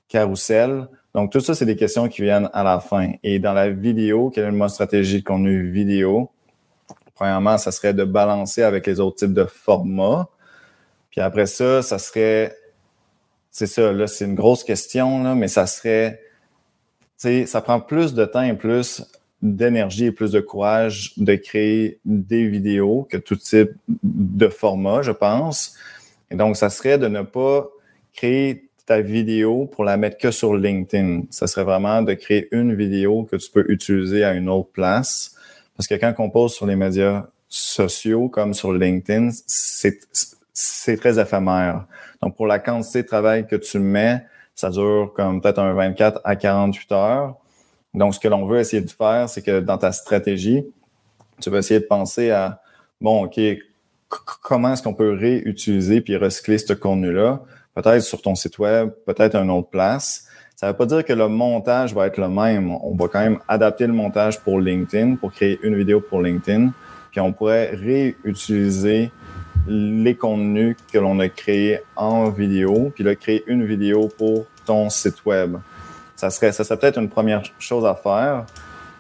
carousels? 0.09 0.89
Donc, 1.15 1.31
tout 1.31 1.41
ça, 1.41 1.55
c'est 1.55 1.67
des 1.67 1.77
questions 1.77 2.09
qui 2.09 2.23
viennent 2.23 2.51
à 2.53 2.65
la 2.65 2.81
fin. 2.81 3.13
Et 3.23 3.39
dans 3.39 3.53
la 3.53 3.71
vidéo, 3.71 4.31
quelle 4.31 4.47
est 4.47 4.51
ma 4.51 4.69
stratégie 4.69 5.21
de 5.21 5.25
contenu 5.25 5.71
vidéo? 5.71 6.31
Premièrement, 7.15 7.57
ça 7.59 7.71
serait 7.71 7.95
de 7.95 8.03
balancer 8.03 8.63
avec 8.63 8.87
les 8.89 8.99
autres 8.99 9.17
types 9.17 9.35
de 9.35 9.45
formats. 9.45 10.29
Puis 11.11 11.21
après 11.21 11.47
ça, 11.47 11.83
ça 11.83 11.99
serait, 11.99 12.57
c'est 13.55 13.69
ça, 13.69 13.93
là, 13.93 14.09
c'est 14.09 14.25
une 14.25 14.35
grosse 14.35 14.65
question, 14.65 15.23
là, 15.23 15.37
mais 15.37 15.47
ça 15.47 15.69
serait, 15.69 16.21
ça 17.17 17.61
prend 17.61 17.79
plus 17.79 18.13
de 18.13 18.25
temps 18.25 18.43
et 18.43 18.55
plus 18.55 19.05
d'énergie 19.43 20.07
et 20.07 20.11
plus 20.11 20.33
de 20.33 20.41
courage 20.41 21.13
de 21.19 21.37
créer 21.37 22.01
des 22.05 22.49
vidéos 22.49 23.07
que 23.09 23.17
tout 23.17 23.37
type 23.37 23.71
de 24.03 24.49
format, 24.49 25.03
je 25.03 25.13
pense. 25.13 25.77
Et 26.33 26.35
donc, 26.35 26.57
ça 26.57 26.69
serait 26.69 26.99
de 26.99 27.07
ne 27.07 27.23
pas 27.23 27.69
créer 28.13 28.69
ta 28.87 29.01
vidéo 29.01 29.67
pour 29.67 29.85
la 29.85 29.97
mettre 29.97 30.19
que 30.19 30.33
sur 30.33 30.57
LinkedIn. 30.57 31.23
Ça 31.31 31.47
serait 31.47 31.65
vraiment 31.65 32.03
de 32.03 32.15
créer 32.15 32.49
une 32.51 32.75
vidéo 32.75 33.23
que 33.23 33.37
tu 33.37 33.49
peux 33.53 33.65
utiliser 33.69 34.25
à 34.25 34.35
une 34.35 34.49
autre 34.49 34.71
place. 34.73 35.37
Parce 35.77 35.87
que 35.87 35.95
quand 35.95 36.13
on 36.19 36.29
pose 36.29 36.55
sur 36.55 36.67
les 36.67 36.75
médias 36.75 37.29
sociaux 37.49 38.29
comme 38.29 38.53
sur 38.53 38.73
LinkedIn, 38.73 39.31
c'est 39.47 40.97
très 40.97 41.21
éphémère. 41.21 41.87
Donc, 42.25 42.37
pour 42.37 42.47
la 42.47 42.59
quantité 42.59 43.03
de 43.03 43.07
travail 43.07 43.47
que 43.47 43.55
tu 43.55 43.79
mets, 43.79 44.25
ça 44.55 44.71
dure 44.71 45.13
comme 45.15 45.43
peut-être 45.43 45.59
un 45.59 45.75
24 45.75 46.23
à 46.25 46.37
48 46.37 46.93
heures. 46.93 47.35
Donc, 47.93 48.15
ce 48.15 48.21
que 48.21 48.29
l'on 48.29 48.47
veut 48.47 48.61
essayer 48.61 48.83
de 48.83 48.91
faire, 48.91 49.29
c'est 49.29 49.43
que 49.43 49.61
dans 49.61 49.77
ta 49.77 49.93
stratégie, 49.93 50.65
tu 51.43 51.51
vas 51.51 51.59
essayer 51.59 51.81
de 51.81 51.85
penser 51.85 52.31
à, 52.31 52.63
bon, 52.99 53.25
OK, 53.25 53.39
comment 54.43 54.73
est-ce 54.73 54.83
qu'on 54.83 54.95
peut 54.95 55.13
réutiliser 55.13 56.01
puis 56.01 56.17
recycler 56.17 56.57
ce 56.57 56.73
contenu-là? 56.73 57.43
Peut-être 57.75 58.01
sur 58.01 58.23
ton 58.23 58.35
site 58.35 58.59
web, 58.59 58.89
peut-être 59.05 59.37
une 59.37 59.51
autre 59.51 59.69
place. 59.69 60.27
Ça 60.57 60.69
ne 60.69 60.73
veut 60.73 60.79
pas 60.79 60.87
dire 60.87 61.05
que 61.05 61.13
le 61.13 61.29
montage 61.29 61.93
va 61.93 62.07
être 62.07 62.17
le 62.17 62.31
même. 62.31 62.71
On 62.71 62.95
va 62.95 63.09
quand 63.09 63.21
même 63.21 63.39
adapter 63.49 63.87
le 63.87 63.93
montage 63.93 64.41
pour 64.41 64.61
LinkedIn, 64.61 65.17
pour 65.17 65.31
créer 65.31 65.59
une 65.63 65.77
vidéo 65.77 66.01
pour 66.01 66.23
LinkedIn. 66.23 66.73
Puis 67.11 67.21
on 67.21 67.35
pourrait 67.35 67.75
réutiliser 67.75 69.11
les 69.67 70.15
contenus 70.15 70.77
que 70.93 70.99
l'on 70.99 71.19
a 71.21 71.29
créés 71.29 71.81
en 71.97 72.31
vidéo, 72.31 72.93
puis 72.95 73.05
là, 73.05 73.15
créer 73.15 73.45
une 73.47 73.65
vidéo 73.65 74.09
pour 74.17 74.47
ton 74.65 74.91
site 74.91 75.25
web. 75.25 75.57
Ça 76.17 76.31
serait, 76.31 76.53
ça 76.53 76.65
serait 76.65 76.79
peut-être 76.79 76.99
une 76.99 77.09
première 77.09 77.43
chose 77.59 77.85
à 77.85 77.95
faire. 77.95 78.45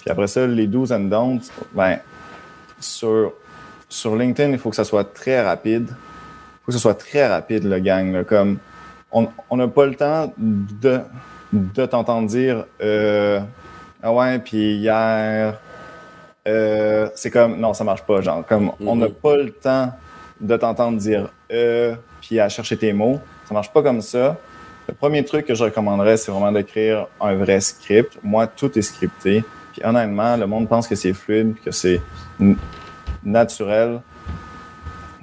Puis 0.01 0.11
après 0.11 0.27
ça, 0.27 0.47
les 0.47 0.67
12 0.67 0.93
and 0.93 1.01
don'ts, 1.01 1.51
ben, 1.73 1.99
sur, 2.81 3.33
sur 3.89 4.17
LinkedIn, 4.17 4.53
il 4.53 4.59
faut 4.59 4.71
que 4.71 4.77
ça 4.77 4.85
soit 4.85 5.05
très 5.05 5.43
rapide. 5.43 5.89
Il 5.89 6.65
faut 6.65 6.67
que 6.67 6.73
ce 6.73 6.79
soit 6.79 6.95
très 6.95 7.27
rapide, 7.27 7.65
le 7.65 7.79
gang. 7.79 8.25
Comme 8.25 8.59
on 9.13 9.57
n'a 9.57 9.69
pas 9.69 9.87
le 9.87 9.95
temps 9.95 10.33
de, 10.37 11.01
de 11.53 11.87
t'entendre 11.87 12.27
dire 12.29 12.65
euh, 12.83 13.41
Ah 14.03 14.13
ouais, 14.13 14.39
puis 14.41 14.77
hier, 14.77 15.59
euh, 16.49 17.09
c'est 17.15 17.31
comme 17.31 17.59
non, 17.59 17.75
ça 17.75 17.85
marche 17.85 18.03
pas. 18.03 18.21
Genre, 18.21 18.45
comme 18.47 18.73
on 18.81 18.97
n'a 18.97 19.07
mm-hmm. 19.07 19.13
pas 19.13 19.37
le 19.37 19.51
temps 19.53 19.93
de 20.45 20.57
t'entendre 20.57 20.99
dire 20.99 21.31
euh, 21.51 21.95
puis 22.21 22.39
à 22.39 22.49
chercher 22.49 22.77
tes 22.77 22.93
mots. 22.93 23.19
Ça 23.47 23.55
marche 23.55 23.73
pas 23.73 23.83
comme 23.83 24.01
ça. 24.01 24.37
Le 24.87 24.95
premier 24.95 25.25
truc 25.25 25.47
que 25.47 25.55
je 25.55 25.65
recommanderais, 25.65 26.17
c'est 26.19 26.31
vraiment 26.31 26.53
d'écrire 26.53 27.07
un 27.21 27.35
vrai 27.35 27.61
script. 27.61 28.19
Moi, 28.23 28.47
tout 28.47 28.79
est 28.79 28.83
scripté. 28.83 29.43
Puis 29.73 29.83
honnêtement, 29.85 30.37
le 30.37 30.47
monde 30.47 30.69
pense 30.69 30.87
que 30.87 30.95
c'est 30.95 31.15
fluide, 31.15 31.55
que 31.65 31.71
c'est 31.71 32.01
naturel. 33.25 34.01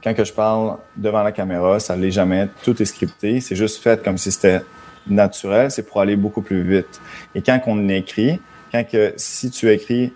Quand 0.04 0.16
que 0.16 0.24
je 0.24 0.34
parle 0.34 0.78
devant 0.98 1.22
la 1.22 1.32
caméra, 1.32 1.80
ça 1.80 1.96
l'est 1.96 2.10
jamais. 2.10 2.50
Tout 2.64 2.82
est 2.82 2.86
scripté. 2.86 3.40
C'est 3.40 3.56
juste 3.56 3.84
fait 3.84 4.04
comme 4.04 4.18
si 4.18 4.32
c'était 4.32 4.62
naturel. 5.08 5.70
C'est 5.70 5.84
pour 5.84 6.02
aller 6.02 6.16
beaucoup 6.16 6.42
plus 6.42 6.64
vite. 6.64 7.00
Et 7.36 7.44
quand 7.44 7.62
on 7.68 7.88
écrit, 7.88 8.42
quand 8.72 8.84
que 8.84 9.14
si 9.16 9.52
tu 9.52 9.70
écris 9.70 10.12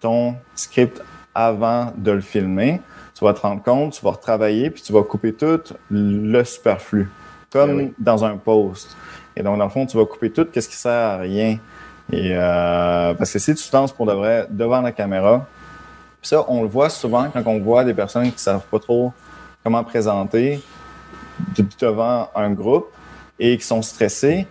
ton 0.00 0.36
script 0.54 1.02
avant 1.34 1.94
de 1.96 2.10
le 2.10 2.20
filmer, 2.20 2.82
tu 3.22 3.26
vas 3.26 3.34
te 3.34 3.40
rendre 3.40 3.62
compte, 3.62 3.92
tu 3.92 4.04
vas 4.04 4.10
retravailler, 4.10 4.68
puis 4.70 4.82
tu 4.82 4.92
vas 4.92 5.04
couper 5.04 5.32
tout 5.32 5.60
le 5.90 6.42
superflu 6.42 7.08
comme 7.52 7.80
eh 7.80 7.92
dans 7.96 8.24
un 8.24 8.36
post. 8.36 8.96
Et 9.36 9.44
donc, 9.44 9.58
dans 9.58 9.64
le 9.64 9.70
fond, 9.70 9.86
tu 9.86 9.96
vas 9.96 10.04
couper 10.04 10.32
tout 10.32 10.44
ce 10.52 10.66
qui 10.66 10.74
sert 10.74 10.92
à 10.92 11.18
rien. 11.18 11.58
Et 12.10 12.30
euh, 12.32 13.14
parce 13.14 13.32
que 13.32 13.38
si 13.38 13.54
tu 13.54 13.62
te 13.62 13.76
lances 13.76 13.92
pour 13.92 14.06
de 14.06 14.12
vrai 14.12 14.48
devant 14.50 14.80
la 14.80 14.90
caméra, 14.90 15.46
ça, 16.20 16.44
on 16.48 16.62
le 16.62 16.68
voit 16.68 16.90
souvent 16.90 17.28
quand 17.32 17.46
on 17.46 17.60
voit 17.60 17.84
des 17.84 17.94
personnes 17.94 18.24
qui 18.24 18.32
ne 18.32 18.38
savent 18.38 18.66
pas 18.68 18.80
trop 18.80 19.12
comment 19.62 19.84
présenter 19.84 20.60
devant 21.78 22.28
un 22.34 22.50
groupe 22.50 22.88
et 23.38 23.56
qui 23.56 23.64
sont 23.64 23.82
stressés, 23.82 24.48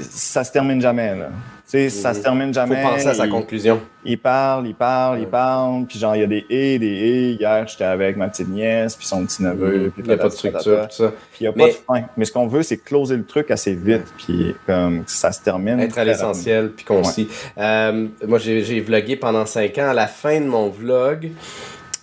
ça 0.00 0.42
se 0.42 0.52
termine 0.52 0.80
jamais. 0.80 1.14
Là 1.14 1.28
sais, 1.70 1.90
ça 1.90 2.14
se 2.14 2.20
termine 2.20 2.52
jamais. 2.52 2.82
Faut 2.82 2.88
penser 2.88 3.08
à 3.08 3.14
sa 3.14 3.28
conclusion. 3.28 3.80
Il 4.04 4.18
parle, 4.18 4.66
il 4.66 4.74
parle, 4.74 5.20
il 5.20 5.26
parle, 5.26 5.84
puis 5.86 5.98
genre, 5.98 6.16
il 6.16 6.20
y 6.20 6.24
a 6.24 6.26
des 6.26 6.46
et, 6.48 6.78
des 6.78 6.86
et. 6.86 7.32
Hier, 7.32 7.66
j'étais 7.68 7.84
avec 7.84 8.16
ma 8.16 8.28
petite 8.28 8.48
nièce, 8.48 8.96
puis 8.96 9.06
son 9.06 9.24
petit 9.26 9.42
neveu. 9.42 9.92
Puis 9.94 10.02
il 10.04 10.08
n'y 10.08 10.14
a 10.14 10.16
pas 10.16 10.28
de 10.28 10.32
structure, 10.32 10.88
tout 10.88 10.94
ça. 10.94 11.12
Puis 11.32 11.40
il 11.40 11.42
n'y 11.44 11.48
a 11.48 11.52
pas 11.52 11.66
de 11.66 11.72
fin. 11.72 12.06
Mais 12.16 12.24
ce 12.24 12.32
qu'on 12.32 12.46
veut, 12.46 12.62
c'est 12.62 12.78
closer 12.78 13.16
le 13.16 13.24
truc 13.24 13.50
assez 13.50 13.74
vite, 13.74 14.12
puis 14.16 14.54
comme 14.66 15.02
ça 15.06 15.30
se 15.30 15.42
termine. 15.42 15.78
Être 15.80 15.98
à 15.98 16.04
l'essentiel, 16.04 16.70
puis 16.70 16.84
concis. 16.84 17.28
Euh, 17.58 18.06
moi, 18.26 18.38
j'ai 18.38 18.80
vlogué 18.80 19.16
pendant 19.16 19.44
cinq 19.44 19.78
ans. 19.78 19.88
À 19.90 19.94
la 19.94 20.06
fin 20.06 20.40
de 20.40 20.46
mon 20.46 20.70
vlog, 20.70 21.30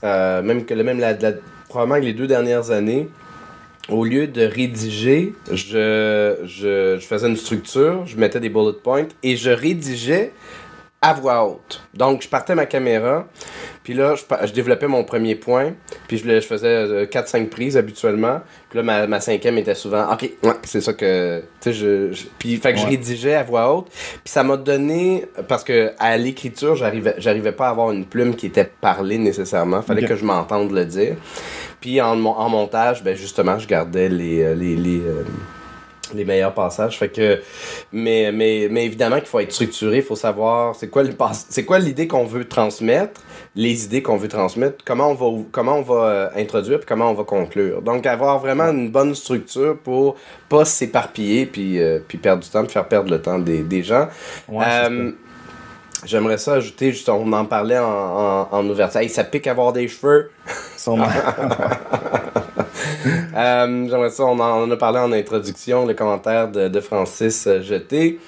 euh, 0.03 0.41
même 0.41 0.65
que 0.65 0.73
même 0.73 0.99
la, 0.99 1.15
probablement 1.67 1.99
que 1.99 2.05
les 2.05 2.13
deux 2.13 2.27
dernières 2.27 2.71
années, 2.71 3.09
au 3.89 4.03
lieu 4.03 4.27
de 4.27 4.41
rédiger, 4.41 5.33
je, 5.51 6.35
je, 6.45 6.97
faisais 6.99 7.27
une 7.27 7.35
structure, 7.35 8.05
je 8.05 8.17
mettais 8.17 8.39
des 8.39 8.49
bullet 8.49 8.73
points 8.83 9.07
et 9.21 9.35
je 9.35 9.51
rédigeais 9.51 10.31
à 11.05 11.13
voix 11.13 11.45
haute. 11.45 11.83
Donc, 11.93 12.23
je 12.23 12.27
partais 12.27 12.55
ma 12.55 12.65
caméra, 12.65 13.27
puis 13.83 13.93
là, 13.93 14.15
je, 14.15 14.47
je 14.47 14.51
développais 14.53 14.87
mon 14.87 15.03
premier 15.03 15.35
point, 15.35 15.73
puis 16.07 16.17
je, 16.17 16.27
je 16.27 16.39
faisais 16.39 17.05
4-5 17.05 17.43
euh, 17.43 17.45
prises 17.45 17.77
habituellement. 17.77 18.41
Puis 18.69 18.77
là, 18.77 18.83
ma, 18.83 19.05
ma 19.05 19.19
cinquième 19.19 19.59
était 19.59 19.75
souvent, 19.75 20.11
OK, 20.11 20.23
ouais, 20.41 20.53
c'est 20.63 20.81
ça 20.81 20.93
que. 20.93 21.43
Tu 21.61 21.71
sais, 21.71 21.73
je, 21.73 22.25
Puis, 22.39 22.57
fait 22.57 22.73
que 22.73 22.79
je 22.79 22.87
rédigeais 22.87 23.35
à 23.35 23.43
voix 23.43 23.71
haute. 23.71 23.87
Puis 23.91 24.33
ça 24.33 24.43
m'a 24.43 24.57
donné. 24.57 25.25
Parce 25.47 25.63
que 25.63 25.91
à 25.99 26.17
l'écriture, 26.17 26.75
j'arrivais, 26.75 27.13
j'arrivais 27.19 27.51
pas 27.51 27.67
à 27.67 27.69
avoir 27.69 27.91
une 27.91 28.05
plume 28.05 28.35
qui 28.35 28.47
était 28.47 28.69
parlée 28.81 29.19
nécessairement. 29.19 29.83
Fallait 29.83 30.07
que 30.07 30.15
je 30.15 30.25
m'entende 30.25 30.71
le 30.71 30.85
dire. 30.85 31.17
Puis 31.79 32.01
en, 32.01 32.19
en 32.25 32.49
montage, 32.49 33.03
ben 33.03 33.15
justement, 33.15 33.59
je 33.59 33.67
gardais 33.67 34.09
les, 34.09 34.41
euh, 34.41 34.55
les, 34.55 34.75
les, 34.75 35.01
euh, 35.01 35.23
les 36.13 36.25
meilleurs 36.25 36.53
passages. 36.53 36.97
Fait 36.97 37.09
que, 37.09 37.41
mais, 37.91 38.31
mais, 38.31 38.67
mais 38.69 38.85
évidemment 38.85 39.17
qu'il 39.17 39.27
faut 39.27 39.39
être 39.39 39.51
structuré, 39.51 39.97
il 39.97 40.03
faut 40.03 40.15
savoir 40.15 40.75
c'est 40.75 40.89
quoi, 40.89 41.03
c'est 41.49 41.65
quoi 41.65 41.79
l'idée 41.79 42.07
qu'on 42.07 42.25
veut 42.25 42.45
transmettre, 42.45 43.21
les 43.55 43.85
idées 43.85 44.01
qu'on 44.01 44.17
veut 44.17 44.27
transmettre, 44.27 44.83
comment 44.85 45.09
on 45.09 45.13
va, 45.13 45.43
comment 45.51 45.77
on 45.77 45.81
va 45.81 46.05
euh, 46.05 46.29
introduire, 46.35 46.79
puis 46.79 46.87
comment 46.87 47.09
on 47.09 47.13
va 47.13 47.23
conclure. 47.23 47.81
Donc, 47.81 48.05
avoir 48.05 48.39
vraiment 48.39 48.69
une 48.69 48.89
bonne 48.89 49.15
structure 49.15 49.77
pour 49.77 50.15
pas 50.49 50.65
s'éparpiller, 50.65 51.45
puis, 51.45 51.79
puis 52.07 52.17
perdre 52.17 52.43
du 52.43 52.49
temps, 52.49 52.63
puis 52.63 52.73
faire 52.73 52.87
perdre 52.87 53.09
le 53.11 53.21
temps 53.21 53.39
des, 53.39 53.63
des 53.63 53.83
gens. 53.83 54.07
J'aimerais 56.05 56.37
ça 56.37 56.53
ajouter, 56.53 56.91
juste, 56.91 57.09
on 57.09 57.31
en 57.33 57.45
parlait 57.45 57.79
en, 57.79 58.47
en, 58.51 58.69
ouverture. 58.69 59.01
ça 59.09 59.23
pique 59.23 59.47
avoir 59.47 59.73
des 59.73 59.87
cheveux. 59.87 60.29
euh, 60.87 60.97
J'aimerais 63.89 64.11
ça, 64.11 64.23
on 64.23 64.39
en, 64.39 64.69
a 64.69 64.77
parlé 64.77 64.99
en 64.99 65.11
introduction, 65.11 65.85
le 65.85 65.93
commentaire 65.93 66.47
de, 66.47 66.67
de 66.67 66.79
Francis 66.79 67.47
Jeté, 67.61 68.19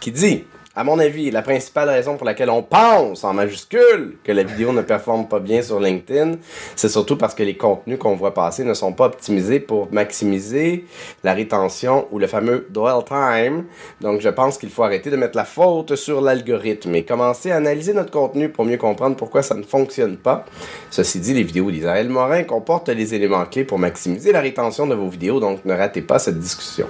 qui 0.00 0.12
dit 0.12 0.44
à 0.76 0.82
mon 0.82 0.98
avis, 0.98 1.30
la 1.30 1.42
principale 1.42 1.88
raison 1.88 2.16
pour 2.16 2.26
laquelle 2.26 2.50
on 2.50 2.62
pense 2.62 3.22
en 3.22 3.32
majuscule 3.32 4.16
que 4.24 4.32
la 4.32 4.42
vidéo 4.42 4.72
ne 4.72 4.82
performe 4.82 5.28
pas 5.28 5.38
bien 5.38 5.62
sur 5.62 5.78
LinkedIn, 5.78 6.32
c'est 6.74 6.88
surtout 6.88 7.16
parce 7.16 7.32
que 7.34 7.44
les 7.44 7.56
contenus 7.56 7.96
qu'on 7.96 8.16
voit 8.16 8.34
passer 8.34 8.64
ne 8.64 8.74
sont 8.74 8.92
pas 8.92 9.06
optimisés 9.06 9.60
pour 9.60 9.92
maximiser 9.92 10.84
la 11.22 11.32
rétention 11.32 12.08
ou 12.10 12.18
le 12.18 12.26
fameux 12.26 12.66
dwell 12.70 13.04
time. 13.06 13.66
Donc, 14.00 14.20
je 14.20 14.28
pense 14.28 14.58
qu'il 14.58 14.70
faut 14.70 14.82
arrêter 14.82 15.10
de 15.10 15.16
mettre 15.16 15.36
la 15.36 15.44
faute 15.44 15.94
sur 15.94 16.20
l'algorithme 16.20 16.92
et 16.96 17.04
commencer 17.04 17.52
à 17.52 17.56
analyser 17.56 17.92
notre 17.92 18.10
contenu 18.10 18.48
pour 18.48 18.64
mieux 18.64 18.76
comprendre 18.76 19.14
pourquoi 19.14 19.44
ça 19.44 19.54
ne 19.54 19.62
fonctionne 19.62 20.16
pas. 20.16 20.44
Ceci 20.90 21.20
dit, 21.20 21.34
les 21.34 21.44
vidéos 21.44 21.70
d'Israël 21.70 22.08
Morin 22.08 22.42
comportent 22.42 22.88
les 22.88 23.14
éléments 23.14 23.44
clés 23.44 23.64
pour 23.64 23.78
maximiser 23.78 24.32
la 24.32 24.40
rétention 24.40 24.88
de 24.88 24.96
vos 24.96 25.08
vidéos, 25.08 25.38
donc 25.38 25.64
ne 25.64 25.72
ratez 25.72 26.02
pas 26.02 26.18
cette 26.18 26.40
discussion. 26.40 26.88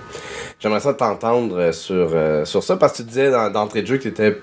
J'aimerais 0.59 0.81
ça 0.81 0.95
t'entendre 0.95 1.73
sur, 1.73 2.11
euh, 2.15 2.47
sur 2.47 2.63
ça 2.63 2.77
parce 2.77 2.93
que 2.93 2.99
tu 2.99 3.03
disais 3.05 3.31
dans, 3.31 3.51
dans 3.51 3.67
de 3.83 3.87
jeu 3.87 3.97
que 3.97 4.03
tu 4.03 4.09
étais 4.09 4.37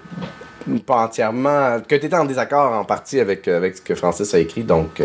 pas 0.86 1.06
entièrement, 1.06 1.80
que 1.80 1.96
tu 1.96 2.06
étais 2.06 2.16
en 2.16 2.26
désaccord 2.26 2.74
en 2.74 2.86
partie 2.86 3.20
avec, 3.20 3.48
avec 3.48 3.78
ce 3.78 3.82
que 3.82 3.96
Francis 3.96 4.34
a 4.34 4.40
écrit, 4.40 4.64
donc. 4.64 5.02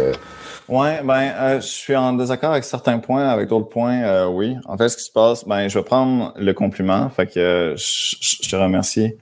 Ouais, 0.69 1.01
ben, 1.05 1.33
euh, 1.39 1.61
je 1.61 1.67
suis 1.67 1.95
en 1.95 2.13
désaccord 2.15 2.51
avec 2.51 2.65
certains 2.65 2.99
points, 2.99 3.29
avec 3.29 3.49
d'autres 3.49 3.69
points, 3.69 4.03
euh, 4.03 4.27
oui. 4.27 4.57
En 4.65 4.77
fait, 4.77 4.89
ce 4.89 4.97
qui 4.97 5.05
se 5.05 5.13
passe, 5.13 5.47
ben, 5.47 5.69
je 5.69 5.79
vais 5.79 5.85
prendre 5.85 6.35
le 6.37 6.53
compliment. 6.55 7.09
Fait 7.09 7.27
que 7.29 7.75
je, 7.77 8.49
te 8.51 8.57
remercie, 8.57 9.15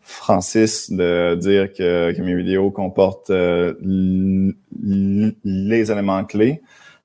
Francis, 0.00 0.92
de 0.92 1.34
dire 1.34 1.72
que, 1.72 2.12
que 2.12 2.22
mes 2.22 2.36
vidéos 2.36 2.70
comportent 2.70 3.30
euh, 3.30 3.74
les 4.80 5.90
éléments 5.90 6.24
clés. 6.24 6.62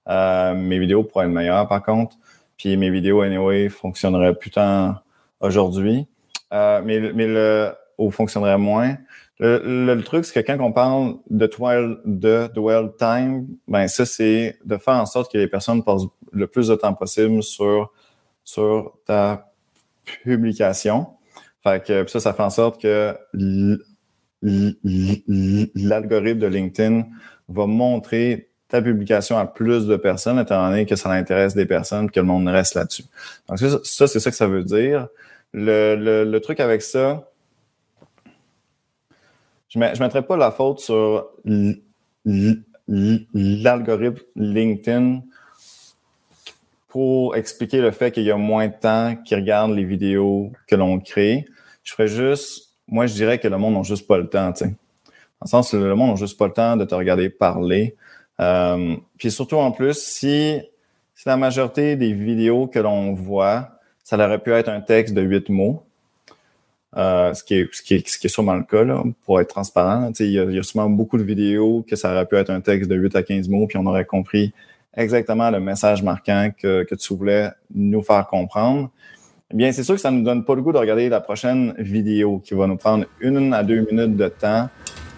mes 0.07 0.77
vidéos 0.77 1.03
pourraient 1.03 1.25
être 1.25 1.31
meilleures, 1.31 1.67
par 1.67 1.81
contre. 1.81 2.17
Puis 2.55 2.77
mes 2.77 2.91
vidéos, 2.91 3.21
anyway, 3.21 3.67
fonctionneraient 3.67 4.35
plus 4.35 4.51
tant 4.51 4.93
aujourd'hui. 5.39 6.07
Mais, 6.51 7.11
mais 7.13 7.27
le, 7.27 7.71
ou 7.97 8.11
fonctionneraient 8.11 8.57
moins. 8.57 8.97
Le, 9.39 10.01
truc, 10.01 10.25
c'est 10.25 10.41
que 10.41 10.51
quand 10.51 10.59
on 10.63 10.71
parle 10.71 11.17
de 11.29 11.45
dwell, 11.45 11.97
de 12.05 12.49
dwell 12.55 12.89
time, 12.97 13.47
ben 13.67 13.87
ça, 13.87 14.05
c'est 14.05 14.57
de 14.65 14.77
faire 14.77 14.95
en 14.95 15.05
sorte 15.05 15.31
que 15.31 15.37
les 15.37 15.47
personnes 15.47 15.83
passent 15.83 16.07
le 16.31 16.47
plus 16.47 16.67
de 16.69 16.75
temps 16.75 16.93
possible 16.93 17.43
sur, 17.43 17.91
sur 18.43 18.97
ta 19.05 19.51
publication. 20.23 21.07
Fait 21.63 21.85
que 21.85 22.07
ça, 22.07 22.19
ça 22.19 22.33
fait 22.33 22.43
en 22.43 22.49
sorte 22.49 22.81
que 22.81 23.15
l'algorithme 25.75 26.39
de 26.39 26.47
LinkedIn 26.47 27.05
va 27.49 27.65
montrer 27.67 28.49
ta 28.69 28.81
publication 28.81 29.37
à 29.37 29.45
plus 29.45 29.85
de 29.85 29.95
personnes, 29.95 30.39
étant 30.39 30.67
donné 30.67 30.85
que 30.85 30.95
ça 30.95 31.09
intéresse 31.11 31.55
des 31.55 31.65
personnes, 31.65 32.09
que 32.11 32.19
le 32.19 32.25
monde 32.25 32.47
reste 32.47 32.75
là-dessus. 32.75 33.05
Donc 33.47 33.59
ça, 33.59 34.07
c'est 34.07 34.19
ça 34.19 34.29
que 34.29 34.35
ça 34.35 34.47
veut 34.47 34.63
dire. 34.63 35.07
Le, 35.53 36.23
le, 36.25 36.39
truc 36.39 36.59
avec 36.59 36.81
ça, 36.81 37.31
je 39.69 39.79
ne 39.79 39.99
mettrais 39.99 40.21
pas 40.21 40.37
la 40.37 40.51
faute 40.51 40.79
sur 40.79 41.29
l'algorithme 43.33 44.23
LinkedIn 44.35 45.21
pour 46.87 47.35
expliquer 47.35 47.81
le 47.81 47.91
fait 47.91 48.11
qu'il 48.11 48.23
y 48.23 48.31
a 48.31 48.37
moins 48.37 48.67
de 48.67 48.73
temps 48.73 49.15
qui 49.23 49.35
regardent 49.35 49.75
les 49.75 49.83
vidéos 49.83 50.51
que 50.67 50.75
l'on 50.75 50.99
crée. 50.99 51.45
Je 51.83 51.93
ferais 51.93 52.07
juste, 52.07 52.75
moi, 52.87 53.07
je 53.07 53.13
dirais 53.13 53.39
que 53.39 53.47
le 53.47 53.57
monde 53.57 53.75
n'a 53.75 53.83
juste 53.83 54.07
pas 54.07 54.17
le 54.17 54.27
temps, 54.27 54.51
tu 54.53 54.65
sais. 54.65 54.75
Dans 55.39 55.45
le 55.45 55.49
sens 55.49 55.73
le 55.73 55.93
monde 55.95 56.11
n'a 56.11 56.15
juste 56.15 56.37
pas 56.37 56.47
le 56.47 56.53
temps 56.53 56.77
de 56.77 56.85
te 56.85 56.95
regarder 56.95 57.29
parler. 57.29 57.95
Euh, 58.39 58.95
puis 59.17 59.31
surtout, 59.31 59.57
en 59.57 59.71
plus, 59.71 59.97
si, 59.97 60.59
si 61.13 61.27
la 61.27 61.37
majorité 61.37 61.95
des 61.95 62.13
vidéos 62.13 62.67
que 62.67 62.79
l'on 62.79 63.13
voit, 63.13 63.76
ça 64.07 64.15
aurait 64.15 64.39
pu 64.39 64.53
être 64.53 64.69
un 64.69 64.79
texte 64.79 65.13
de 65.13 65.21
huit 65.21 65.49
mots, 65.49 65.83
euh, 66.95 67.33
ce, 67.33 67.43
qui 67.43 67.55
est, 67.55 68.27
sûrement 68.29 68.53
le 68.53 68.63
cas, 68.63 68.85
là, 68.85 69.03
pour 69.25 69.41
être 69.41 69.49
transparent. 69.49 70.13
Il 70.21 70.31
y, 70.31 70.39
a, 70.39 70.45
y 70.45 70.57
a 70.57 70.63
sûrement 70.63 70.89
beaucoup 70.89 71.17
de 71.17 71.23
vidéos 71.23 71.85
que 71.85 71.97
ça 71.97 72.13
aurait 72.13 72.25
pu 72.25 72.37
être 72.37 72.49
un 72.49 72.61
texte 72.61 72.89
de 72.89 72.95
8 72.95 73.17
à 73.17 73.23
15 73.23 73.49
mots, 73.49 73.67
puis 73.67 73.77
on 73.77 73.85
aurait 73.85 74.05
compris 74.05 74.53
exactement 74.95 75.51
le 75.51 75.59
message 75.59 76.03
marquant 76.03 76.51
que, 76.57 76.83
que 76.85 76.95
tu 76.95 77.13
voulais 77.15 77.49
nous 77.75 78.01
faire 78.01 78.25
comprendre. 78.27 78.89
Eh 79.51 79.57
bien, 79.57 79.73
c'est 79.73 79.83
sûr 79.83 79.95
que 79.95 80.01
ça 80.01 80.09
ne 80.09 80.19
nous 80.19 80.23
donne 80.23 80.45
pas 80.45 80.55
le 80.55 80.61
goût 80.61 80.71
de 80.71 80.77
regarder 80.77 81.09
la 81.09 81.19
prochaine 81.19 81.73
vidéo 81.77 82.39
qui 82.39 82.53
va 82.53 82.65
nous 82.65 82.77
prendre 82.77 83.07
une 83.19 83.53
à 83.53 83.61
deux 83.61 83.85
minutes 83.91 84.15
de 84.15 84.29
temps 84.29 84.69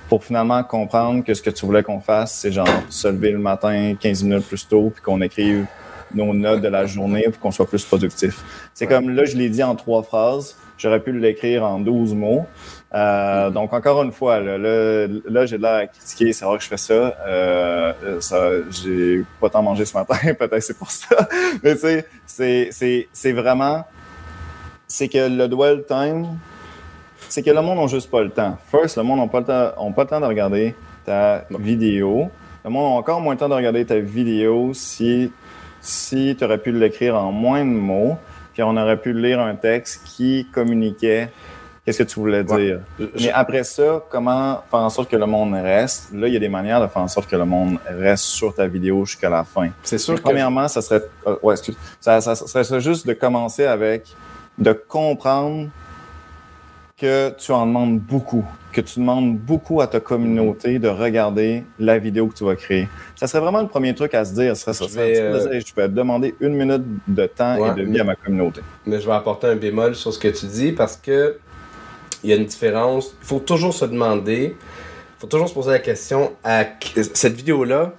pour 0.08 0.24
finalement 0.24 0.64
comprendre 0.64 1.24
que 1.24 1.36
ce 1.36 1.44
que 1.44 1.52
tu 1.52 1.64
voulais 1.64 1.84
qu'on 1.84 2.00
fasse, 2.00 2.34
c'est 2.34 2.52
genre 2.52 2.68
se 2.90 3.08
lever 3.08 3.34
le 3.34 3.38
matin 3.38 3.94
15 4.00 4.24
minutes 4.24 4.48
plus 4.48 4.68
tôt, 4.68 4.90
puis 4.90 5.04
qu'on 5.04 5.22
écrive 5.22 5.68
nos 6.14 6.34
notes 6.34 6.62
de 6.62 6.68
la 6.68 6.86
journée 6.86 7.24
pour 7.24 7.40
qu'on 7.40 7.52
soit 7.52 7.68
plus 7.68 7.84
productif. 7.86 8.44
C'est 8.74 8.88
comme 8.88 9.10
là, 9.10 9.26
je 9.26 9.36
l'ai 9.36 9.50
dit 9.50 9.64
en 9.64 9.76
trois 9.76 10.04
phrases. 10.04 10.56
J'aurais 10.78 11.02
pu 11.02 11.12
l'écrire 11.12 11.66
en 11.66 11.80
12 11.80 12.14
mots. 12.14 12.46
Euh. 12.94 13.50
Donc, 13.50 13.74
encore 13.74 14.02
une 14.02 14.12
fois, 14.12 14.40
là, 14.40 14.58
là, 14.58 15.46
j'ai 15.46 15.58
de 15.58 15.62
l'air 15.62 15.74
à 15.74 15.88
critiquer, 15.88 16.32
c'est 16.32 16.46
vrai 16.46 16.58
que 16.58 16.64
je 16.64 16.70
fais 16.70 16.78
ça. 16.78 17.16
Euh, 17.28 18.22
ça 18.22 18.50
j'ai 18.72 19.24
pas 19.40 19.50
tant 19.50 19.62
mangé 19.62 19.86
ce 19.86 19.96
matin, 19.96 20.16
peut-être 20.40 20.64
c'est 20.64 20.78
pour 20.78 20.90
ça. 20.90 21.28
Mais 21.64 21.76
tu 21.76 22.02
sais, 22.26 23.08
c'est, 23.14 23.32
vraiment... 23.32 23.86
C'est 24.88 25.08
que 25.08 25.30
le 25.30 25.48
dwell 25.48 25.84
time, 25.88 26.40
c'est 27.28 27.44
que 27.44 27.52
le 27.52 27.62
monde 27.62 27.78
n'a 27.78 27.88
juste 27.88 28.10
pas 28.10 28.24
le 28.24 28.32
temps. 28.32 28.58
First, 28.72 28.98
le 28.98 29.04
monde 29.04 29.20
n'a 29.20 29.28
pas, 29.28 29.42
le 29.42 29.46
temps, 29.46 29.92
pas 29.92 30.04
le 30.04 30.08
temps 30.08 30.20
de 30.20 30.26
regarder 30.26 30.74
ta 31.06 31.46
vidéo. 31.60 32.32
Le 32.66 32.72
monde 32.72 32.86
a 32.86 32.98
encore 32.98 33.22
moins 33.22 33.34
le 33.34 33.40
temps 33.40 33.50
de 33.50 33.54
regarder 33.54 33.86
ta 33.86 34.00
vidéo 34.00 34.72
si, 34.74 35.32
si 35.82 36.36
tu 36.38 36.44
aurais 36.46 36.58
pu 36.58 36.72
l'écrire 36.72 37.16
en 37.16 37.32
moins 37.32 37.66
de 37.66 37.72
mots 37.72 38.18
on 38.64 38.78
aurait 38.78 38.98
pu 38.98 39.14
lire 39.14 39.40
un 39.40 39.56
texte 39.56 40.04
qui 40.06 40.48
communiquait 40.52 41.30
qu'est-ce 41.86 42.00
que 42.00 42.04
tu 42.04 42.20
voulais 42.20 42.44
dire. 42.44 42.82
Mais 43.20 43.32
après 43.32 43.64
ça, 43.64 44.04
comment 44.10 44.62
faire 44.70 44.80
en 44.80 44.90
sorte 44.90 45.10
que 45.10 45.16
le 45.16 45.26
monde 45.26 45.54
reste? 45.54 46.12
Là, 46.14 46.28
il 46.28 46.34
y 46.34 46.38
a 46.38 46.40
des 46.40 46.50
manières 46.50 46.82
de 46.82 46.88
faire 46.88 47.02
en 47.02 47.08
sorte 47.08 47.30
que 47.30 47.36
le 47.36 47.46
monde 47.46 47.78
reste 47.88 48.26
sur 48.26 48.54
ta 48.54 48.68
vidéo 48.68 49.06
jusqu'à 49.06 49.30
la 49.30 49.44
fin. 49.44 49.70
C'est 49.84 49.98
sûr 49.98 50.16
que... 50.16 50.22
Premièrement, 50.22 50.68
ça 50.68 50.82
serait, 50.82 51.04
euh, 51.26 51.36
ouais, 51.42 51.54
excuse, 51.54 51.78
ça, 52.00 52.22
ça, 52.22 52.36
serait 52.36 52.82
juste 52.82 53.08
de 53.08 53.14
commencer 53.14 53.66
avec 53.66 54.08
de 54.58 54.74
comprendre 54.74 55.70
que 56.98 57.34
tu 57.38 57.52
en 57.54 57.66
demandes 57.66 58.00
beaucoup, 58.00 58.46
que 58.72 58.82
tu 58.82 59.00
demandes 59.00 59.38
beaucoup 59.38 59.82
à 59.82 59.88
ta 59.88 60.00
communauté 60.00 60.80
de 60.80 60.88
regarder 60.88 61.64
la 61.80 61.98
vidéo 61.98 62.28
que 62.28 62.36
tu 62.36 62.44
vas 62.44 62.56
créer. 62.56 62.88
Ça 63.16 63.28
serait 63.28 63.42
vraiment 63.42 63.62
le 63.62 63.68
premier 63.68 63.96
truc 63.96 64.14
à 64.14 64.26
se 64.26 64.34
dire. 64.34 64.56
Ça 64.56 64.74
serait, 64.74 64.90
je, 64.90 64.96
vais, 64.96 65.20
euh, 65.20 65.62
je 65.66 65.74
peux 65.74 65.88
demander 65.88 66.36
une 66.40 66.56
minute 66.56 66.84
de 67.08 67.26
temps 67.26 67.66
et 67.66 67.80
de 67.80 67.84
vie 67.84 68.00
à 68.00 68.04
ma 68.04 68.16
communauté. 68.16 68.62
Mais 68.86 69.00
je 69.00 69.08
vais 69.08 69.14
apporter 69.14 69.48
un 69.48 69.56
bémol 69.56 69.96
sur 69.96 70.14
ce 70.14 70.20
que 70.20 70.28
tu 70.28 70.46
dis 70.46 70.72
parce 70.72 70.98
que 70.98 71.38
il 72.24 72.30
y 72.30 72.34
a 72.34 72.36
une 72.36 72.46
différence. 72.46 73.16
Il 73.22 73.28
faut 73.28 73.40
toujours 73.40 73.74
se 73.74 73.86
demander, 73.86 74.56
il 74.56 75.20
faut 75.20 75.28
toujours 75.28 75.50
se 75.50 75.54
poser 75.54 75.72
la 75.72 75.80
question 75.80 76.34
à 76.44 76.66
cette 77.14 77.34
vidéo-là, 77.34 77.94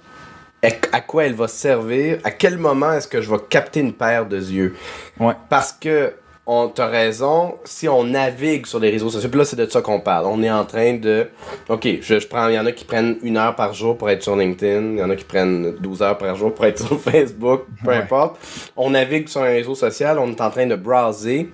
à 0.91 1.01
quoi 1.01 1.25
elle 1.25 1.33
va 1.33 1.47
servir, 1.47 2.19
à 2.23 2.31
quel 2.31 2.57
moment 2.57 2.93
est-ce 2.93 3.07
que 3.07 3.19
je 3.19 3.29
vais 3.29 3.39
capter 3.49 3.79
une 3.79 3.93
paire 3.93 4.27
de 4.27 4.37
yeux? 4.37 4.75
Ouais. 5.19 5.33
Parce 5.49 5.71
que 5.71 6.13
on 6.47 6.69
t'as 6.69 6.87
raison, 6.87 7.55
si 7.63 7.87
on 7.87 8.03
navigue 8.03 8.65
sur 8.65 8.79
les 8.79 8.89
réseaux 8.89 9.09
sociaux, 9.09 9.29
puis 9.29 9.37
là 9.37 9.45
c'est 9.45 9.55
de 9.55 9.65
ça 9.67 9.81
qu'on 9.81 9.99
parle. 9.99 10.25
On 10.25 10.41
est 10.41 10.51
en 10.51 10.65
train 10.65 10.93
de 10.93 11.27
OK, 11.69 11.87
je, 12.01 12.19
je 12.19 12.27
prends 12.27 12.47
il 12.47 12.55
y 12.55 12.59
en 12.59 12.65
a 12.65 12.71
qui 12.71 12.83
prennent 12.83 13.17
une 13.21 13.37
heure 13.37 13.55
par 13.55 13.73
jour 13.73 13.97
pour 13.97 14.09
être 14.09 14.23
sur 14.23 14.35
LinkedIn, 14.35 14.93
il 14.93 14.97
y 14.97 15.03
en 15.03 15.09
a 15.09 15.15
qui 15.15 15.23
prennent 15.23 15.75
12 15.79 16.01
heures 16.01 16.17
par 16.17 16.35
jour 16.35 16.53
pour 16.53 16.65
être 16.65 16.79
sur 16.79 16.99
Facebook, 16.99 17.65
peu 17.83 17.91
importe. 17.91 18.37
On 18.75 18.89
navigue 18.91 19.27
sur 19.27 19.41
un 19.41 19.45
réseau 19.51 19.75
social, 19.75 20.17
on 20.19 20.31
est 20.31 20.41
en 20.41 20.49
train 20.49 20.65
de 20.65 20.75
browser. 20.75 21.49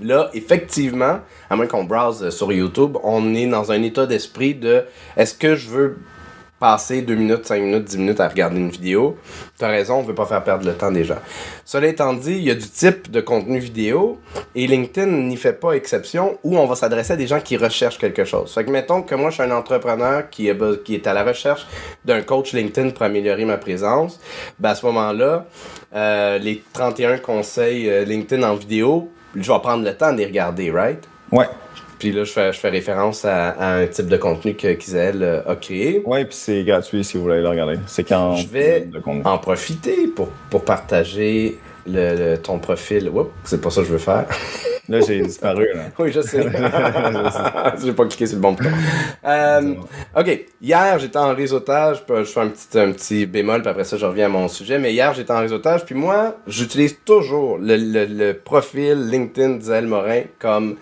Là, 0.00 0.30
effectivement, 0.32 1.20
à 1.50 1.56
moins 1.56 1.66
qu'on 1.66 1.84
browse 1.84 2.30
sur 2.30 2.52
YouTube, 2.52 2.96
on 3.02 3.34
est 3.34 3.46
dans 3.46 3.72
un 3.72 3.82
état 3.82 4.06
d'esprit 4.06 4.54
de 4.54 4.84
est-ce 5.16 5.34
que 5.34 5.54
je 5.54 5.68
veux 5.68 5.98
passer 6.62 7.02
2 7.02 7.16
minutes, 7.16 7.44
5 7.44 7.60
minutes, 7.60 7.84
10 7.86 7.98
minutes 7.98 8.20
à 8.20 8.28
regarder 8.28 8.60
une 8.60 8.70
vidéo. 8.70 9.18
Tu 9.58 9.64
as 9.64 9.68
raison, 9.68 9.96
on 9.96 10.02
veut 10.02 10.14
pas 10.14 10.26
faire 10.26 10.44
perdre 10.44 10.64
le 10.64 10.74
temps 10.74 10.92
des 10.92 11.02
gens. 11.02 11.18
Cela 11.64 11.88
étant 11.88 12.12
dit, 12.12 12.34
il 12.34 12.44
y 12.44 12.52
a 12.52 12.54
du 12.54 12.68
type 12.68 13.10
de 13.10 13.20
contenu 13.20 13.58
vidéo 13.58 14.20
et 14.54 14.68
LinkedIn 14.68 15.10
n'y 15.10 15.36
fait 15.36 15.54
pas 15.54 15.72
exception 15.72 16.38
où 16.44 16.56
on 16.56 16.66
va 16.66 16.76
s'adresser 16.76 17.14
à 17.14 17.16
des 17.16 17.26
gens 17.26 17.40
qui 17.40 17.56
recherchent 17.56 17.98
quelque 17.98 18.24
chose. 18.24 18.54
Fait 18.54 18.64
que 18.64 18.70
mettons 18.70 19.02
que 19.02 19.16
moi 19.16 19.30
je 19.30 19.34
suis 19.34 19.42
un 19.42 19.50
entrepreneur 19.50 20.30
qui 20.30 20.46
est, 20.46 21.06
à 21.08 21.12
la 21.12 21.24
recherche 21.24 21.66
d'un 22.04 22.22
coach 22.22 22.52
LinkedIn 22.52 22.90
pour 22.90 23.02
améliorer 23.02 23.44
ma 23.44 23.56
présence. 23.56 24.20
Ben 24.60 24.70
à 24.70 24.74
ce 24.76 24.86
moment-là, 24.86 25.46
euh, 25.96 26.38
les 26.38 26.62
31 26.74 27.18
conseils 27.18 27.90
euh, 27.90 28.04
LinkedIn 28.04 28.48
en 28.48 28.54
vidéo, 28.54 29.10
je 29.34 29.50
vais 29.50 29.58
prendre 29.58 29.84
le 29.84 29.96
temps 29.96 30.12
de 30.12 30.22
regarder, 30.22 30.70
right? 30.70 31.02
Ouais. 31.32 31.48
Puis 32.02 32.10
là, 32.10 32.24
je 32.24 32.32
fais, 32.32 32.52
je 32.52 32.58
fais 32.58 32.68
référence 32.68 33.24
à, 33.24 33.76
un 33.76 33.86
type 33.86 34.08
de 34.08 34.16
contenu 34.16 34.54
que 34.54 34.72
qu'Israël 34.72 35.22
euh, 35.22 35.40
a 35.46 35.54
créé. 35.54 36.02
Oui, 36.04 36.24
puis 36.24 36.34
c'est 36.34 36.64
gratuit 36.64 37.04
si 37.04 37.16
vous 37.16 37.22
voulez 37.22 37.40
le 37.40 37.48
regarder. 37.48 37.76
C'est 37.86 38.02
quand 38.02 38.34
Je 38.34 38.48
vais 38.48 38.88
en 39.24 39.38
profiter 39.38 40.08
pour, 40.08 40.26
pour 40.50 40.64
partager 40.64 41.60
le, 41.86 42.34
ton 42.38 42.58
profil. 42.58 43.08
Oups, 43.08 43.30
c'est 43.44 43.60
pas 43.60 43.70
ça 43.70 43.82
que 43.82 43.86
je 43.86 43.92
veux 43.92 43.98
faire. 43.98 44.26
Là, 44.88 44.98
j'ai 45.00 45.20
disparu. 45.22 45.68
Là. 45.72 45.82
oui, 45.96 46.10
je 46.12 46.22
sais. 46.22 46.44
j'ai 47.84 47.92
pas 47.92 48.06
cliqué 48.06 48.26
sur 48.26 48.34
le 48.34 48.42
bon 48.42 48.50
bouton. 48.54 48.70
Euh, 49.24 49.74
ok, 50.18 50.46
hier, 50.60 50.98
j'étais 50.98 51.18
en 51.18 51.32
réseautage. 51.32 52.02
Je 52.08 52.24
fais 52.24 52.40
un 52.40 52.48
petit, 52.48 52.78
un 52.80 52.90
petit 52.90 53.26
bémol, 53.26 53.62
puis 53.62 53.70
après 53.70 53.84
ça, 53.84 53.96
je 53.96 54.06
reviens 54.06 54.26
à 54.26 54.28
mon 54.28 54.48
sujet. 54.48 54.80
Mais 54.80 54.92
hier, 54.92 55.14
j'étais 55.14 55.32
en 55.32 55.38
réseautage. 55.38 55.84
Puis 55.84 55.94
moi, 55.94 56.34
j'utilise 56.48 56.98
toujours 57.04 57.58
le, 57.58 57.76
le, 57.76 58.06
le 58.06 58.34
profil 58.34 59.08
LinkedIn 59.08 59.58
d'Israël 59.58 59.86
Morin 59.86 60.22
comme 60.40 60.74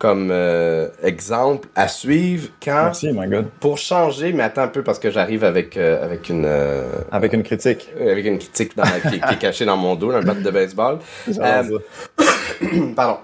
comme 0.00 0.30
euh, 0.32 0.88
exemple 1.02 1.68
à 1.76 1.86
suivre 1.86 2.48
quand 2.64 2.84
Merci, 2.84 3.12
my 3.12 3.28
God. 3.28 3.48
pour 3.60 3.76
changer 3.76 4.32
mais 4.32 4.42
attends 4.42 4.62
un 4.62 4.68
peu 4.68 4.82
parce 4.82 4.98
que 4.98 5.10
j'arrive 5.10 5.44
avec 5.44 5.76
euh, 5.76 6.02
avec 6.02 6.30
une 6.30 6.46
euh, 6.46 6.88
avec 7.12 7.34
une 7.34 7.42
critique. 7.42 7.90
Avec 8.00 8.24
une 8.24 8.38
critique 8.38 8.74
dans, 8.76 8.84
qui, 8.84 9.20
qui, 9.20 9.34
est 9.34 9.38
cachée 9.38 9.66
dans 9.66 9.76
mon 9.76 9.94
dos 9.96 10.10
un 10.10 10.22
bat 10.22 10.34
de 10.34 10.50
baseball. 10.50 10.98
Pardon 12.96 13.18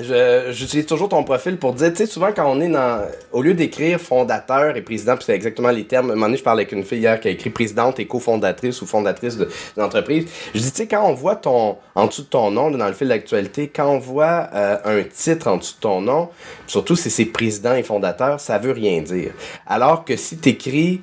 J'utilise 0.00 0.86
toujours 0.86 1.08
ton 1.08 1.22
profil 1.22 1.56
pour 1.56 1.72
dire, 1.72 1.90
tu 1.90 1.98
sais, 1.98 2.06
souvent 2.06 2.32
quand 2.34 2.50
on 2.50 2.60
est 2.60 2.68
dans. 2.68 3.02
Au 3.32 3.42
lieu 3.42 3.54
d'écrire 3.54 4.00
fondateur 4.00 4.76
et 4.76 4.82
président, 4.82 5.14
puis 5.16 5.24
c'est 5.26 5.34
exactement 5.34 5.70
les 5.70 5.84
termes. 5.84 6.10
À 6.10 6.12
un 6.12 6.16
moment 6.16 6.26
donné, 6.26 6.38
je 6.38 6.42
parlais 6.42 6.62
avec 6.62 6.72
une 6.72 6.84
fille 6.84 6.98
hier 6.98 7.20
qui 7.20 7.28
a 7.28 7.30
écrit 7.30 7.50
présidente 7.50 8.00
et 8.00 8.06
cofondatrice 8.06 8.82
ou 8.82 8.86
fondatrice 8.86 9.38
d'entreprise. 9.76 10.26
je 10.54 10.60
dis, 10.60 10.70
tu 10.70 10.76
sais, 10.78 10.88
quand 10.88 11.04
on 11.04 11.14
voit 11.14 11.36
ton. 11.36 11.76
En 11.94 12.06
dessous 12.06 12.22
de 12.22 12.28
ton 12.28 12.50
nom, 12.50 12.70
dans 12.70 12.88
le 12.88 12.92
fil 12.92 13.08
d'actualité, 13.08 13.68
quand 13.68 13.88
on 13.88 13.98
voit 13.98 14.48
euh, 14.52 14.76
un 14.84 15.02
titre 15.04 15.46
en 15.46 15.58
dessous 15.58 15.76
de 15.76 15.80
ton 15.80 16.00
nom, 16.00 16.28
surtout 16.66 16.96
si 16.96 17.08
c'est 17.08 17.26
président 17.26 17.74
et 17.74 17.84
fondateur, 17.84 18.40
ça 18.40 18.58
veut 18.58 18.72
rien 18.72 19.00
dire. 19.00 19.30
Alors 19.66 20.04
que 20.04 20.16
si 20.16 20.38
tu 20.38 20.50
écris. 20.50 21.02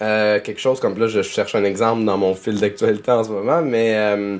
Euh, 0.00 0.40
quelque 0.40 0.60
chose 0.60 0.80
comme 0.80 0.98
là, 0.98 1.06
je 1.06 1.22
cherche 1.22 1.54
un 1.54 1.62
exemple 1.62 2.04
dans 2.04 2.18
mon 2.18 2.34
fil 2.34 2.58
d'actualité 2.58 3.12
en 3.12 3.22
ce 3.22 3.28
moment, 3.28 3.62
mais 3.62 3.94
euh, 3.94 4.38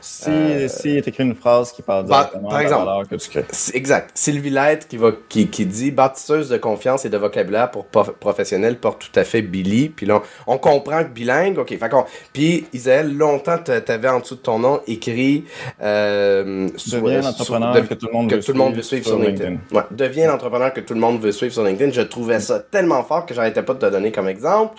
si, 0.00 0.30
euh, 0.30 0.68
si 0.68 0.90
est 0.96 1.06
écrit 1.06 1.24
une 1.24 1.34
phrase 1.34 1.72
qui 1.72 1.82
parle 1.82 2.06
directement 2.06 2.48
par, 2.48 2.60
exemple, 2.60 2.82
de 2.82 2.86
la 2.86 2.92
valeur 2.92 3.08
que 3.08 3.16
tu 3.16 3.28
crées. 3.28 3.44
Exact. 3.74 4.10
Sylvie 4.14 4.50
Lettre 4.50 4.88
qui, 4.88 4.96
va, 4.96 5.12
qui, 5.28 5.48
qui 5.48 5.66
dit 5.66 5.90
bâtisseuse 5.90 6.48
de 6.48 6.56
confiance 6.56 7.04
et 7.04 7.08
de 7.08 7.16
vocabulaire 7.16 7.70
pour 7.70 7.86
professionnels 7.86 8.78
porte 8.78 9.00
tout 9.00 9.18
à 9.18 9.24
fait 9.24 9.42
Billy. 9.42 9.88
Puis 9.88 10.06
là, 10.06 10.22
on, 10.46 10.58
comprend 10.58 11.04
que 11.04 11.08
bilingue, 11.08 11.58
ok. 11.58 11.68
Fait 11.68 11.90
puis 12.32 12.66
Isaël, 12.72 13.14
longtemps, 13.14 13.58
tu 13.64 13.72
avais 13.72 14.08
en 14.08 14.20
dessous 14.20 14.36
de 14.36 14.40
ton 14.40 14.58
nom 14.58 14.80
écrit 14.86 15.44
euh, 15.82 16.68
Deviens 16.90 17.20
l'entrepreneur 17.22 17.88
que 17.88 17.94
tout 17.94 18.06
le 18.06 18.12
monde, 18.12 18.32
veut, 18.32 18.40
tout 18.40 18.52
le 18.52 18.58
monde 18.58 18.74
veut 18.74 18.82
suivre 18.82 19.06
sur 19.06 19.18
LinkedIn. 19.18 19.56
Ouais, 19.72 19.82
deviens 19.90 20.28
l'entrepreneur 20.28 20.72
que 20.72 20.80
tout 20.80 20.94
le 20.94 21.00
monde 21.00 21.20
veut 21.20 21.32
suivre 21.32 21.52
sur 21.52 21.64
LinkedIn. 21.64 21.92
Je 21.92 22.02
trouvais 22.02 22.40
ça 22.40 22.60
tellement 22.60 23.02
fort 23.02 23.26
que 23.26 23.34
j'arrêtais 23.34 23.62
pas 23.62 23.74
de 23.74 23.78
te 23.78 23.86
donner 23.86 24.12
comme 24.12 24.28
exemple. 24.28 24.78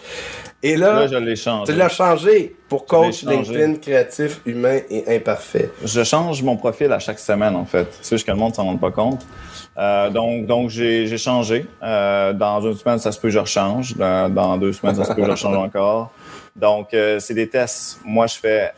Et 0.63 0.77
là, 0.77 1.07
je 1.07 1.17
l'ai 1.17 1.35
changé. 1.35 1.71
Tu 1.71 1.77
l'as 1.77 1.89
changé 1.89 2.55
pour 2.71 2.85
coach 2.85 3.23
LinkedIn 3.23 3.75
créatif, 3.81 4.39
humain 4.45 4.79
et 4.89 5.17
imparfait. 5.17 5.73
Je 5.83 6.05
change 6.05 6.41
mon 6.41 6.55
profil 6.55 6.89
à 6.93 6.99
chaque 6.99 7.19
semaine, 7.19 7.53
en 7.53 7.65
fait. 7.65 7.99
C'est 8.01 8.15
juste 8.15 8.25
que 8.25 8.31
le 8.31 8.37
monde 8.37 8.55
s'en 8.55 8.63
rend 8.63 8.77
pas 8.77 8.91
compte. 8.91 9.27
Euh, 9.77 10.09
donc, 10.09 10.45
donc 10.45 10.69
j'ai 10.69 11.17
changé. 11.17 11.65
Euh, 11.83 12.31
dans 12.31 12.61
une 12.61 12.75
semaine, 12.75 12.97
ça 12.97 13.11
se 13.11 13.19
peut 13.19 13.27
que 13.27 13.33
je 13.33 13.39
rechange. 13.39 13.97
Dans, 13.97 14.57
deux 14.57 14.71
semaines, 14.71 14.95
ça 14.95 15.03
se 15.03 15.09
peut 15.09 15.19
que 15.19 15.25
je 15.25 15.31
rechange 15.31 15.57
encore. 15.67 16.11
Donc, 16.55 16.93
euh, 16.93 17.19
c'est 17.19 17.33
des 17.33 17.49
tests. 17.49 17.99
Moi, 18.05 18.27
je 18.27 18.35
fais 18.35 18.71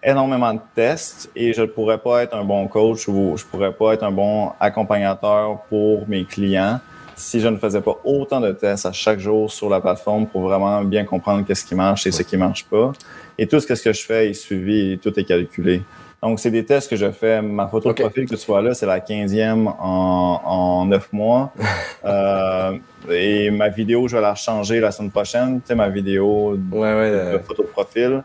énormément 0.00 0.54
de 0.54 0.60
tests 0.72 1.28
et 1.34 1.52
je 1.52 1.62
ne 1.62 1.66
pourrais 1.66 1.98
pas 1.98 2.22
être 2.22 2.36
un 2.36 2.44
bon 2.44 2.68
coach 2.68 3.08
ou 3.08 3.34
je 3.36 3.44
pourrais 3.46 3.72
pas 3.72 3.94
être 3.94 4.04
un 4.04 4.12
bon 4.12 4.52
accompagnateur 4.60 5.58
pour 5.68 6.08
mes 6.08 6.24
clients 6.24 6.78
si 7.20 7.40
je 7.40 7.48
ne 7.48 7.58
faisais 7.58 7.80
pas 7.82 7.96
autant 8.04 8.40
de 8.40 8.50
tests 8.52 8.86
à 8.86 8.92
chaque 8.92 9.20
jour 9.20 9.50
sur 9.50 9.68
la 9.68 9.80
plateforme 9.80 10.26
pour 10.26 10.42
vraiment 10.42 10.82
bien 10.82 11.04
comprendre 11.04 11.44
qu'est-ce 11.46 11.64
qui 11.64 11.74
marche 11.74 12.06
et 12.06 12.12
ce 12.12 12.22
qui 12.22 12.36
marche 12.36 12.64
pas. 12.64 12.92
Et 13.38 13.46
tout 13.46 13.60
ce 13.60 13.66
que 13.66 13.92
je 13.92 14.04
fais 14.04 14.30
est 14.30 14.34
suivi 14.34 14.92
et 14.92 14.98
tout 14.98 15.18
est 15.18 15.24
calculé. 15.24 15.82
Donc, 16.22 16.38
c'est 16.38 16.50
des 16.50 16.64
tests 16.64 16.90
que 16.90 16.96
je 16.96 17.10
fais. 17.10 17.40
Ma 17.40 17.66
photo 17.66 17.92
de 17.92 18.00
profil 18.00 18.26
que 18.26 18.34
tu 18.34 18.46
vois 18.46 18.60
là, 18.60 18.74
c'est 18.74 18.86
la 18.86 19.00
15e 19.00 19.68
en, 19.78 20.40
en 20.44 20.84
9 20.86 21.12
mois. 21.12 21.52
euh, 22.04 22.72
et 23.10 23.50
ma 23.50 23.68
vidéo, 23.68 24.08
je 24.08 24.16
vais 24.16 24.22
la 24.22 24.34
changer 24.34 24.80
la 24.80 24.90
semaine 24.90 25.10
prochaine. 25.10 25.60
Tu 25.60 25.68
sais, 25.68 25.74
ma 25.74 25.88
vidéo 25.88 26.56
de, 26.56 27.38
photo 27.46 27.62
de 27.62 27.68
profil. 27.68 28.22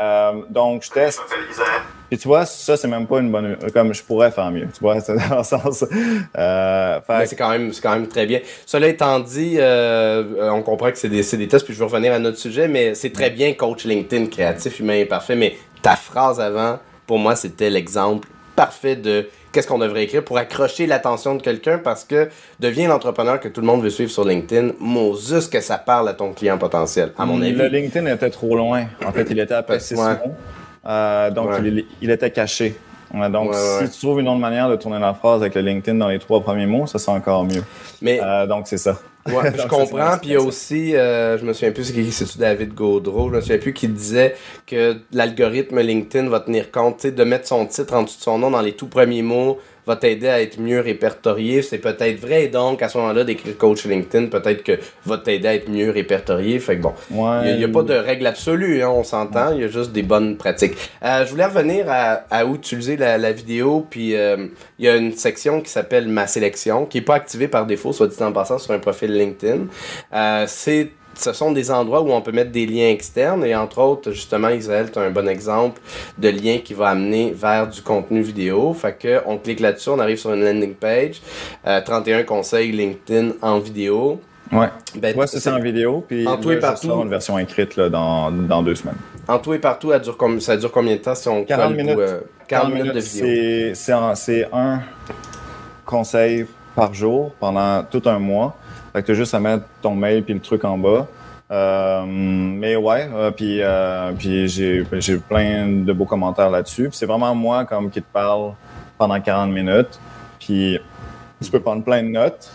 Euh, 0.00 0.32
donc, 0.48 0.84
je 0.84 0.90
teste. 0.90 1.20
Et 2.10 2.16
tu 2.16 2.26
vois, 2.26 2.46
ça, 2.46 2.76
c'est 2.76 2.88
même 2.88 3.06
pas 3.06 3.18
une 3.20 3.30
bonne. 3.30 3.56
Comme 3.72 3.92
je 3.92 4.02
pourrais 4.02 4.30
faire 4.30 4.50
mieux. 4.50 4.66
Tu 4.72 4.80
vois, 4.80 5.00
c'est 5.00 5.16
dans 5.16 5.38
le 5.38 5.42
sens. 5.44 5.84
Euh, 6.36 7.00
c'est 7.26 7.36
quand, 7.36 7.50
même, 7.50 7.72
quand 7.82 7.92
même 7.92 8.08
très 8.08 8.26
bien. 8.26 8.40
Cela 8.66 8.88
étant 8.88 9.20
dit, 9.20 9.56
euh, 9.58 10.50
on 10.52 10.62
comprend 10.62 10.90
que 10.90 10.98
c'est 10.98 11.08
des, 11.08 11.22
des 11.22 11.48
tests, 11.48 11.64
puis 11.64 11.74
je 11.74 11.78
vais 11.78 11.84
revenir 11.84 12.12
à 12.12 12.18
notre 12.18 12.38
sujet, 12.38 12.68
mais 12.68 12.94
c'est 12.94 13.12
très 13.12 13.30
bien, 13.30 13.52
coach 13.52 13.84
LinkedIn, 13.84 14.26
créatif, 14.26 14.80
humain 14.80 14.94
et 14.94 15.04
parfait. 15.04 15.36
Mais 15.36 15.56
ta 15.82 15.96
phrase 15.96 16.40
avant, 16.40 16.78
pour 17.06 17.18
moi, 17.18 17.36
c'était 17.36 17.70
l'exemple 17.70 18.28
parfait 18.56 18.96
de 18.96 19.28
qu'est-ce 19.52 19.68
qu'on 19.68 19.78
devrait 19.78 20.04
écrire 20.04 20.24
pour 20.24 20.36
accrocher 20.36 20.86
l'attention 20.86 21.34
de 21.36 21.42
quelqu'un 21.42 21.78
parce 21.78 22.04
que 22.04 22.28
deviens 22.58 22.88
l'entrepreneur 22.88 23.38
que 23.38 23.48
tout 23.48 23.60
le 23.60 23.66
monde 23.66 23.82
veut 23.82 23.90
suivre 23.90 24.10
sur 24.10 24.24
LinkedIn. 24.24 24.72
Moses 24.80 25.48
que 25.48 25.60
ça 25.60 25.78
parle 25.78 26.08
à 26.08 26.14
ton 26.14 26.32
client 26.32 26.58
potentiel, 26.58 27.12
à 27.18 27.24
mon 27.24 27.40
avis. 27.40 27.52
Le 27.52 27.68
LinkedIn 27.68 28.06
était 28.12 28.30
trop 28.30 28.56
loin. 28.56 28.86
En 29.06 29.12
fait, 29.12 29.26
il 29.30 29.38
était 29.38 29.54
à 29.54 29.62
peu 29.62 29.78
euh, 30.86 31.30
donc, 31.30 31.50
il, 32.00 32.10
était 32.10 32.30
caché. 32.30 32.76
donc, 33.30 33.54
si 33.54 33.90
tu 33.90 33.98
trouves 34.00 34.20
une 34.20 34.28
autre 34.28 34.38
manière 34.38 34.68
de 34.68 34.76
tourner 34.76 34.98
la 34.98 35.14
phrase 35.14 35.42
avec 35.42 35.54
le 35.54 35.62
LinkedIn 35.62 35.98
dans 35.98 36.08
les 36.08 36.18
trois 36.18 36.40
premiers 36.40 36.66
mots, 36.66 36.86
ça 36.86 36.98
c'est 36.98 37.10
encore 37.10 37.44
mieux. 37.44 37.62
Mais, 38.02 38.20
euh, 38.22 38.46
donc, 38.46 38.68
c'est 38.68 38.78
ça. 38.78 38.98
je 39.28 39.66
comprends. 39.66 40.18
Puis 40.18 40.30
il 40.30 40.32
y 40.32 40.36
a 40.36 40.40
aussi, 40.40 40.96
euh, 40.96 41.36
je 41.38 41.44
me 41.44 41.52
souviens 41.52 41.72
plus, 41.72 41.84
c'est 42.10 42.38
David 42.38 42.74
Gaudreau, 42.74 43.28
je 43.28 43.36
me 43.36 43.40
souviens 43.40 43.58
plus, 43.58 43.72
qui 43.72 43.88
disait 43.88 44.36
que 44.66 44.96
l'algorithme 45.12 45.80
LinkedIn 45.80 46.28
va 46.28 46.40
tenir 46.40 46.70
compte 46.70 47.06
de 47.06 47.24
mettre 47.24 47.46
son 47.46 47.66
titre 47.66 47.94
en 47.94 48.04
dessous 48.04 48.18
de 48.18 48.22
son 48.22 48.38
nom 48.38 48.50
dans 48.50 48.62
les 48.62 48.72
tout 48.72 48.88
premiers 48.88 49.22
mots 49.22 49.58
va 49.88 49.96
t'aider 49.96 50.28
à 50.28 50.42
être 50.42 50.60
mieux 50.60 50.80
répertorié. 50.80 51.62
C'est 51.62 51.78
peut-être 51.78 52.20
vrai, 52.20 52.48
donc 52.48 52.82
à 52.82 52.88
ce 52.90 52.98
moment-là, 52.98 53.24
d'écrire 53.24 53.56
coach 53.56 53.86
LinkedIn, 53.86 54.26
peut-être 54.26 54.62
que 54.62 54.72
va 55.06 55.16
t'aider 55.16 55.48
à 55.48 55.54
être 55.54 55.70
mieux 55.70 55.90
répertorié. 55.90 56.58
Fait 56.58 56.76
que 56.76 56.82
bon, 56.82 56.92
il 57.10 57.56
n'y 57.56 57.64
a, 57.64 57.68
pas 57.68 57.82
de 57.82 57.94
règle 57.94 58.26
absolue, 58.26 58.82
hein, 58.82 58.90
on 58.90 59.02
s'entend, 59.02 59.52
il 59.52 59.62
y 59.62 59.64
a 59.64 59.68
juste 59.68 59.92
des 59.92 60.02
bonnes 60.02 60.36
pratiques. 60.36 60.74
Euh, 61.02 61.24
je 61.24 61.30
voulais 61.30 61.46
revenir 61.46 61.86
à, 61.88 62.24
à 62.30 62.44
où 62.44 62.54
utiliser 62.54 62.96
la, 62.96 63.32
vidéo, 63.32 63.86
puis 63.88 64.14
euh, 64.14 64.48
il 64.78 64.84
y 64.84 64.88
a 64.88 64.96
une 64.96 65.12
section 65.12 65.62
qui 65.62 65.70
s'appelle 65.70 66.06
Ma 66.08 66.26
sélection, 66.26 66.84
qui 66.84 66.98
n'est 66.98 67.04
pas 67.04 67.14
activée 67.14 67.48
par 67.48 67.66
défaut, 67.66 67.92
soit 67.92 68.08
dit 68.08 68.22
en 68.22 68.32
passant, 68.32 68.58
sur 68.58 68.74
un 68.74 68.78
profil 68.78 69.12
LinkedIn. 69.12 69.66
Euh, 70.12 70.44
c'est 70.46 70.90
ce 71.18 71.32
sont 71.32 71.52
des 71.52 71.70
endroits 71.70 72.00
où 72.00 72.12
on 72.12 72.20
peut 72.20 72.32
mettre 72.32 72.52
des 72.52 72.66
liens 72.66 72.88
externes 72.88 73.44
et 73.44 73.54
entre 73.54 73.78
autres, 73.78 74.12
justement, 74.12 74.48
Israël, 74.48 74.90
tu 74.92 74.98
as 74.98 75.02
un 75.02 75.10
bon 75.10 75.28
exemple 75.28 75.80
de 76.16 76.28
lien 76.28 76.58
qui 76.58 76.74
va 76.74 76.88
amener 76.88 77.32
vers 77.32 77.66
du 77.68 77.82
contenu 77.82 78.22
vidéo. 78.22 78.72
Fait 78.72 78.96
que 78.96 79.20
on 79.26 79.38
clique 79.38 79.60
là-dessus, 79.60 79.90
on 79.90 79.98
arrive 79.98 80.18
sur 80.18 80.32
une 80.32 80.44
landing 80.44 80.74
page, 80.74 81.20
31 81.64 82.18
euh, 82.18 82.22
conseils 82.22 82.72
LinkedIn 82.72 83.32
en 83.42 83.58
vidéo. 83.58 84.20
Ouais. 84.52 84.68
Ben, 84.94 85.14
ouais, 85.16 85.26
c'est 85.26 85.50
en 85.50 85.60
vidéo. 85.60 86.04
Puis 86.06 86.26
en 86.26 86.38
tout 86.38 86.50
et 86.52 86.58
partout. 86.58 86.90
une 87.02 87.10
version 87.10 87.38
écrite 87.38 87.76
là, 87.76 87.88
dans, 87.88 88.30
dans, 88.30 88.62
deux 88.62 88.76
semaines. 88.76 88.96
En 89.26 89.38
tout 89.38 89.52
et 89.52 89.58
partout, 89.58 89.90
ça 89.90 89.98
dure, 89.98 90.16
ça 90.40 90.56
dure 90.56 90.72
combien 90.72 90.94
de 90.94 91.00
temps 91.00 91.14
si 91.14 91.28
on 91.28 91.44
40 91.44 91.74
minutes. 91.74 91.98
40, 92.46 92.72
minutes, 92.72 92.94
de 92.94 93.00
vidéo? 93.00 93.74
C'est 93.74 94.48
un 94.52 94.80
conseil 95.84 96.46
par 96.74 96.94
jour 96.94 97.32
pendant 97.38 97.82
tout 97.82 98.02
un 98.06 98.18
mois. 98.18 98.56
Fait 98.92 99.02
que 99.02 99.06
tu 99.06 99.12
as 99.12 99.14
juste 99.14 99.34
à 99.34 99.40
mettre 99.40 99.64
ton 99.82 99.94
mail 99.94 100.22
puis 100.22 100.34
le 100.34 100.40
truc 100.40 100.64
en 100.64 100.78
bas. 100.78 101.06
Euh, 101.50 102.04
mais 102.06 102.76
ouais, 102.76 103.08
euh, 103.12 103.30
puis, 103.30 103.62
euh, 103.62 104.12
puis 104.12 104.48
j'ai, 104.48 104.84
j'ai 104.92 105.16
plein 105.16 105.66
de 105.66 105.92
beaux 105.92 106.04
commentaires 106.04 106.50
là-dessus. 106.50 106.90
c'est 106.92 107.06
vraiment 107.06 107.34
moi 107.34 107.64
comme 107.64 107.90
qui 107.90 108.02
te 108.02 108.12
parle 108.12 108.52
pendant 108.98 109.18
40 109.20 109.50
minutes. 109.50 109.98
Puis 110.38 110.78
tu 111.42 111.50
peux 111.50 111.60
prendre 111.60 111.82
plein 111.82 112.02
de 112.02 112.08
notes. 112.08 112.50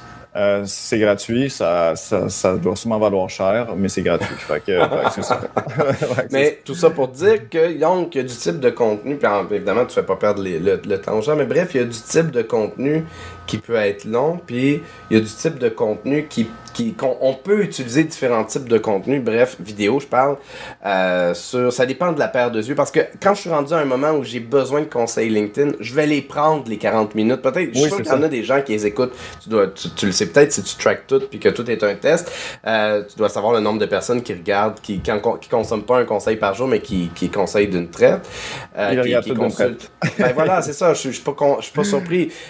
C'est 0.65 0.97
gratuit, 0.97 1.49
ça, 1.49 1.95
ça, 1.95 2.27
ça, 2.27 2.55
doit 2.55 2.75
sûrement 2.75 2.97
valoir 2.97 3.29
cher, 3.29 3.67
mais 3.77 3.87
c'est 3.87 4.01
gratuit. 4.01 4.33
fait 4.35 4.63
que, 4.65 4.79
mais 6.31 6.59
tout 6.65 6.73
ça 6.73 6.89
pour 6.89 7.09
dire 7.09 7.49
que 7.49 7.79
donc 7.79 8.15
il 8.15 8.17
y 8.17 8.21
a 8.21 8.23
du 8.23 8.35
type 8.35 8.59
de 8.59 8.71
contenu, 8.71 9.17
puis 9.17 9.29
évidemment 9.51 9.85
tu 9.85 9.93
fais 9.93 10.01
pas 10.01 10.15
perdre 10.15 10.41
le, 10.41 10.81
le 10.83 10.97
temps 11.01 11.19
mais 11.37 11.45
bref, 11.45 11.75
il 11.75 11.81
y 11.81 11.83
a 11.83 11.85
du 11.85 11.99
type 11.99 12.31
de 12.31 12.41
contenu 12.41 13.05
qui 13.47 13.57
peut 13.57 13.75
être 13.75 14.05
long, 14.05 14.39
puis 14.45 14.81
il 15.09 15.17
y 15.17 15.19
a 15.19 15.23
du 15.23 15.29
type 15.29 15.59
de 15.59 15.69
contenu 15.69 16.27
qui 16.27 16.47
on 17.01 17.33
peut 17.33 17.63
utiliser 17.63 18.03
différents 18.03 18.43
types 18.43 18.67
de 18.67 18.77
contenu, 18.77 19.19
bref, 19.19 19.57
vidéo, 19.59 19.99
je 19.99 20.07
parle, 20.07 20.37
euh, 20.85 21.33
sur, 21.33 21.71
ça 21.71 21.85
dépend 21.85 22.11
de 22.11 22.19
la 22.19 22.27
paire 22.27 22.51
de 22.51 22.61
yeux, 22.61 22.75
parce 22.75 22.91
que 22.91 23.01
quand 23.21 23.33
je 23.33 23.41
suis 23.41 23.49
rendu 23.49 23.73
à 23.73 23.77
un 23.77 23.85
moment 23.85 24.11
où 24.11 24.23
j'ai 24.23 24.39
besoin 24.39 24.81
de 24.81 24.85
conseils 24.85 25.29
LinkedIn, 25.29 25.73
je 25.79 25.93
vais 25.93 26.07
les 26.07 26.21
prendre 26.21 26.67
les 26.67 26.77
40 26.77 27.15
minutes, 27.15 27.41
peut-être, 27.41 27.69
je 27.73 27.79
suis 27.79 27.89
sûr 27.89 27.97
qu'il 27.97 28.07
y 28.07 28.11
en 28.11 28.23
a 28.23 28.27
des 28.27 28.43
gens 28.43 28.61
qui 28.61 28.71
les 28.73 28.85
écoutent, 28.85 29.13
tu, 29.41 29.49
dois, 29.49 29.67
tu, 29.67 30.05
le 30.05 30.11
sais 30.11 30.27
peut-être 30.27 30.51
si 30.51 30.63
tu 30.63 30.75
track 30.75 31.07
tout, 31.07 31.21
puis 31.29 31.39
que 31.39 31.49
tout 31.49 31.69
est 31.69 31.83
un 31.83 31.95
test, 31.95 32.31
euh, 32.65 33.03
tu 33.07 33.17
dois 33.17 33.29
savoir 33.29 33.53
le 33.53 33.59
nombre 33.59 33.79
de 33.79 33.85
personnes 33.85 34.21
qui 34.21 34.33
regardent, 34.33 34.79
qui, 34.81 34.99
qui, 34.99 35.11
qui 35.41 35.49
consomment 35.49 35.83
pas 35.83 35.99
un 35.99 36.05
conseil 36.05 36.37
par 36.37 36.53
jour, 36.53 36.67
mais 36.67 36.79
qui, 36.79 37.09
qui 37.13 37.29
conseillent 37.29 37.67
d'une 37.67 37.89
traite, 37.89 38.27
euh, 38.77 39.03
qui, 39.03 39.29
qui 39.29 39.33
consultent. 39.35 39.91
ben 40.17 40.33
voilà, 40.33 40.61
c'est 40.61 40.73
ça, 40.73 40.93
je 40.93 41.09
suis 41.09 41.21
pas, 41.21 41.35
je 41.59 41.65
suis 41.65 41.73
pas 41.73 41.83
surpris. 41.83 42.31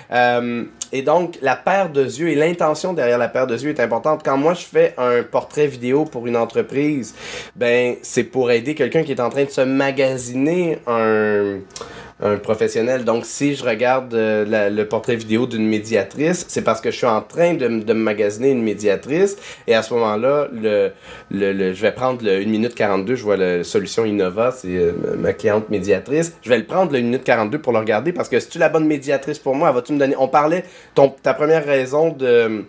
Et 0.95 1.01
donc, 1.01 1.39
la 1.41 1.55
paire 1.55 1.89
de 1.89 2.03
yeux 2.03 2.29
et 2.29 2.35
l'intention 2.35 2.93
derrière 2.93 3.17
la 3.17 3.27
paire 3.27 3.47
de 3.47 3.57
yeux 3.57 3.71
est 3.71 3.79
importante. 3.79 4.21
Quand 4.23 4.37
moi, 4.37 4.53
je 4.53 4.63
fais 4.63 4.93
un 4.99 5.23
portrait 5.23 5.65
vidéo 5.65 6.05
pour 6.05 6.27
une 6.27 6.37
entreprise, 6.37 7.15
ben, 7.55 7.95
c'est 8.03 8.23
pour 8.23 8.51
aider 8.51 8.75
quelqu'un 8.75 9.01
qui 9.01 9.11
est 9.11 9.19
en 9.19 9.29
train 9.29 9.45
de 9.45 9.49
se 9.49 9.61
magasiner 9.61 10.77
un 10.85 11.57
un 12.23 12.37
professionnel. 12.37 13.03
Donc, 13.03 13.25
si 13.25 13.55
je 13.55 13.63
regarde 13.63 14.13
euh, 14.13 14.69
le 14.69 14.87
portrait 14.87 15.15
vidéo 15.15 15.45
d'une 15.45 15.67
médiatrice, 15.67 16.45
c'est 16.47 16.63
parce 16.63 16.79
que 16.81 16.89
je 16.89 16.97
suis 16.97 17.05
en 17.05 17.21
train 17.21 17.53
de, 17.53 17.67
de 17.67 17.93
magasiner 17.93 18.49
une 18.51 18.63
médiatrice. 18.63 19.37
Et 19.67 19.75
à 19.75 19.83
ce 19.83 19.93
moment-là, 19.93 20.47
le, 20.53 20.91
le, 21.29 21.73
je 21.73 21.81
vais 21.81 21.91
prendre 21.91 22.23
le 22.23 22.37
1 22.37 22.45
minute 22.45 22.75
42. 22.75 23.15
Je 23.15 23.23
vois 23.23 23.37
la 23.37 23.63
solution 23.63 24.05
Innova, 24.05 24.51
c'est 24.51 24.69
euh, 24.69 24.93
ma 25.17 25.33
cliente 25.33 25.69
médiatrice. 25.69 26.33
Je 26.41 26.49
vais 26.49 26.57
le 26.57 26.65
prendre 26.65 26.93
le 26.93 26.99
1 26.99 27.01
minute 27.01 27.23
42 27.23 27.59
pour 27.59 27.73
le 27.73 27.79
regarder 27.79 28.13
parce 28.13 28.29
que 28.29 28.39
si 28.39 28.47
tu 28.47 28.57
la 28.57 28.69
bonne 28.69 28.87
médiatrice 28.87 29.39
pour 29.39 29.55
moi, 29.55 29.71
vas-tu 29.71 29.93
me 29.93 29.99
donner. 29.99 30.15
On 30.17 30.29
parlait, 30.29 30.63
ta 31.21 31.33
première 31.33 31.65
raison 31.65 32.09
de 32.09 32.63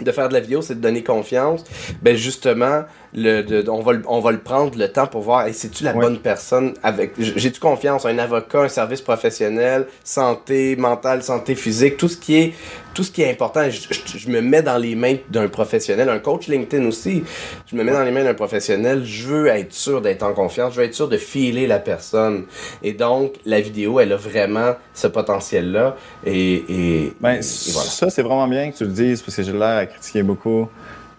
de 0.00 0.10
faire 0.10 0.28
de 0.28 0.34
la 0.34 0.40
vidéo, 0.40 0.62
c'est 0.62 0.74
de 0.74 0.80
donner 0.80 1.02
confiance. 1.02 1.64
Ben 2.02 2.16
justement, 2.16 2.82
le, 3.14 3.68
on, 3.70 3.80
va 3.80 3.92
le, 3.92 4.02
on 4.06 4.20
va 4.20 4.32
le 4.32 4.38
prendre 4.38 4.76
le 4.76 4.88
temps 4.88 5.06
pour 5.06 5.22
voir, 5.22 5.46
hey, 5.46 5.54
c'est-tu 5.54 5.84
la 5.84 5.92
bonne 5.92 6.18
personne 6.18 6.74
avec, 6.82 7.12
j'ai-tu 7.18 7.60
confiance, 7.60 8.06
un 8.06 8.18
avocat, 8.18 8.62
un 8.62 8.68
service 8.68 9.00
professionnel, 9.00 9.86
santé 10.02 10.74
mentale, 10.74 11.22
santé 11.22 11.54
physique, 11.54 11.96
tout 11.96 12.08
ce 12.08 12.16
qui 12.16 12.36
est, 12.36 12.54
tout 12.92 13.04
ce 13.04 13.12
qui 13.12 13.22
est 13.22 13.30
important. 13.30 13.62
Je, 13.70 14.28
me 14.28 14.40
mets 14.40 14.62
dans 14.62 14.78
les 14.78 14.96
mains 14.96 15.16
d'un 15.30 15.48
professionnel, 15.48 16.08
un 16.08 16.18
coach 16.18 16.48
LinkedIn 16.48 16.86
aussi. 16.86 17.22
Je 17.70 17.76
me 17.76 17.84
mets 17.84 17.92
dans 17.92 18.02
les 18.02 18.10
mains 18.10 18.24
d'un 18.24 18.34
professionnel. 18.34 19.04
Je 19.04 19.26
veux 19.26 19.46
être 19.46 19.72
sûr 19.72 20.00
d'être 20.00 20.22
en 20.22 20.32
confiance. 20.32 20.74
Je 20.74 20.80
veux 20.80 20.86
être 20.86 20.94
sûr 20.94 21.08
de 21.08 21.16
filer 21.16 21.66
la 21.66 21.78
personne. 21.78 22.44
Et 22.82 22.92
donc, 22.92 23.34
la 23.46 23.60
vidéo, 23.60 24.00
elle 24.00 24.12
a 24.12 24.16
vraiment 24.16 24.74
ce 24.92 25.06
potentiel-là. 25.06 25.96
Et, 26.24 26.64
et, 26.68 27.12
ben, 27.20 27.40
voilà. 27.40 27.40
Ça, 27.40 28.10
c'est 28.10 28.22
vraiment 28.22 28.48
bien 28.48 28.70
que 28.70 28.76
tu 28.76 28.84
le 28.84 28.90
dises 28.90 29.22
parce 29.22 29.36
que 29.36 29.42
j'ai 29.42 29.52
l'air 29.52 29.78
à 29.78 29.86
critiquer 29.86 30.22
beaucoup 30.22 30.68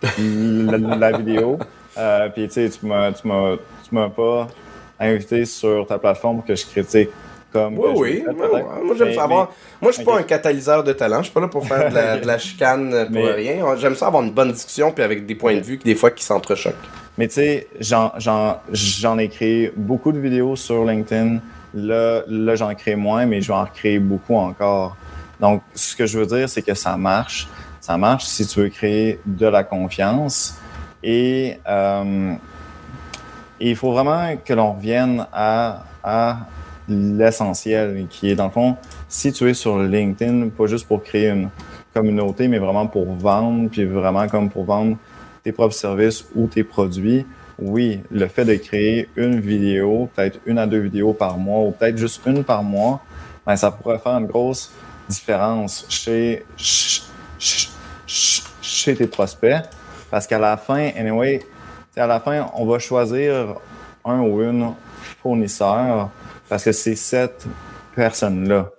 la 0.18 1.18
vidéo. 1.18 1.60
Euh, 1.98 2.30
puis, 2.30 2.48
tu 2.48 2.54
sais, 2.54 2.70
tu 2.70 2.86
m'as 2.86 4.10
pas 4.10 4.48
invité 5.00 5.46
sur 5.46 5.86
ta 5.88 5.98
plateforme 5.98 6.42
que 6.44 6.56
je 6.56 6.66
critique 6.66 7.10
comme. 7.56 7.78
Oui, 7.80 7.90
oui. 7.96 8.24
moi, 8.84 8.96
j'aime 8.98 9.14
savoir. 9.14 9.52
Moi, 9.82 9.92
je 9.92 9.98
suis 9.98 10.06
pas 10.06 10.18
un 10.18 10.24
catalyseur 10.24 10.84
de 10.84 10.94
talent. 10.94 11.20
Je 11.20 11.26
suis 11.26 11.34
pas 11.34 11.42
là 11.42 11.48
pour 11.48 11.66
faire 11.66 11.90
de 11.90 12.26
la, 12.26 12.38
chicane 12.38 13.08
pour 13.12 13.24
rien. 13.24 13.64
J'aime 13.78 13.96
ça 13.96 14.08
avoir 14.08 14.24
une 14.24 14.32
bonne 14.32 14.52
discussion, 14.52 14.92
puis 14.92 15.04
avec 15.04 15.26
des 15.26 15.36
points 15.36 15.56
de 15.56 15.62
vue 15.62 15.78
des 15.78 15.96
fois 15.96 16.12
qui 16.12 16.24
s'entrechoquent. 16.24 16.76
Mais 17.18 17.28
tu 17.28 17.36
sais, 17.36 17.68
j'en 17.80 19.18
ai 19.18 19.30
créé 19.30 19.72
beaucoup 19.76 20.12
de 20.12 20.20
vidéos 20.20 20.56
sur 20.56 20.84
LinkedIn. 20.84 21.40
Là, 21.74 22.24
là 22.28 22.56
j'en 22.56 22.74
crée 22.76 22.96
moins, 22.96 23.26
mais 23.26 23.42
je 23.42 23.48
vais 23.48 23.58
en 23.58 23.66
créer 23.66 24.00
beaucoup 24.00 24.36
encore. 24.36 24.98
Donc, 25.40 25.62
ce 25.74 25.96
que 25.96 26.06
je 26.06 26.20
veux 26.20 26.26
dire, 26.26 26.50
c'est 26.50 26.62
que 26.62 26.74
ça 26.74 26.98
marche. 26.98 27.48
Ça 27.80 27.98
marche 27.98 28.26
si 28.26 28.46
tu 28.48 28.62
veux 28.62 28.70
créer 28.70 29.20
de 29.26 29.46
la 29.46 29.64
confiance. 29.64 30.58
Et, 31.06 31.60
euh, 31.68 32.34
il 33.60 33.76
faut 33.76 33.92
vraiment 33.92 34.36
que 34.44 34.54
l'on 34.54 34.74
revienne 34.74 35.28
à, 35.32 35.84
l'essentiel, 36.88 38.06
qui 38.10 38.30
est 38.30 38.36
dans 38.36 38.46
le 38.46 38.52
fond, 38.52 38.76
si 39.08 39.32
tu 39.32 39.50
es 39.50 39.54
sur 39.54 39.80
LinkedIn, 39.80 40.50
pas 40.50 40.68
juste 40.68 40.88
pour 40.88 41.02
créer 41.02 41.30
une 41.30 41.50
communauté, 41.94 42.48
mais 42.48 42.60
vraiment 42.60 42.86
pour 42.86 43.12
vendre, 43.14 43.70
puis 43.70 43.86
vraiment 43.86 44.28
comme 44.28 44.50
pour 44.50 44.66
vendre 44.66 44.98
tes 45.44 45.52
propres 45.52 45.74
services 45.74 46.28
ou 46.36 46.48
tes 46.48 46.64
produits, 46.64 47.26
oui, 47.58 48.02
le 48.12 48.28
fait 48.28 48.46
de 48.46 48.56
créer 48.56 49.08
une 49.16 49.40
vidéo, 49.40 50.10
peut-être 50.14 50.40
une 50.46 50.60
à 50.60 50.68
deux 50.68 50.80
vidéos 50.80 51.14
par 51.14 51.38
mois, 51.38 51.62
ou 51.62 51.72
peut-être 51.72 51.98
juste 51.98 52.22
une 52.26 52.44
par 52.44 52.62
mois, 52.62 53.02
ben, 53.48 53.56
ça 53.56 53.72
pourrait 53.72 54.00
faire 54.00 54.18
une 54.18 54.28
grosse 54.28 54.72
différence 55.08 55.86
chez 55.90 56.44
tes 58.96 59.08
prospects. 59.08 59.64
Parce 60.10 60.28
qu'à 60.28 60.40
la 60.40 60.58
fin, 60.58 60.90
anyway, 60.98 61.42
à 61.98 62.08
la 62.08 62.20
fin, 62.20 62.50
on 62.56 62.66
va 62.66 62.80
choisir 62.80 63.56
un 64.04 64.20
ou 64.20 64.42
une 64.42 64.74
fournisseur 65.22 66.10
parce 66.50 66.64
que 66.64 66.72
c'est 66.72 66.96
cette 66.96 67.48
personne-là. 67.96 68.70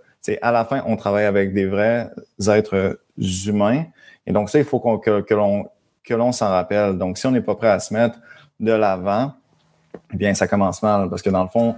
À 0.43 0.53
la 0.53 0.64
fin, 0.64 0.83
on 0.87 0.97
travaille 0.97 1.24
avec 1.24 1.55
des 1.55 1.66
vrais 1.66 2.11
êtres 2.49 2.99
humains. 3.18 3.85
Et 4.27 4.33
donc, 4.33 4.51
ça, 4.51 4.59
il 4.59 4.64
faut 4.64 4.81
que, 4.99 5.20
que 5.20 6.14
l'on 6.14 6.33
s'en 6.33 6.49
rappelle. 6.49 6.99
Donc, 6.99 7.18
si 7.18 7.27
on 7.27 7.31
n'est 7.31 7.41
pas 7.41 7.55
prêt 7.55 7.68
à 7.68 7.79
se 7.79 7.95
mettre 7.95 8.18
de 8.59 8.72
l'avant, 8.72 9.33
eh 10.12 10.16
bien, 10.16 10.35
ça 10.35 10.49
commence 10.49 10.83
mal 10.83 11.09
parce 11.09 11.22
que 11.22 11.31
dans 11.31 11.43
le 11.43 11.49
fond, 11.49 11.77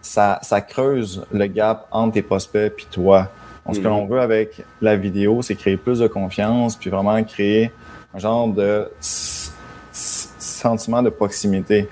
ça, 0.00 0.38
ça 0.42 0.60
creuse 0.60 1.26
le 1.30 1.46
gap 1.46 1.86
entre 1.90 2.14
tes 2.14 2.22
prospects 2.22 2.72
et 2.78 2.90
toi. 2.90 3.28
Donc, 3.66 3.76
ce 3.76 3.80
que 3.80 3.86
mm-hmm. 3.86 3.90
l'on 3.90 4.06
veut 4.06 4.20
avec 4.20 4.62
la 4.80 4.96
vidéo, 4.96 5.42
c'est 5.42 5.54
créer 5.54 5.76
plus 5.76 5.98
de 5.98 6.08
confiance, 6.08 6.76
puis 6.76 6.88
vraiment 6.88 7.22
créer 7.22 7.70
un 8.14 8.18
genre 8.18 8.48
de 8.48 8.90
sentiment 9.00 11.02
de 11.02 11.10
proximité. 11.10 11.88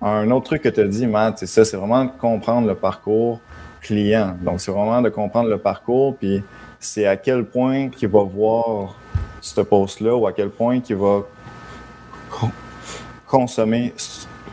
Un 0.00 0.30
autre 0.30 0.46
truc 0.46 0.62
que 0.62 0.68
tu 0.68 0.80
as 0.80 0.88
dit, 0.88 1.06
Matt, 1.06 1.38
c'est 1.38 1.46
ça, 1.46 1.64
c'est 1.64 1.76
vraiment 1.76 2.04
de 2.04 2.10
comprendre 2.18 2.66
le 2.66 2.74
parcours 2.74 3.40
client. 3.80 4.36
Donc, 4.40 4.60
c'est 4.60 4.70
vraiment 4.70 5.02
de 5.02 5.08
comprendre 5.08 5.48
le 5.48 5.58
parcours, 5.58 6.16
puis 6.16 6.42
c'est 6.78 7.06
à 7.06 7.16
quel 7.16 7.44
point 7.44 7.88
qu'il 7.88 8.08
va 8.08 8.22
voir 8.22 8.96
ce 9.40 9.60
post-là 9.60 10.14
ou 10.14 10.26
à 10.26 10.32
quel 10.32 10.50
point 10.50 10.80
qu'il 10.80 10.96
va 10.96 11.22
consommer 13.26 13.92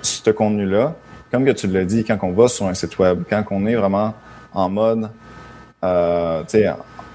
ce 0.01 0.29
contenu-là. 0.31 0.95
Comme 1.31 1.45
que 1.45 1.51
tu 1.51 1.67
l'as 1.67 1.85
dit, 1.85 2.03
quand 2.03 2.17
on 2.23 2.31
va 2.31 2.47
sur 2.47 2.65
un 2.65 2.73
site 2.73 2.97
web, 2.97 3.23
quand 3.29 3.43
on 3.51 3.65
est 3.67 3.75
vraiment 3.75 4.15
en 4.51 4.69
mode, 4.69 5.11
euh, 5.83 6.43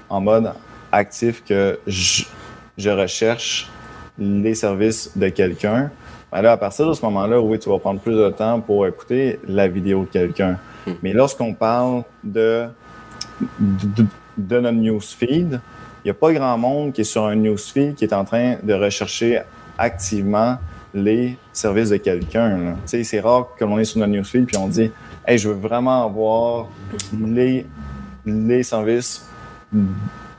en 0.09 0.21
mode 0.21 0.53
actif 0.91 1.43
que 1.43 1.79
je, 1.85 2.23
je 2.77 2.89
recherche 2.89 3.69
les 4.17 4.55
services 4.55 5.11
de 5.15 5.29
quelqu'un, 5.29 5.91
ben 6.31 6.41
là, 6.41 6.53
à 6.53 6.57
partir 6.57 6.87
de 6.87 6.93
ce 6.93 7.03
moment-là, 7.05 7.39
oui, 7.39 7.59
tu 7.59 7.69
vas 7.69 7.79
prendre 7.79 7.99
plus 7.99 8.15
de 8.15 8.29
temps 8.29 8.59
pour 8.59 8.85
écouter 8.87 9.39
la 9.47 9.67
vidéo 9.67 10.01
de 10.01 10.09
quelqu'un. 10.09 10.57
Hmm. 10.85 10.93
Mais 11.01 11.13
lorsqu'on 11.13 11.53
parle 11.53 12.03
de, 12.23 12.65
de, 13.59 14.05
de 14.37 14.59
notre 14.59 14.77
newsfeed, 14.77 15.59
il 16.03 16.07
n'y 16.07 16.11
a 16.11 16.13
pas 16.13 16.31
grand 16.33 16.57
monde 16.57 16.93
qui 16.93 17.01
est 17.01 17.05
sur 17.05 17.25
un 17.25 17.35
newsfeed 17.35 17.95
qui 17.95 18.03
est 18.05 18.13
en 18.13 18.25
train 18.25 18.57
de 18.61 18.73
rechercher 18.73 19.41
activement 19.77 20.57
les 20.93 21.37
services 21.51 21.89
de 21.89 21.97
quelqu'un. 21.97 22.75
C'est 22.85 23.19
rare 23.19 23.49
que 23.57 23.65
l'on 23.65 23.79
est 23.79 23.85
sur 23.85 23.99
notre 23.99 24.11
newsfeed 24.11 24.45
puis 24.45 24.57
on 24.57 24.67
dit 24.67 24.91
Hey, 25.27 25.37
je 25.37 25.49
veux 25.49 25.55
vraiment 25.55 26.05
avoir 26.05 26.67
les, 27.13 27.65
les 28.25 28.63
services 28.63 29.25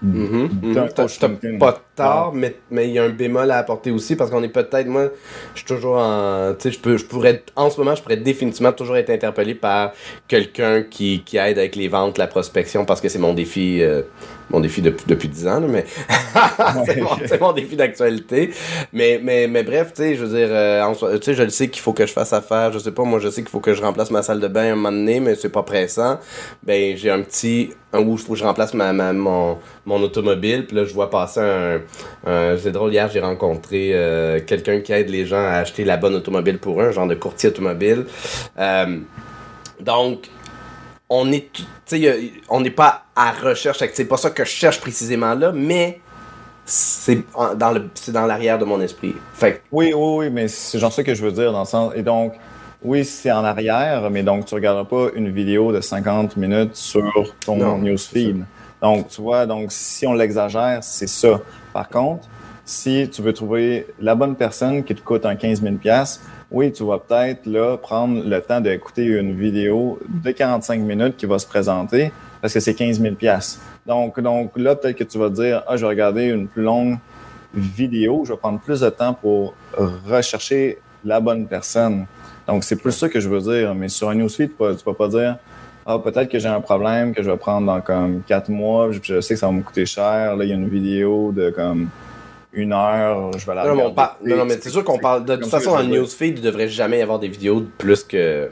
Mm 0.03 0.49
-hmm. 0.63 1.59
pas 1.59 1.81
tard, 1.97 2.33
mais 2.33 2.55
il 2.71 2.93
y 2.93 2.99
a 2.99 3.05
un 3.05 3.09
bémol 3.09 3.51
à 3.51 3.59
apporter 3.59 3.91
aussi 3.91 4.15
parce 4.17 4.31
qu'on 4.31 4.43
est 4.43 4.49
peut-être, 4.49 4.87
moi, 4.87 5.09
je 5.55 5.59
suis 5.59 5.67
toujours 5.67 5.97
en. 5.97 6.55
Tu 6.59 6.63
sais, 6.63 6.71
je, 6.71 6.81
peux, 6.81 6.97
je 6.97 7.05
pourrais, 7.05 7.43
en 7.57 7.71
ce 7.71 7.79
moment, 7.79 7.95
je 7.95 8.03
pourrais 8.03 8.17
définitivement 8.17 8.73
toujours 8.73 8.97
être 8.97 9.11
interpellé 9.11 9.55
par 9.55 9.93
quelqu'un 10.29 10.83
qui, 10.83 11.23
qui 11.25 11.37
aide 11.39 11.59
avec 11.59 11.75
les 11.77 11.89
ventes, 11.89 12.19
la 12.19 12.27
prospection, 12.27 12.85
parce 12.85 13.01
que 13.01 13.09
c'est 13.09 13.19
mon 13.19 13.35
défi. 13.35 13.83
Euh, 13.83 14.03
mon 14.51 14.61
défi 14.61 14.81
depuis, 14.81 15.05
depuis 15.07 15.29
10 15.29 15.47
ans, 15.49 15.61
mais 15.61 15.85
c'est 17.27 17.41
mon, 17.41 17.53
défi 17.53 17.77
d'actualité. 17.77 18.53
Mais, 18.93 19.21
mais, 19.23 19.49
mais 19.49 19.63
bref, 19.63 19.93
tu 19.95 20.03
sais, 20.03 20.15
je 20.15 20.25
veux 20.25 20.37
dire, 20.37 20.49
euh, 20.51 21.19
tu 21.19 21.23
sais, 21.23 21.35
je 21.35 21.43
le 21.43 21.49
sais 21.49 21.69
qu'il 21.69 21.83
faut 21.83 21.93
que 21.93 22.07
je 22.07 22.13
fasse 22.13 22.33
affaire, 22.33 22.73
je 22.73 22.79
sais 22.79 22.93
pas, 22.93 23.03
moi 23.03 23.19
je 23.19 23.29
sais 23.29 23.43
qu'il 23.43 23.51
faut 23.51 23.61
que 23.61 23.75
je 23.75 23.83
remplace 23.83 24.11
ma 24.11 24.23
salle 24.23 24.41
de 24.41 24.49
bain 24.49 24.73
un 24.73 24.77
moment 24.77 24.93
donné, 24.93 25.21
mais 25.21 25.35
c'est 25.35 25.49
pas 25.49 25.63
pressant. 25.63 26.19
Ben, 26.63 26.97
j'ai 26.97 27.11
un 27.11 27.23
petit, 27.23 27.71
un 27.93 28.01
où 28.01 28.13
il 28.13 28.19
faut 28.19 28.35
que 28.35 28.39
je 28.39 28.45
remplace 28.45 28.75
ma, 28.75 28.93
ma, 28.93 29.13
mon, 29.13 29.59
mon 29.85 30.01
automobile, 30.01 30.67
puis 30.67 30.77
là, 30.77 30.85
je 30.85 30.95
vois 30.95 31.11
passer 31.11 31.41
un, 31.41 31.81
c'est 32.25 32.73
drôle, 32.73 32.93
hier, 32.93 33.09
j'ai 33.09 33.21
rencontré 33.21 33.91
euh, 33.93 34.41
quelqu'un 34.45 34.81
qui 34.81 34.93
aide 34.93 35.09
les 35.09 35.27
gens 35.27 35.43
à 35.43 35.59
acheter 35.59 35.85
la 35.85 35.97
bonne 35.97 36.15
automobile 36.15 36.59
pour 36.59 36.81
eux, 36.81 36.89
un 36.89 36.93
genre 36.93 37.07
de 37.07 37.15
courtier 37.15 37.49
automobile. 37.51 38.07
Euh, 38.59 38.99
donc, 39.81 40.29
on 41.09 41.31
est 41.33 41.51
on 42.49 42.61
n'est 42.61 42.71
pas 42.71 43.05
à 43.15 43.31
recherche 43.31 43.79
c'est 43.93 44.07
pas 44.07 44.17
ça 44.17 44.31
que 44.31 44.45
je 44.45 44.51
cherche 44.51 44.81
précisément 44.81 45.35
là 45.35 45.53
mais 45.53 46.01
c'est 46.65 47.23
dans 47.57 47.71
le 47.71 47.89
c'est 47.95 48.11
dans 48.11 48.27
l'arrière 48.27 48.59
de 48.59 48.65
mon 48.65 48.81
esprit. 48.81 49.15
Fait 49.33 49.63
oui 49.71 49.93
oui 49.95 50.17
oui 50.17 50.31
mais 50.31 50.49
c'est 50.49 50.81
genre 50.81 50.93
ça 50.93 51.05
que 51.05 51.15
je 51.15 51.23
veux 51.23 51.31
dire 51.31 51.53
dans 51.53 51.61
le 51.61 51.67
sens 51.67 51.93
et 51.95 52.03
donc 52.03 52.33
oui 52.83 53.05
c'est 53.05 53.31
en 53.31 53.45
arrière 53.45 54.11
mais 54.11 54.25
donc 54.25 54.47
tu 54.47 54.55
regarderas 54.57 54.85
pas 54.85 55.11
une 55.15 55.31
vidéo 55.31 55.71
de 55.71 55.81
50 55.81 56.37
minutes 56.37 56.75
sur 56.75 57.35
ton 57.45 57.79
newsfeed 57.79 58.45
donc 58.81 59.09
tu 59.09 59.21
vois 59.21 59.47
donc 59.47 59.73
si 59.73 60.07
on 60.07 60.15
l'exagère 60.15 60.79
c'est 60.83 61.09
ça 61.09 61.41
par 61.73 61.89
contre 61.89 62.29
si 62.65 63.09
tu 63.11 63.23
veux 63.23 63.33
trouver 63.33 63.87
la 64.01 64.15
bonne 64.15 64.35
personne 64.35 64.83
qui 64.83 64.95
te 64.95 65.01
coûte 65.01 65.25
un 65.25 65.37
15 65.37 65.63
000 65.63 65.75
oui, 66.51 66.71
tu 66.71 66.85
vas 66.85 66.99
peut-être 66.99 67.47
là 67.47 67.77
prendre 67.77 68.23
le 68.25 68.41
temps 68.41 68.61
d'écouter 68.61 69.05
une 69.05 69.37
vidéo 69.37 69.99
de 70.09 70.31
45 70.31 70.81
minutes 70.81 71.17
qui 71.17 71.27
va 71.27 71.39
se 71.41 71.47
présenter 71.47 72.13
parce 72.41 72.55
que 72.55 72.61
c'est 72.61 72.75
15 72.75 73.01
000 73.01 73.17
donc, 73.87 74.19
donc 74.21 74.51
là, 74.57 74.75
peut-être 74.75 74.97
que 74.97 75.05
tu 75.05 75.17
vas 75.17 75.31
dire, 75.31 75.63
ah, 75.67 75.77
je 75.77 75.83
vais 75.83 75.89
regarder 75.89 76.25
une 76.25 76.49
plus 76.49 76.63
longue 76.63 76.99
vidéo, 77.55 78.25
je 78.25 78.33
vais 78.33 78.39
prendre 78.39 78.61
plus 78.61 78.81
de 78.81 78.91
temps 78.91 79.15
pour 79.15 79.55
rechercher 80.07 80.79
la 81.05 81.21
bonne 81.21 81.47
personne. 81.47 82.07
Donc, 82.49 82.65
c'est 82.65 82.77
plus 82.77 82.93
ça 82.93 83.09
que 83.09 83.21
je 83.21 83.29
veux 83.29 83.41
dire. 83.41 83.75
Mais 83.75 83.89
sur 83.89 84.09
un 84.11 84.15
newsfeed, 84.17 84.57
tu 84.57 84.63
ne 84.63 84.73
vas 84.73 84.95
pas 84.95 85.09
dire, 85.09 85.39
ah, 85.87 85.99
peut-être 86.01 86.29
que 86.29 86.39
j'ai 86.39 86.49
un 86.49 86.61
problème 86.61 87.15
que 87.15 87.23
je 87.23 87.31
vais 87.31 87.37
prendre 87.37 87.67
dans 87.67 87.81
comme 87.81 88.23
quatre 88.27 88.49
mois, 88.49 88.91
je, 88.91 88.99
je 89.03 89.21
sais 89.21 89.35
que 89.35 89.41
ça 89.41 89.47
va 89.47 89.53
me 89.53 89.63
coûter 89.63 89.87
cher. 89.87 90.35
Là, 90.35 90.45
il 90.45 90.49
y 90.49 90.53
a 90.53 90.57
une 90.57 90.69
vidéo 90.69 91.31
de 91.33 91.51
comme 91.51 91.89
une 92.53 92.73
heure, 92.73 93.31
je 93.39 93.47
vais 93.47 93.55
la 93.55 93.67
non, 93.67 93.95
non, 93.95 94.45
mais 94.47 94.59
c'est 94.61 94.71
sûr 94.71 94.83
qu'on 94.83 94.99
parle. 94.99 95.25
De, 95.25 95.37
toute 95.37 95.51
façon, 95.51 95.73
dans 95.73 95.83
le 95.83 95.87
newsfeed, 95.87 96.39
il 96.39 96.41
ne 96.41 96.47
devrait 96.47 96.69
jamais 96.69 96.99
y 96.99 97.03
avoir 97.03 97.19
des 97.19 97.29
vidéos 97.29 97.61
de 97.61 97.69
plus 97.79 98.03
que 98.03 98.49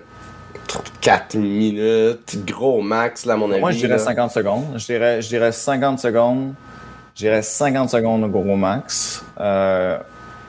4 1.01 1.37
minutes, 1.37 2.39
gros 2.47 2.81
max, 2.83 3.27
là, 3.27 3.35
à 3.35 3.37
mon 3.37 3.51
avis. 3.51 3.61
Moi, 3.61 3.73
je 3.73 3.79
dirais 3.79 3.99
50 3.99 4.31
secondes. 4.31 4.65
Je 4.77 4.85
dirais, 4.85 5.23
je 5.23 5.29
dirais 5.29 5.53
50 5.53 5.99
secondes. 5.99 6.55
Je 7.15 7.21
dirais 7.21 7.43
50 7.43 7.91
secondes 7.91 8.25
au 8.25 8.29
gros 8.29 8.57
max. 8.57 9.25
Euh, 9.41 9.99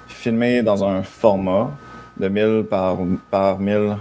filmé 0.08 0.62
dans 0.62 0.84
un 0.84 1.04
format 1.04 1.72
de 2.18 2.28
1000 2.28 2.66
par, 2.70 2.98
par 3.32 3.60
1000 3.60 3.96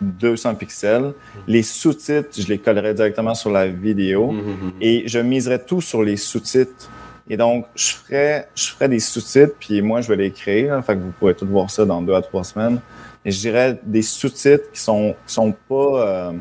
200 0.00 0.54
pixels. 0.54 1.12
Les 1.46 1.62
sous-titres, 1.62 2.40
je 2.40 2.46
les 2.48 2.58
collerais 2.58 2.94
directement 2.94 3.34
sur 3.34 3.50
la 3.50 3.66
vidéo. 3.66 4.32
Mm-hmm, 4.32 4.36
mm-hmm. 4.36 4.72
Et 4.80 5.08
je 5.08 5.18
miserais 5.18 5.58
tout 5.58 5.80
sur 5.80 6.02
les 6.02 6.16
sous-titres 6.16 6.90
Et 7.28 7.36
donc, 7.36 7.66
je 7.74 7.94
ferais, 7.94 8.48
je 8.54 8.68
ferais 8.68 8.88
des 8.88 9.00
sous-titres, 9.00 9.54
puis 9.58 9.82
moi, 9.82 10.00
je 10.00 10.08
vais 10.08 10.16
les 10.16 10.26
écrire. 10.26 10.82
fait 10.84 10.96
que 10.96 11.00
vous 11.00 11.12
pourrez 11.12 11.34
tout 11.34 11.46
voir 11.46 11.70
ça 11.70 11.84
dans 11.84 12.00
deux 12.02 12.14
à 12.14 12.22
trois 12.22 12.44
semaines. 12.44 12.80
Et 13.24 13.30
je 13.30 13.38
dirais 13.40 13.78
des 13.82 14.02
sous-titres 14.02 14.70
qui 14.72 14.80
sont, 14.80 15.14
qui 15.26 15.34
sont 15.34 15.52
pas, 15.68 15.74
euh, 16.06 16.32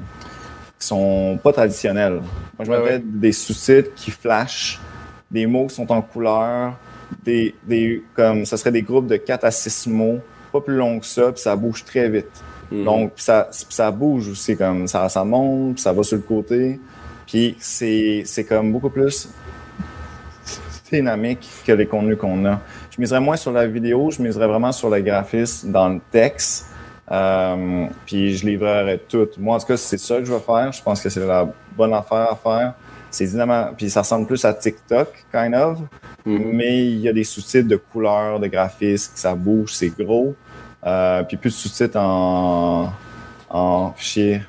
qui 0.79 0.87
sont 0.87 1.39
pas 1.43 1.51
traditionnels. 1.51 2.21
Moi, 2.57 2.65
je 2.65 2.71
mettrais 2.71 2.99
des 3.03 3.31
sous-titres 3.31 3.93
qui 3.95 4.11
flashent, 4.11 4.79
des 5.29 5.45
mots 5.45 5.67
qui 5.67 5.75
sont 5.75 5.91
en 5.91 6.01
couleur, 6.01 6.77
des, 7.23 7.55
des, 7.65 8.03
comme, 8.13 8.45
ça 8.45 8.57
serait 8.57 8.71
des 8.71 8.81
groupes 8.81 9.07
de 9.07 9.17
4 9.17 9.43
à 9.43 9.51
6 9.51 9.87
mots, 9.87 10.19
pas 10.51 10.61
plus 10.61 10.75
longs 10.75 10.99
que 10.99 11.05
ça, 11.05 11.31
puis 11.31 11.41
ça 11.41 11.55
bouge 11.55 11.83
très 11.83 12.09
vite. 12.09 12.43
Mhm. 12.71 12.83
Donc, 12.83 13.11
ça, 13.15 13.47
ça 13.51 13.91
bouge 13.91 14.29
aussi, 14.29 14.55
comme 14.57 14.87
ça, 14.87 15.07
ça 15.09 15.23
monte, 15.23 15.79
ça 15.79 15.93
va 15.93 16.03
sur 16.03 16.17
le 16.17 16.23
côté. 16.23 16.79
Puis 17.25 17.55
c'est, 17.59 18.23
c'est 18.25 18.45
comme 18.45 18.71
beaucoup 18.71 18.89
plus 18.89 19.29
dynamique 20.91 21.47
que 21.65 21.71
les 21.73 21.85
contenus 21.85 22.17
qu'on 22.17 22.45
a. 22.45 22.59
Je 22.91 23.01
miserais 23.01 23.19
moins 23.19 23.35
sur 23.35 23.51
la 23.51 23.67
vidéo, 23.67 24.09
je 24.11 24.21
miserais 24.21 24.47
vraiment 24.47 24.71
sur 24.71 24.89
le 24.89 25.01
graphisme 25.01 25.71
dans 25.71 25.89
le 25.89 25.99
texte. 26.11 26.67
Euh, 27.09 27.87
puis 28.05 28.35
je 28.35 28.45
livrerai 28.45 28.99
tout. 29.07 29.27
Moi, 29.37 29.55
en 29.55 29.59
tout 29.59 29.67
cas, 29.67 29.77
c'est 29.77 29.97
ça 29.97 30.17
que 30.17 30.25
je 30.25 30.33
vais 30.33 30.39
faire. 30.39 30.71
Je 30.71 30.81
pense 30.81 31.01
que 31.01 31.09
c'est 31.09 31.25
la 31.25 31.47
bonne 31.75 31.93
affaire 31.93 32.31
à 32.31 32.35
faire. 32.35 32.73
C'est 33.09 33.25
dynamique. 33.25 33.77
Puis 33.77 33.89
ça 33.89 34.01
ressemble 34.01 34.27
plus 34.27 34.43
à 34.43 34.53
TikTok, 34.53 35.25
kind 35.31 35.55
of. 35.55 35.79
Mm-hmm. 36.25 36.53
Mais 36.53 36.85
il 36.85 36.99
y 36.99 37.07
a 37.07 37.13
des 37.13 37.23
sous-titres 37.23 37.67
de 37.67 37.77
couleurs, 37.77 38.39
de 38.39 38.47
graphisme, 38.47 39.13
ça 39.15 39.35
bouge, 39.35 39.73
c'est 39.73 39.97
gros. 39.97 40.35
Euh, 40.85 41.23
puis 41.23 41.37
plus 41.37 41.49
de 41.49 41.55
sous-titres 41.55 41.99
en, 41.99 42.93
en 43.49 43.93
fichier 43.93 44.41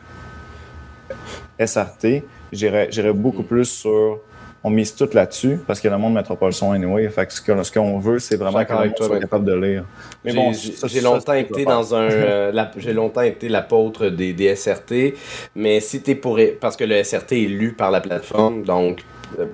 SRT. 1.59 2.22
J'irais 2.53 3.12
beaucoup 3.12 3.43
mm. 3.43 3.47
plus 3.47 3.64
sur 3.64 4.20
on 4.64 4.70
mise 4.70 4.95
tout 4.95 5.09
là-dessus 5.12 5.61
parce 5.66 5.81
que 5.81 5.89
le 5.89 5.97
monde 5.99 6.12
ne 6.12 6.16
mettra 6.16 6.35
pas 6.37 6.47
le 6.47 6.53
son 6.53 6.72
anyway. 6.72 7.09
Fait 7.09 7.26
que 7.26 7.33
ce 7.33 7.72
qu'on 7.72 7.99
veut, 7.99 8.18
c'est 8.18 8.37
vraiment 8.37 8.64
qu'on 8.64 9.05
soit 9.05 9.20
capable 9.20 9.45
de 9.45 9.55
lire. 9.55 9.85
Mais 10.24 10.33
bon, 10.33 10.53
j'ai 10.53 11.01
longtemps 11.01 11.35
été 11.35 11.64
dans 11.64 11.95
un, 11.95 12.11
euh, 12.11 12.64
j'ai 12.76 12.93
longtemps 12.93 13.22
été 13.22 13.49
l'apôtre 13.49 14.09
des, 14.09 14.33
des, 14.33 14.55
SRT, 14.57 15.14
mais 15.55 15.81
si 15.81 16.03
t'es 16.03 16.14
pour, 16.14 16.41
parce 16.61 16.76
que 16.76 16.85
le 16.85 17.03
SRT 17.03 17.33
est 17.33 17.49
lu 17.49 17.72
par 17.72 17.91
la 17.91 18.01
plateforme, 18.01 18.64
donc 18.64 19.01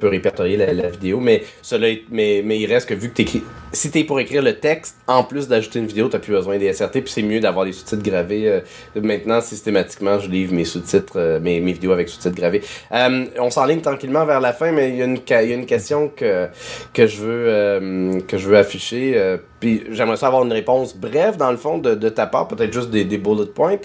peut 0.01 0.09
répertorier 0.09 0.57
la, 0.57 0.72
la 0.72 0.89
vidéo, 0.89 1.20
mais, 1.20 1.43
cela, 1.61 1.89
mais, 2.11 2.43
mais 2.45 2.61
il 2.61 2.66
reste 2.66 2.89
que 2.89 2.95
vu 2.95 3.11
que 3.11 3.22
tu 3.22 3.43
si 3.75 3.91
t'es 3.91 4.05
pour 4.05 4.20
écrire 4.20 4.43
le 4.43 4.55
texte, 4.55 4.97
en 5.07 5.25
plus 5.25 5.49
d'ajouter 5.49 5.79
une 5.79 5.87
vidéo, 5.87 6.09
t'as 6.09 6.18
plus 6.18 6.33
besoin 6.33 6.59
des 6.59 6.72
SRT, 6.72 6.93
puis 6.93 7.09
c'est 7.09 7.22
mieux 7.22 7.41
d'avoir 7.41 7.66
des 7.66 7.72
sous-titres 7.72 8.03
gravés. 8.03 8.49
Euh, 8.49 8.61
maintenant, 8.97 9.41
systématiquement, 9.41 10.18
je 10.18 10.29
livre 10.29 10.55
mes 10.55 10.64
sous-titres, 10.64 11.14
euh, 11.16 11.41
mes, 11.41 11.61
vidéos 11.61 11.93
avec 11.93 12.09
sous-titres 12.09 12.37
gravés. 12.37 12.62
Euh, 12.93 13.27
on 13.39 13.51
s'enligne 13.51 13.81
tranquillement 13.81 14.25
vers 14.25 14.41
la 14.41 14.53
fin, 14.53 14.72
mais 14.72 14.91
il 14.91 14.97
y, 14.97 15.03
a 15.03 15.05
une, 15.05 15.18
y 15.29 15.33
a 15.33 15.55
une 15.55 15.66
question 15.66 16.09
que, 16.09 16.47
que, 16.93 17.07
je 17.07 17.20
veux, 17.20 18.20
que 18.29 18.39
je 18.39 18.49
veux 18.49 18.57
afficher. 18.57 19.39
puis 19.61 19.85
j'aimerais 19.91 20.16
savoir 20.16 20.45
une 20.45 20.53
réponse 20.53 20.97
brève, 20.97 21.37
dans 21.37 21.51
le 21.51 21.57
fond, 21.57 21.79
de, 21.79 21.95
de 21.95 22.09
ta 22.09 22.27
part, 22.27 22.49
peut-être 22.49 22.72
juste 22.72 22.91
des, 22.91 23.05
des 23.05 23.18
bullet 23.18 23.47
points. 23.47 23.79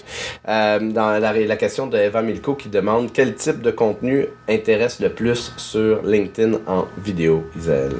dans 0.46 1.20
la, 1.20 1.32
la 1.32 1.56
question 1.56 1.86
de 1.86 1.98
Eva 1.98 2.22
Milko 2.22 2.54
qui 2.54 2.68
demande 2.68 3.12
quel 3.12 3.34
type 3.34 3.60
de 3.60 3.70
contenu 3.70 4.26
intéresse 4.48 5.00
le 5.00 5.10
plus 5.10 5.52
sur 5.56 6.02
LinkedIn 6.02 6.58
en 6.66 6.86
vidéo, 6.98 7.44
Isaël? 7.58 7.92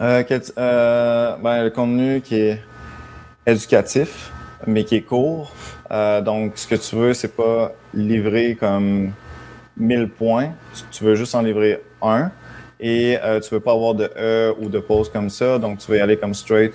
Euh, 0.00 0.22
euh, 0.56 1.36
ben, 1.42 1.64
le 1.64 1.70
contenu 1.70 2.22
qui 2.22 2.36
est 2.36 2.62
éducatif, 3.46 4.32
mais 4.66 4.84
qui 4.84 4.96
est 4.96 5.02
court. 5.02 5.52
Euh, 5.90 6.22
donc, 6.22 6.52
ce 6.54 6.66
que 6.66 6.76
tu 6.76 6.96
veux, 6.96 7.12
c'est 7.12 7.36
pas 7.36 7.72
livrer 7.92 8.56
comme 8.58 9.12
1000 9.76 10.08
points. 10.08 10.52
Tu 10.90 11.04
veux 11.04 11.16
juste 11.16 11.34
en 11.34 11.42
livrer 11.42 11.82
un. 12.00 12.30
Et 12.82 13.18
tu 13.42 13.54
veux 13.54 13.60
pas 13.60 13.72
avoir 13.72 13.94
de 13.94 14.10
E 14.16 14.54
ou 14.58 14.70
de 14.70 14.78
pause 14.78 15.10
comme 15.10 15.28
ça. 15.28 15.58
Donc, 15.58 15.78
tu 15.78 15.90
veux 15.90 15.98
y 15.98 16.00
aller 16.00 16.16
comme 16.16 16.32
straight 16.32 16.72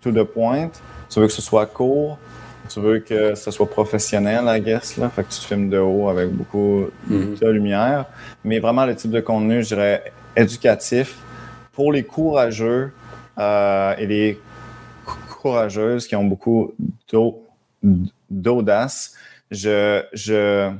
to 0.00 0.10
the 0.10 0.24
point. 0.24 0.70
Tu 1.08 1.20
veux 1.20 1.28
que 1.28 1.32
ce 1.32 1.42
soit 1.42 1.66
court. 1.66 2.18
Tu 2.68 2.80
veux 2.80 2.98
que 2.98 3.36
ce 3.36 3.52
soit 3.52 3.70
professionnel, 3.70 4.42
I 4.48 4.60
guess. 4.60 4.96
Là. 4.96 5.08
Fait 5.08 5.22
que 5.22 5.28
tu 5.28 5.38
te 5.38 5.44
filmes 5.44 5.70
de 5.70 5.78
haut 5.78 6.08
avec 6.08 6.30
beaucoup 6.30 6.86
mm-hmm. 7.08 7.38
de 7.40 7.48
lumière. 7.48 8.06
Mais 8.42 8.58
vraiment, 8.58 8.84
le 8.84 8.96
type 8.96 9.12
de 9.12 9.20
contenu, 9.20 9.62
je 9.62 9.68
dirais, 9.68 10.12
éducatif, 10.36 11.16
pour 11.76 11.92
les 11.92 12.02
courageux 12.02 12.90
euh, 13.38 13.94
et 13.98 14.06
les 14.06 14.40
courageuses 15.28 16.08
qui 16.08 16.16
ont 16.16 16.24
beaucoup 16.24 16.72
d'audace, 18.30 19.14
je, 19.50 20.02
je, 20.14 20.72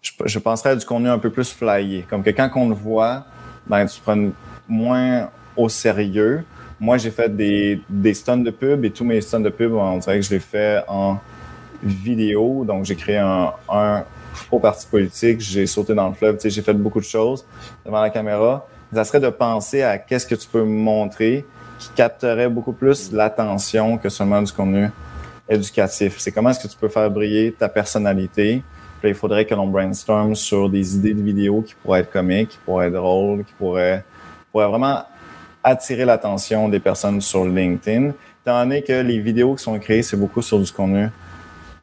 je, 0.00 0.38
penserais 0.38 0.70
à 0.70 0.76
du 0.76 0.86
contenu 0.86 1.08
un 1.08 1.18
peu 1.18 1.30
plus 1.30 1.52
flyé. 1.52 2.06
Comme 2.08 2.22
que 2.22 2.30
quand 2.30 2.48
on 2.54 2.68
le 2.68 2.76
voit, 2.76 3.26
ben, 3.66 3.84
tu 3.86 4.00
prends 4.00 4.30
moins 4.68 5.30
au 5.56 5.68
sérieux. 5.68 6.44
Moi, 6.78 6.96
j'ai 6.96 7.10
fait 7.10 7.34
des, 7.34 7.82
des 7.90 8.14
stuns 8.14 8.36
de 8.36 8.50
pub 8.50 8.84
et 8.84 8.90
tous 8.90 9.04
mes 9.04 9.20
stuns 9.20 9.40
de 9.40 9.50
pub, 9.50 9.72
on 9.72 9.98
dirait 9.98 10.20
que 10.20 10.24
je 10.24 10.30
les 10.30 10.40
fais 10.40 10.80
en 10.86 11.18
vidéo. 11.82 12.64
Donc, 12.64 12.84
j'ai 12.84 12.94
créé 12.94 13.18
un, 13.18 13.52
un 13.68 14.04
faux 14.32 14.60
parti 14.60 14.86
politique, 14.86 15.40
j'ai 15.40 15.66
sauté 15.66 15.92
dans 15.92 16.08
le 16.08 16.14
fleuve, 16.14 16.38
j'ai 16.40 16.62
fait 16.62 16.74
beaucoup 16.74 17.00
de 17.00 17.04
choses 17.04 17.44
devant 17.84 18.00
la 18.00 18.10
caméra 18.10 18.68
ça 18.96 19.04
serait 19.04 19.20
de 19.20 19.28
penser 19.28 19.82
à 19.82 19.98
qu'est-ce 19.98 20.26
que 20.26 20.34
tu 20.34 20.48
peux 20.48 20.64
montrer 20.64 21.44
qui 21.78 21.90
capterait 21.94 22.48
beaucoup 22.48 22.72
plus 22.72 23.12
l'attention 23.12 23.98
que 23.98 24.08
seulement 24.08 24.40
du 24.40 24.50
contenu 24.50 24.88
éducatif. 25.46 26.16
C'est 26.18 26.32
comment 26.32 26.48
est-ce 26.48 26.60
que 26.60 26.68
tu 26.72 26.78
peux 26.78 26.88
faire 26.88 27.10
briller 27.10 27.52
ta 27.52 27.68
personnalité. 27.68 28.62
Puis 29.00 29.10
il 29.10 29.14
faudrait 29.14 29.44
que 29.44 29.54
l'on 29.54 29.66
brainstorm 29.66 30.34
sur 30.34 30.70
des 30.70 30.96
idées 30.96 31.12
de 31.12 31.20
vidéos 31.20 31.60
qui 31.60 31.74
pourraient 31.74 32.00
être 32.00 32.10
comiques, 32.10 32.48
qui 32.48 32.58
pourraient 32.64 32.86
être 32.86 32.94
drôles, 32.94 33.44
qui 33.44 33.52
pourraient, 33.52 34.02
pourraient 34.50 34.68
vraiment 34.68 35.02
attirer 35.62 36.06
l'attention 36.06 36.70
des 36.70 36.80
personnes 36.80 37.20
sur 37.20 37.44
LinkedIn. 37.44 38.12
Étant 38.42 38.60
donné 38.60 38.80
que 38.80 39.02
les 39.02 39.18
vidéos 39.18 39.56
qui 39.56 39.62
sont 39.62 39.78
créées, 39.78 40.02
c'est 40.02 40.16
beaucoup 40.16 40.40
sur 40.40 40.58
du 40.58 40.72
contenu 40.72 41.10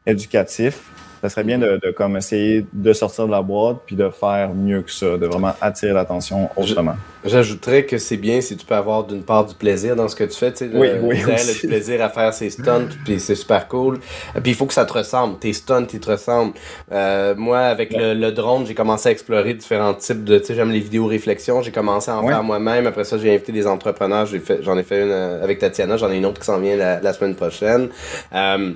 éducatif 0.04 0.90
ça 1.24 1.30
serait 1.30 1.44
bien 1.44 1.58
de, 1.58 1.80
comme 1.96 2.18
essayer 2.18 2.66
de 2.74 2.92
sortir 2.92 3.24
de 3.26 3.30
la 3.30 3.40
boîte 3.40 3.78
puis 3.86 3.96
de 3.96 4.10
faire 4.10 4.50
mieux 4.54 4.82
que 4.82 4.90
ça, 4.90 5.16
de 5.16 5.24
vraiment 5.24 5.54
attirer 5.58 5.94
l'attention 5.94 6.50
autrement. 6.54 6.96
J'ajouterais 7.24 7.86
que 7.86 7.96
c'est 7.96 8.18
bien 8.18 8.42
si 8.42 8.58
tu 8.58 8.66
peux 8.66 8.74
avoir 8.74 9.04
d'une 9.04 9.22
part 9.22 9.46
du 9.46 9.54
plaisir 9.54 9.96
dans 9.96 10.06
ce 10.06 10.16
que 10.16 10.24
tu 10.24 10.36
fais, 10.36 10.52
tu 10.52 10.66
sais, 10.66 10.70
oui, 10.74 10.88
oui, 11.00 11.22
le, 11.22 11.66
plaisir 11.66 12.04
à 12.04 12.10
faire 12.10 12.34
ses 12.34 12.50
stunts, 12.50 12.88
puis 13.06 13.18
c'est 13.20 13.36
super 13.36 13.68
cool. 13.68 14.00
Puis 14.34 14.52
il 14.52 14.54
faut 14.54 14.66
que 14.66 14.74
ça 14.74 14.84
te 14.84 14.92
ressemble, 14.92 15.38
tes 15.38 15.54
stunts, 15.54 15.86
ils 15.94 16.00
te 16.00 16.10
ressemblent. 16.10 16.52
Euh, 16.92 17.34
moi, 17.34 17.60
avec 17.60 17.94
le, 17.96 18.30
drone, 18.30 18.66
j'ai 18.66 18.74
commencé 18.74 19.08
à 19.08 19.12
explorer 19.12 19.54
différents 19.54 19.94
types 19.94 20.24
de, 20.24 20.38
tu 20.38 20.44
sais, 20.44 20.54
j'aime 20.54 20.72
les 20.72 20.80
vidéos 20.80 21.06
réflexion, 21.06 21.62
j'ai 21.62 21.72
commencé 21.72 22.10
à 22.10 22.18
en 22.18 22.28
faire 22.28 22.42
moi-même. 22.42 22.86
Après 22.86 23.04
ça, 23.04 23.16
j'ai 23.16 23.34
invité 23.34 23.50
des 23.50 23.66
entrepreneurs, 23.66 24.26
j'en 24.26 24.76
ai, 24.76 24.82
fait 24.82 25.00
une 25.00 25.10
euh, 25.10 25.42
avec 25.42 25.58
Tatiana, 25.58 25.96
j'en 25.96 26.10
ai 26.10 26.18
une 26.18 26.26
autre 26.26 26.40
qui 26.40 26.46
s'en 26.46 26.58
vient 26.58 26.76
la, 26.76 27.12
semaine 27.14 27.34
prochaine. 27.34 27.88
Euh, 28.34 28.72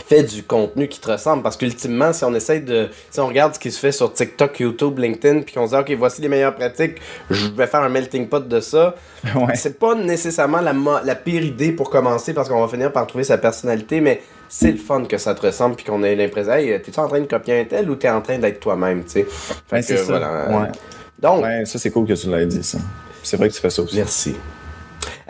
fais 0.00 0.22
du 0.22 0.42
contenu 0.42 0.88
qui 0.88 1.00
te 1.00 1.10
ressemble 1.10 1.42
parce 1.42 1.56
qu'ultimement 1.56 2.12
si 2.12 2.24
on 2.24 2.34
essaye 2.34 2.60
de 2.60 2.88
si 3.10 3.20
on 3.20 3.26
regarde 3.26 3.54
ce 3.54 3.58
qui 3.58 3.70
se 3.70 3.78
fait 3.78 3.92
sur 3.92 4.12
TikTok, 4.12 4.60
YouTube, 4.60 4.98
LinkedIn 4.98 5.42
puis 5.42 5.54
qu'on 5.54 5.66
se 5.66 5.74
dit 5.74 5.80
OK, 5.80 5.98
voici 5.98 6.20
les 6.20 6.28
meilleures 6.28 6.54
pratiques, 6.54 6.96
je 7.30 7.48
vais 7.48 7.66
faire 7.66 7.80
un 7.80 7.88
melting 7.88 8.28
pot 8.28 8.46
de 8.46 8.60
ça. 8.60 8.94
C'est 9.54 9.78
pas 9.78 9.94
nécessairement 9.94 10.60
la, 10.60 10.74
la 11.04 11.14
pire 11.14 11.42
idée 11.42 11.72
pour 11.72 11.90
commencer 11.90 12.34
parce 12.34 12.48
qu'on 12.48 12.60
va 12.60 12.68
finir 12.68 12.92
par 12.92 13.06
trouver 13.06 13.24
sa 13.24 13.38
personnalité 13.38 14.00
mais 14.00 14.22
c'est 14.48 14.72
le 14.72 14.78
fun 14.78 15.04
que 15.04 15.18
ça 15.18 15.34
te 15.34 15.44
ressemble 15.44 15.76
puis 15.76 15.84
qu'on 15.84 16.02
ait 16.02 16.16
l'impression 16.16 16.54
hey, 16.54 16.80
t'es-tu 16.80 16.98
en 16.98 17.08
train 17.08 17.20
de 17.20 17.26
copier 17.26 17.60
un 17.60 17.64
tel 17.64 17.90
ou 17.90 17.96
t'es 17.96 18.08
en 18.08 18.22
train 18.22 18.38
d'être 18.38 18.60
toi-même, 18.60 19.04
tu 19.04 19.10
sais? 19.10 19.26
Fait 19.68 19.82
que, 19.82 20.00
voilà. 20.02 20.70
Donc, 21.18 21.44
ça 21.66 21.78
c'est 21.78 21.90
cool 21.90 22.06
que 22.06 22.14
tu 22.14 22.30
l'aies 22.30 22.46
dit 22.46 22.62
ça. 22.62 22.78
C'est 23.22 23.36
vrai 23.36 23.48
que 23.48 23.54
tu 23.54 23.60
fais 23.60 23.70
ça 23.70 23.82
aussi. 23.82 23.96
Merci. 23.96 24.36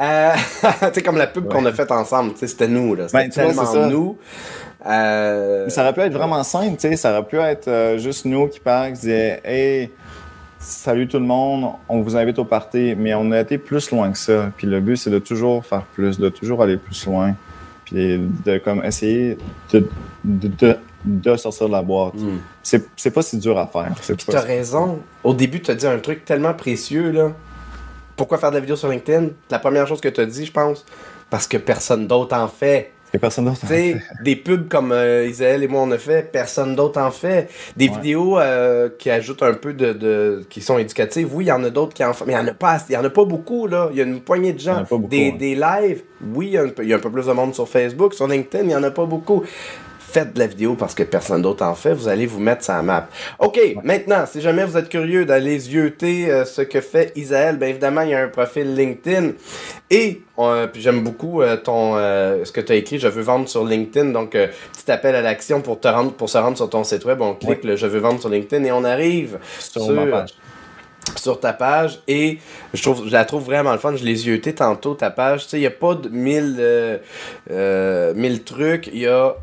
Euh, 0.01 0.33
tu 0.95 1.03
comme 1.03 1.17
la 1.17 1.27
pub 1.27 1.49
qu'on 1.49 1.65
a 1.67 1.73
faite 1.73 1.91
ensemble, 1.91 2.33
c'était 2.37 2.69
nous, 2.69 2.95
là. 2.95 3.09
C'était 3.09 3.25
ben, 3.25 3.31
tellement 3.31 3.89
nous. 3.89 4.17
Euh... 4.87 5.69
Ça 5.69 5.83
aurait 5.83 5.93
pu 5.93 6.01
être 6.01 6.13
vraiment 6.13 6.43
simple, 6.45 6.77
tu 6.77 6.89
sais. 6.89 6.97
Ça 6.97 7.13
aurait 7.13 7.27
pu 7.27 7.37
être 7.37 7.69
euh, 7.69 7.99
juste 7.99 8.25
nous 8.25 8.47
qui 8.47 8.61
parlent, 8.61 8.93
qui 8.93 9.01
disaient 9.01 9.41
Hey, 9.45 9.91
salut 10.61 11.09
tout 11.09 11.19
le 11.19 11.25
monde, 11.25 11.73
on 11.89 12.01
vous 12.01 12.17
invite 12.17 12.39
au 12.39 12.45
party. 12.45 12.95
Mais 12.97 13.13
on 13.15 13.33
a 13.33 13.41
été 13.41 13.59
plus 13.59 13.91
loin 13.91 14.13
que 14.13 14.19
ça. 14.19 14.53
Puis 14.57 14.69
le 14.69 14.81
but, 14.81 14.97
c'est 14.97 15.11
de 15.11 15.19
toujours 15.19 15.65
faire 15.65 15.83
plus, 15.83 16.19
de 16.19 16.29
toujours 16.29 16.63
aller 16.63 16.77
plus 16.77 17.07
loin. 17.07 17.35
Puis 17.85 18.21
de 18.45 18.59
comme 18.59 18.85
essayer 18.85 19.37
de, 19.73 19.89
de, 20.23 20.77
de, 21.05 21.37
sortir 21.37 21.67
de 21.67 21.73
la 21.73 21.83
boîte. 21.83 22.15
Mm. 22.15 22.39
C'est 22.63 23.11
pas 23.11 23.23
si 23.23 23.39
dur 23.39 23.59
à 23.59 23.67
faire. 23.67 23.93
Tu 24.01 24.37
as 24.37 24.41
raison. 24.41 25.01
Au 25.25 25.35
début, 25.35 25.61
tu 25.61 25.73
as 25.73 25.75
dit 25.75 25.87
un 25.87 25.99
truc 25.99 26.25
tellement 26.25 26.55
précieux, 26.55 27.11
là 27.11 27.33
pourquoi 28.19 28.37
faire 28.37 28.51
de 28.51 28.57
la 28.57 28.61
vidéo 28.61 28.77
sur 28.77 28.89
LinkedIn? 28.89 29.29
La 29.49 29.61
première 29.61 29.87
chose 29.87 30.01
que 30.01 30.09
tu 30.09 30.21
as 30.21 30.27
dit, 30.27 30.45
je 30.45 30.53
pense, 30.53 30.85
parce 31.31 31.47
que 31.47 31.57
personne 31.57 32.07
d'autre 32.07 32.37
en 32.37 32.49
fait. 32.49 32.93
Personne 33.19 33.47
d'autre 33.47 33.61
en 33.65 33.69
fait. 33.69 33.97
Des 34.23 34.37
pubs 34.37 34.69
comme 34.69 34.93
euh, 34.93 35.27
Isaël 35.27 35.63
et 35.63 35.69
moi 35.69 35.81
on 35.83 35.91
a 35.93 35.99
fait, 35.99 36.31
personne 36.31 36.77
d'autre 36.77 37.01
en 37.01 37.13
fait. 37.13 37.49
Des 37.77 37.89
vidéos 37.89 38.39
euh, 38.39 38.91
qui 38.99 39.09
ajoutent 39.09 39.43
un 39.43 39.55
peu 39.55 39.73
de, 39.73 40.45
qui 40.51 40.61
sont 40.61 40.77
éducatives, 40.77 41.29
oui, 41.33 41.47
il 41.47 41.49
y 41.49 41.53
en 41.53 41.65
a 41.65 41.71
d'autres 41.71 41.95
qui 41.95 42.05
en 42.05 42.13
font, 42.13 42.25
mais 42.27 42.35
il 42.35 42.37
n'y 42.37 42.43
en 42.43 42.49
a 42.49 42.55
pas, 42.55 42.79
il 42.89 42.93
y 42.93 42.97
en 42.99 43.05
a 43.05 43.11
pas 43.11 43.25
beaucoup 43.25 43.67
là. 43.67 43.89
Il 43.93 43.97
y 43.97 44.01
a 44.01 44.05
une 44.05 44.21
poignée 44.21 44.53
de 44.53 44.61
gens. 44.61 44.85
des, 45.09 45.33
des 45.33 45.55
lives, 45.55 46.03
oui, 46.35 46.49
il 46.49 46.53
y, 46.53 46.59
a 46.59 46.97
un 46.97 46.99
peu, 46.99 47.11
plus 47.11 47.27
de 47.27 47.33
monde 47.33 47.55
sur 47.55 47.69
Facebook, 47.69 48.13
sur 48.13 48.27
LinkedIn, 48.27 48.65
il 48.65 48.69
n'y 48.69 48.77
en 48.77 48.83
a 48.83 48.91
pas 48.91 49.07
beaucoup 49.07 49.45
faites 50.09 50.33
de 50.33 50.39
la 50.39 50.47
vidéo 50.47 50.75
parce 50.75 50.95
que 50.95 51.03
personne 51.03 51.43
d'autre 51.43 51.65
en 51.65 51.75
fait, 51.75 51.93
vous 51.93 52.09
allez 52.09 52.27
vous 52.27 52.41
mettre 52.41 52.65
sur 52.65 52.73
la 52.75 52.83
map. 52.83 53.09
OK, 53.39 53.59
maintenant, 53.83 54.25
si 54.27 54.41
jamais 54.41 54.65
vous 54.65 54.77
êtes 54.77 54.89
curieux 54.89 55.25
d'aller 55.25 55.59
zioter 55.59 56.31
euh, 56.31 56.45
ce 56.45 56.63
que 56.63 56.81
fait 56.81 57.13
Isaël, 57.17 57.59
bien 57.59 57.69
évidemment, 57.69 58.03
il 58.03 58.11
y 58.11 58.15
a 58.15 58.23
un 58.23 58.29
profil 58.29 58.75
LinkedIn. 58.75 59.33
Et 59.91 60.23
puis 60.73 60.83
j'aime 60.83 61.03
beaucoup 61.03 61.43
euh, 61.43 61.57
ton 61.57 61.97
euh, 61.97 62.45
ce 62.45 62.53
que 62.53 62.61
tu 62.61 62.73
as 62.73 62.77
écrit, 62.77 62.99
je 62.99 63.09
veux 63.09 63.23
vendre 63.23 63.49
sur 63.49 63.65
LinkedIn. 63.65 64.11
Donc, 64.11 64.31
petit 64.31 64.91
appel 64.91 65.15
à 65.15 65.23
l'action 65.23 65.61
pour 65.61 65.81
te 65.81 65.89
rendre 65.89 66.13
pour 66.13 66.29
se 66.29 66.39
rendre 66.39 66.57
sur 66.57 66.71
ton 66.71 66.85
site 66.85 67.05
web. 67.05 67.21
On 67.21 67.35
clique 67.35 67.65
le 67.65 67.77
je 67.77 67.87
veux 67.87 68.01
vendre 68.01 68.21
sur 68.21 68.29
LinkedIn 68.29 68.65
et 68.65 68.73
on 68.73 68.85
arrive 68.85 69.39
sur, 69.59 69.83
sur 69.83 69.93
ma 69.93 70.07
page 70.07 70.35
sur 71.17 71.41
ta 71.41 71.53
page 71.53 72.01
et 72.07 72.39
je 72.75 72.83
trouve 72.83 73.07
je 73.07 73.13
la 73.13 73.25
trouve 73.25 73.45
vraiment 73.45 73.73
le 73.73 73.79
fun. 73.79 73.97
Je 73.97 74.05
l'ai 74.05 74.27
yeuté 74.27 74.55
tantôt 74.55 74.95
ta 74.95 75.11
page. 75.11 75.45
Tu 75.45 75.51
sais, 75.51 75.57
il 75.59 75.61
n'y 75.61 75.67
a 75.67 75.71
pas 75.71 75.95
de 75.95 76.09
mille, 76.09 76.57
euh, 76.59 76.99
euh, 77.51 78.15
mille 78.15 78.43
trucs. 78.43 78.89
Il 78.89 79.01
y 79.01 79.07
a 79.07 79.37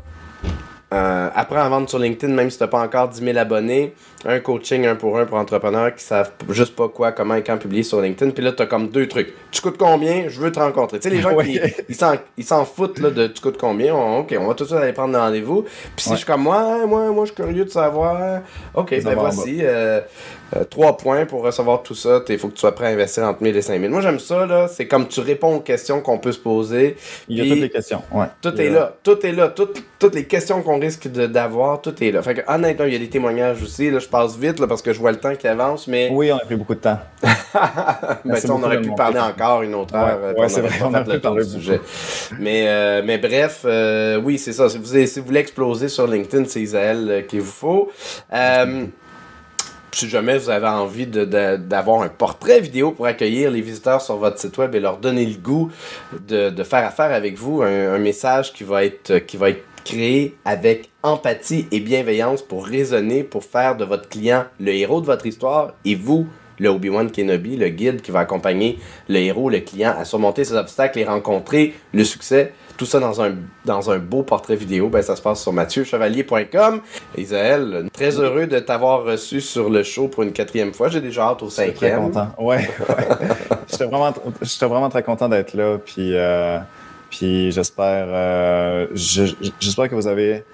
euh, 0.94 1.28
apprends 1.34 1.62
à 1.62 1.68
vendre 1.68 1.88
sur 1.88 1.98
LinkedIn, 1.98 2.32
même 2.32 2.48
si 2.48 2.58
tu 2.58 2.62
n'as 2.62 2.68
pas 2.68 2.80
encore 2.80 3.08
10 3.08 3.20
000 3.20 3.36
abonnés. 3.38 3.92
Un 4.24 4.38
coaching 4.38 4.86
un 4.86 4.94
pour 4.94 5.18
un 5.18 5.26
pour 5.26 5.36
entrepreneurs 5.36 5.94
qui 5.94 6.04
savent 6.04 6.30
juste 6.48 6.76
pas 6.76 6.88
quoi, 6.88 7.10
comment 7.10 7.34
et 7.34 7.42
quand 7.42 7.58
publier 7.58 7.82
sur 7.82 8.00
LinkedIn. 8.00 8.30
Puis 8.30 8.42
là, 8.42 8.52
tu 8.52 8.62
as 8.62 8.66
comme 8.66 8.88
deux 8.88 9.08
trucs. 9.08 9.34
Tu 9.50 9.60
coûtes 9.60 9.78
combien? 9.78 10.28
Je 10.28 10.40
veux 10.40 10.52
te 10.52 10.60
rencontrer. 10.60 11.00
Tu 11.00 11.08
sais, 11.08 11.14
les 11.14 11.22
gens 11.22 11.36
qui 11.36 11.60
ils 12.36 12.44
s'en 12.44 12.64
foutent 12.64 13.00
là, 13.00 13.10
de 13.10 13.26
tu 13.26 13.40
coûtes 13.40 13.58
combien? 13.58 13.94
ok, 13.94 14.36
on 14.40 14.46
va 14.46 14.54
tout 14.54 14.62
de 14.64 14.68
suite 14.68 14.80
aller 14.80 14.92
prendre 14.92 15.18
rendez-vous. 15.18 15.62
Puis 15.62 16.04
si 16.04 16.10
je 16.10 16.16
suis 16.16 16.26
comme 16.26 16.42
moi, 16.42 16.86
moi, 16.86 17.10
moi, 17.10 17.24
je 17.24 17.32
suis 17.32 17.42
curieux 17.42 17.64
de 17.64 17.70
savoir. 17.70 18.42
Ok, 18.74 18.90
ben 19.02 19.14
voici. 19.14 19.58
Euh, 19.62 20.00
euh, 20.54 20.62
trois 20.62 20.96
points 20.96 21.26
pour 21.26 21.42
recevoir 21.42 21.82
tout 21.82 21.96
ça. 21.96 22.22
Il 22.28 22.38
faut 22.38 22.48
que 22.48 22.54
tu 22.54 22.60
sois 22.60 22.72
prêt 22.72 22.86
à 22.86 22.90
investir 22.90 23.24
entre 23.24 23.42
1000 23.42 23.56
et 23.56 23.62
5000. 23.62 23.90
Moi, 23.90 24.00
j'aime 24.00 24.20
ça. 24.20 24.46
là. 24.46 24.68
C'est 24.68 24.86
comme 24.86 25.08
tu 25.08 25.18
réponds 25.20 25.56
aux 25.56 25.60
questions 25.60 26.00
qu'on 26.00 26.18
peut 26.18 26.30
se 26.30 26.38
poser. 26.38 26.96
Il 27.28 27.38
y 27.38 27.40
a 27.40 27.52
toutes 27.52 27.62
les 27.62 27.70
questions. 27.70 28.02
Ouais. 28.12 28.26
Tout 28.40 28.54
est 28.60 28.70
là. 28.70 28.94
Tout 29.02 29.26
est 29.26 29.32
là. 29.32 29.48
toutes 29.48 30.14
les 30.14 30.24
questions 30.24 30.62
qu'on 30.62 30.75
risque 30.78 31.08
d'avoir, 31.08 31.80
tout 31.80 32.02
est 32.02 32.10
là. 32.10 32.22
Fait 32.22 32.34
que, 32.34 32.40
honnêtement, 32.52 32.84
il 32.84 32.92
y 32.92 32.96
a 32.96 32.98
des 32.98 33.08
témoignages 33.08 33.62
aussi. 33.62 33.90
Là, 33.90 33.98
je 33.98 34.08
passe 34.08 34.36
vite 34.36 34.58
là, 34.58 34.66
parce 34.66 34.82
que 34.82 34.92
je 34.92 34.98
vois 34.98 35.12
le 35.12 35.18
temps 35.18 35.34
qui 35.34 35.48
avance. 35.48 35.86
Mais... 35.88 36.08
Oui, 36.12 36.32
on 36.32 36.36
a 36.36 36.40
pris 36.40 36.56
beaucoup 36.56 36.74
de 36.74 36.80
temps. 36.80 36.98
mais 38.24 38.50
on 38.50 38.62
aurait 38.62 38.80
pu 38.80 38.90
parler 38.94 39.20
encore 39.20 39.62
une 39.62 39.74
autre 39.74 39.94
heure. 39.94 40.20
Ouais, 40.36 40.44
euh, 40.44 40.48
c'est 40.48 40.60
vrai. 40.60 40.78
On 40.82 41.04
pu 41.04 41.18
parler 41.20 41.44
du 41.44 41.50
sujet. 41.50 41.80
mais, 42.38 42.64
euh, 42.66 43.02
mais 43.04 43.18
bref, 43.18 43.64
oui, 44.24 44.38
c'est 44.38 44.52
ça. 44.52 44.68
Si 44.68 44.78
vous, 44.78 45.06
si 45.06 45.20
vous 45.20 45.26
voulez 45.26 45.40
exploser 45.40 45.88
sur 45.88 46.06
LinkedIn, 46.06 46.44
c'est 46.46 46.60
Isaël 46.60 47.24
qu'il 47.28 47.40
vous 47.40 47.50
faut 47.50 47.90
si 49.96 50.10
jamais 50.10 50.36
vous 50.36 50.50
avez 50.50 50.68
envie 50.68 51.06
d'avoir 51.06 52.02
un 52.02 52.08
portrait 52.08 52.60
vidéo 52.60 52.90
pour 52.90 53.06
accueillir 53.06 53.50
les 53.50 53.62
visiteurs 53.62 54.02
sur 54.02 54.16
votre 54.16 54.38
site 54.38 54.56
web 54.58 54.74
et 54.74 54.80
leur 54.80 54.98
donner 54.98 55.24
le 55.24 55.36
goût 55.38 55.70
de, 56.28 56.62
faire 56.64 56.86
affaire 56.86 57.12
avec 57.12 57.38
vous, 57.38 57.62
un, 57.62 57.98
message 57.98 58.52
qui 58.52 58.62
va 58.62 58.84
être 58.84 59.18
qui 59.20 59.36
va 59.36 59.50
être 59.50 59.64
créé 59.86 60.34
avec 60.44 60.90
empathie 61.04 61.68
et 61.70 61.78
bienveillance 61.78 62.42
pour 62.42 62.66
raisonner, 62.66 63.22
pour 63.22 63.44
faire 63.44 63.76
de 63.76 63.84
votre 63.84 64.08
client 64.08 64.44
le 64.58 64.72
héros 64.72 65.00
de 65.00 65.06
votre 65.06 65.26
histoire 65.26 65.74
et 65.84 65.94
vous 65.94 66.26
le 66.58 66.70
Obi-Wan 66.70 67.10
Kenobi, 67.10 67.56
le 67.56 67.68
guide 67.68 68.02
qui 68.02 68.10
va 68.10 68.20
accompagner 68.20 68.78
le 69.08 69.16
héros, 69.16 69.48
le 69.48 69.60
client 69.60 69.94
à 69.96 70.04
surmonter 70.04 70.42
ses 70.42 70.54
obstacles 70.54 70.98
et 70.98 71.04
rencontrer 71.04 71.74
le 71.92 72.02
succès. 72.02 72.52
Tout 72.76 72.86
ça 72.86 72.98
dans 72.98 73.22
un, 73.22 73.34
dans 73.64 73.90
un 73.90 73.98
beau 73.98 74.22
portrait 74.22 74.56
vidéo. 74.56 74.88
Ben, 74.88 75.02
ça 75.02 75.14
se 75.16 75.22
passe 75.22 75.40
sur 75.40 75.52
mathieuchevalier.com. 75.52 76.80
Isaël, 77.16 77.88
très 77.92 78.18
heureux 78.18 78.46
de 78.46 78.58
t'avoir 78.58 79.04
reçu 79.04 79.40
sur 79.40 79.70
le 79.70 79.82
show 79.82 80.08
pour 80.08 80.24
une 80.24 80.32
quatrième 80.32 80.74
fois. 80.74 80.88
J'ai 80.88 81.00
déjà 81.00 81.28
hâte 81.28 81.42
au 81.42 81.50
cinquième. 81.50 81.76
Très 81.76 82.00
content. 82.00 82.28
Ouais. 82.38 82.68
J'étais 83.70 83.84
vraiment, 83.84 84.12
vraiment 84.62 84.88
très 84.88 85.02
content 85.02 85.28
d'être 85.28 85.54
là. 85.54 85.78
Puis, 85.78 86.14
euh, 86.14 86.58
puis 87.10 87.52
j'espère, 87.52 88.06
euh, 88.08 88.86
j'espère 88.94 89.88
que 89.88 89.94
vous 89.94 90.06
avez 90.06 90.44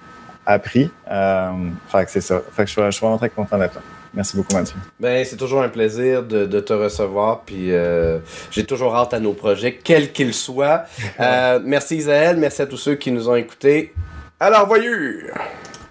appris. 0.45 0.89
Euh, 1.09 1.51
fait 1.87 2.05
que 2.05 2.11
c'est 2.11 2.21
ça. 2.21 2.41
Fait 2.51 2.63
que 2.63 2.69
je 2.69 2.91
suis 2.91 3.01
vraiment 3.01 3.17
très 3.17 3.29
content 3.29 3.57
d'être 3.57 3.75
là. 3.75 3.81
Merci 4.13 4.37
beaucoup, 4.37 4.53
Mathieu. 4.53 4.75
Ben, 4.99 5.25
c'est 5.25 5.37
toujours 5.37 5.63
un 5.63 5.69
plaisir 5.69 6.21
de, 6.23 6.59
te 6.59 6.73
recevoir. 6.73 7.41
Puis 7.41 7.71
euh, 7.71 8.19
j'ai 8.51 8.63
toujours 8.63 8.95
hâte 8.95 9.13
à 9.13 9.19
nos 9.19 9.33
projets, 9.33 9.75
quels 9.75 10.11
qu'ils 10.11 10.33
soient. 10.33 10.83
Euh, 11.19 11.59
merci 11.63 11.97
Isaël, 11.97 12.37
merci 12.37 12.61
à 12.63 12.65
tous 12.65 12.77
ceux 12.77 12.95
qui 12.95 13.11
nous 13.11 13.29
ont 13.29 13.35
écoutés. 13.35 13.93
Alors, 14.39 14.67
voyure! 14.67 15.31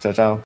Ciao, 0.00 0.12
ciao. 0.12 0.40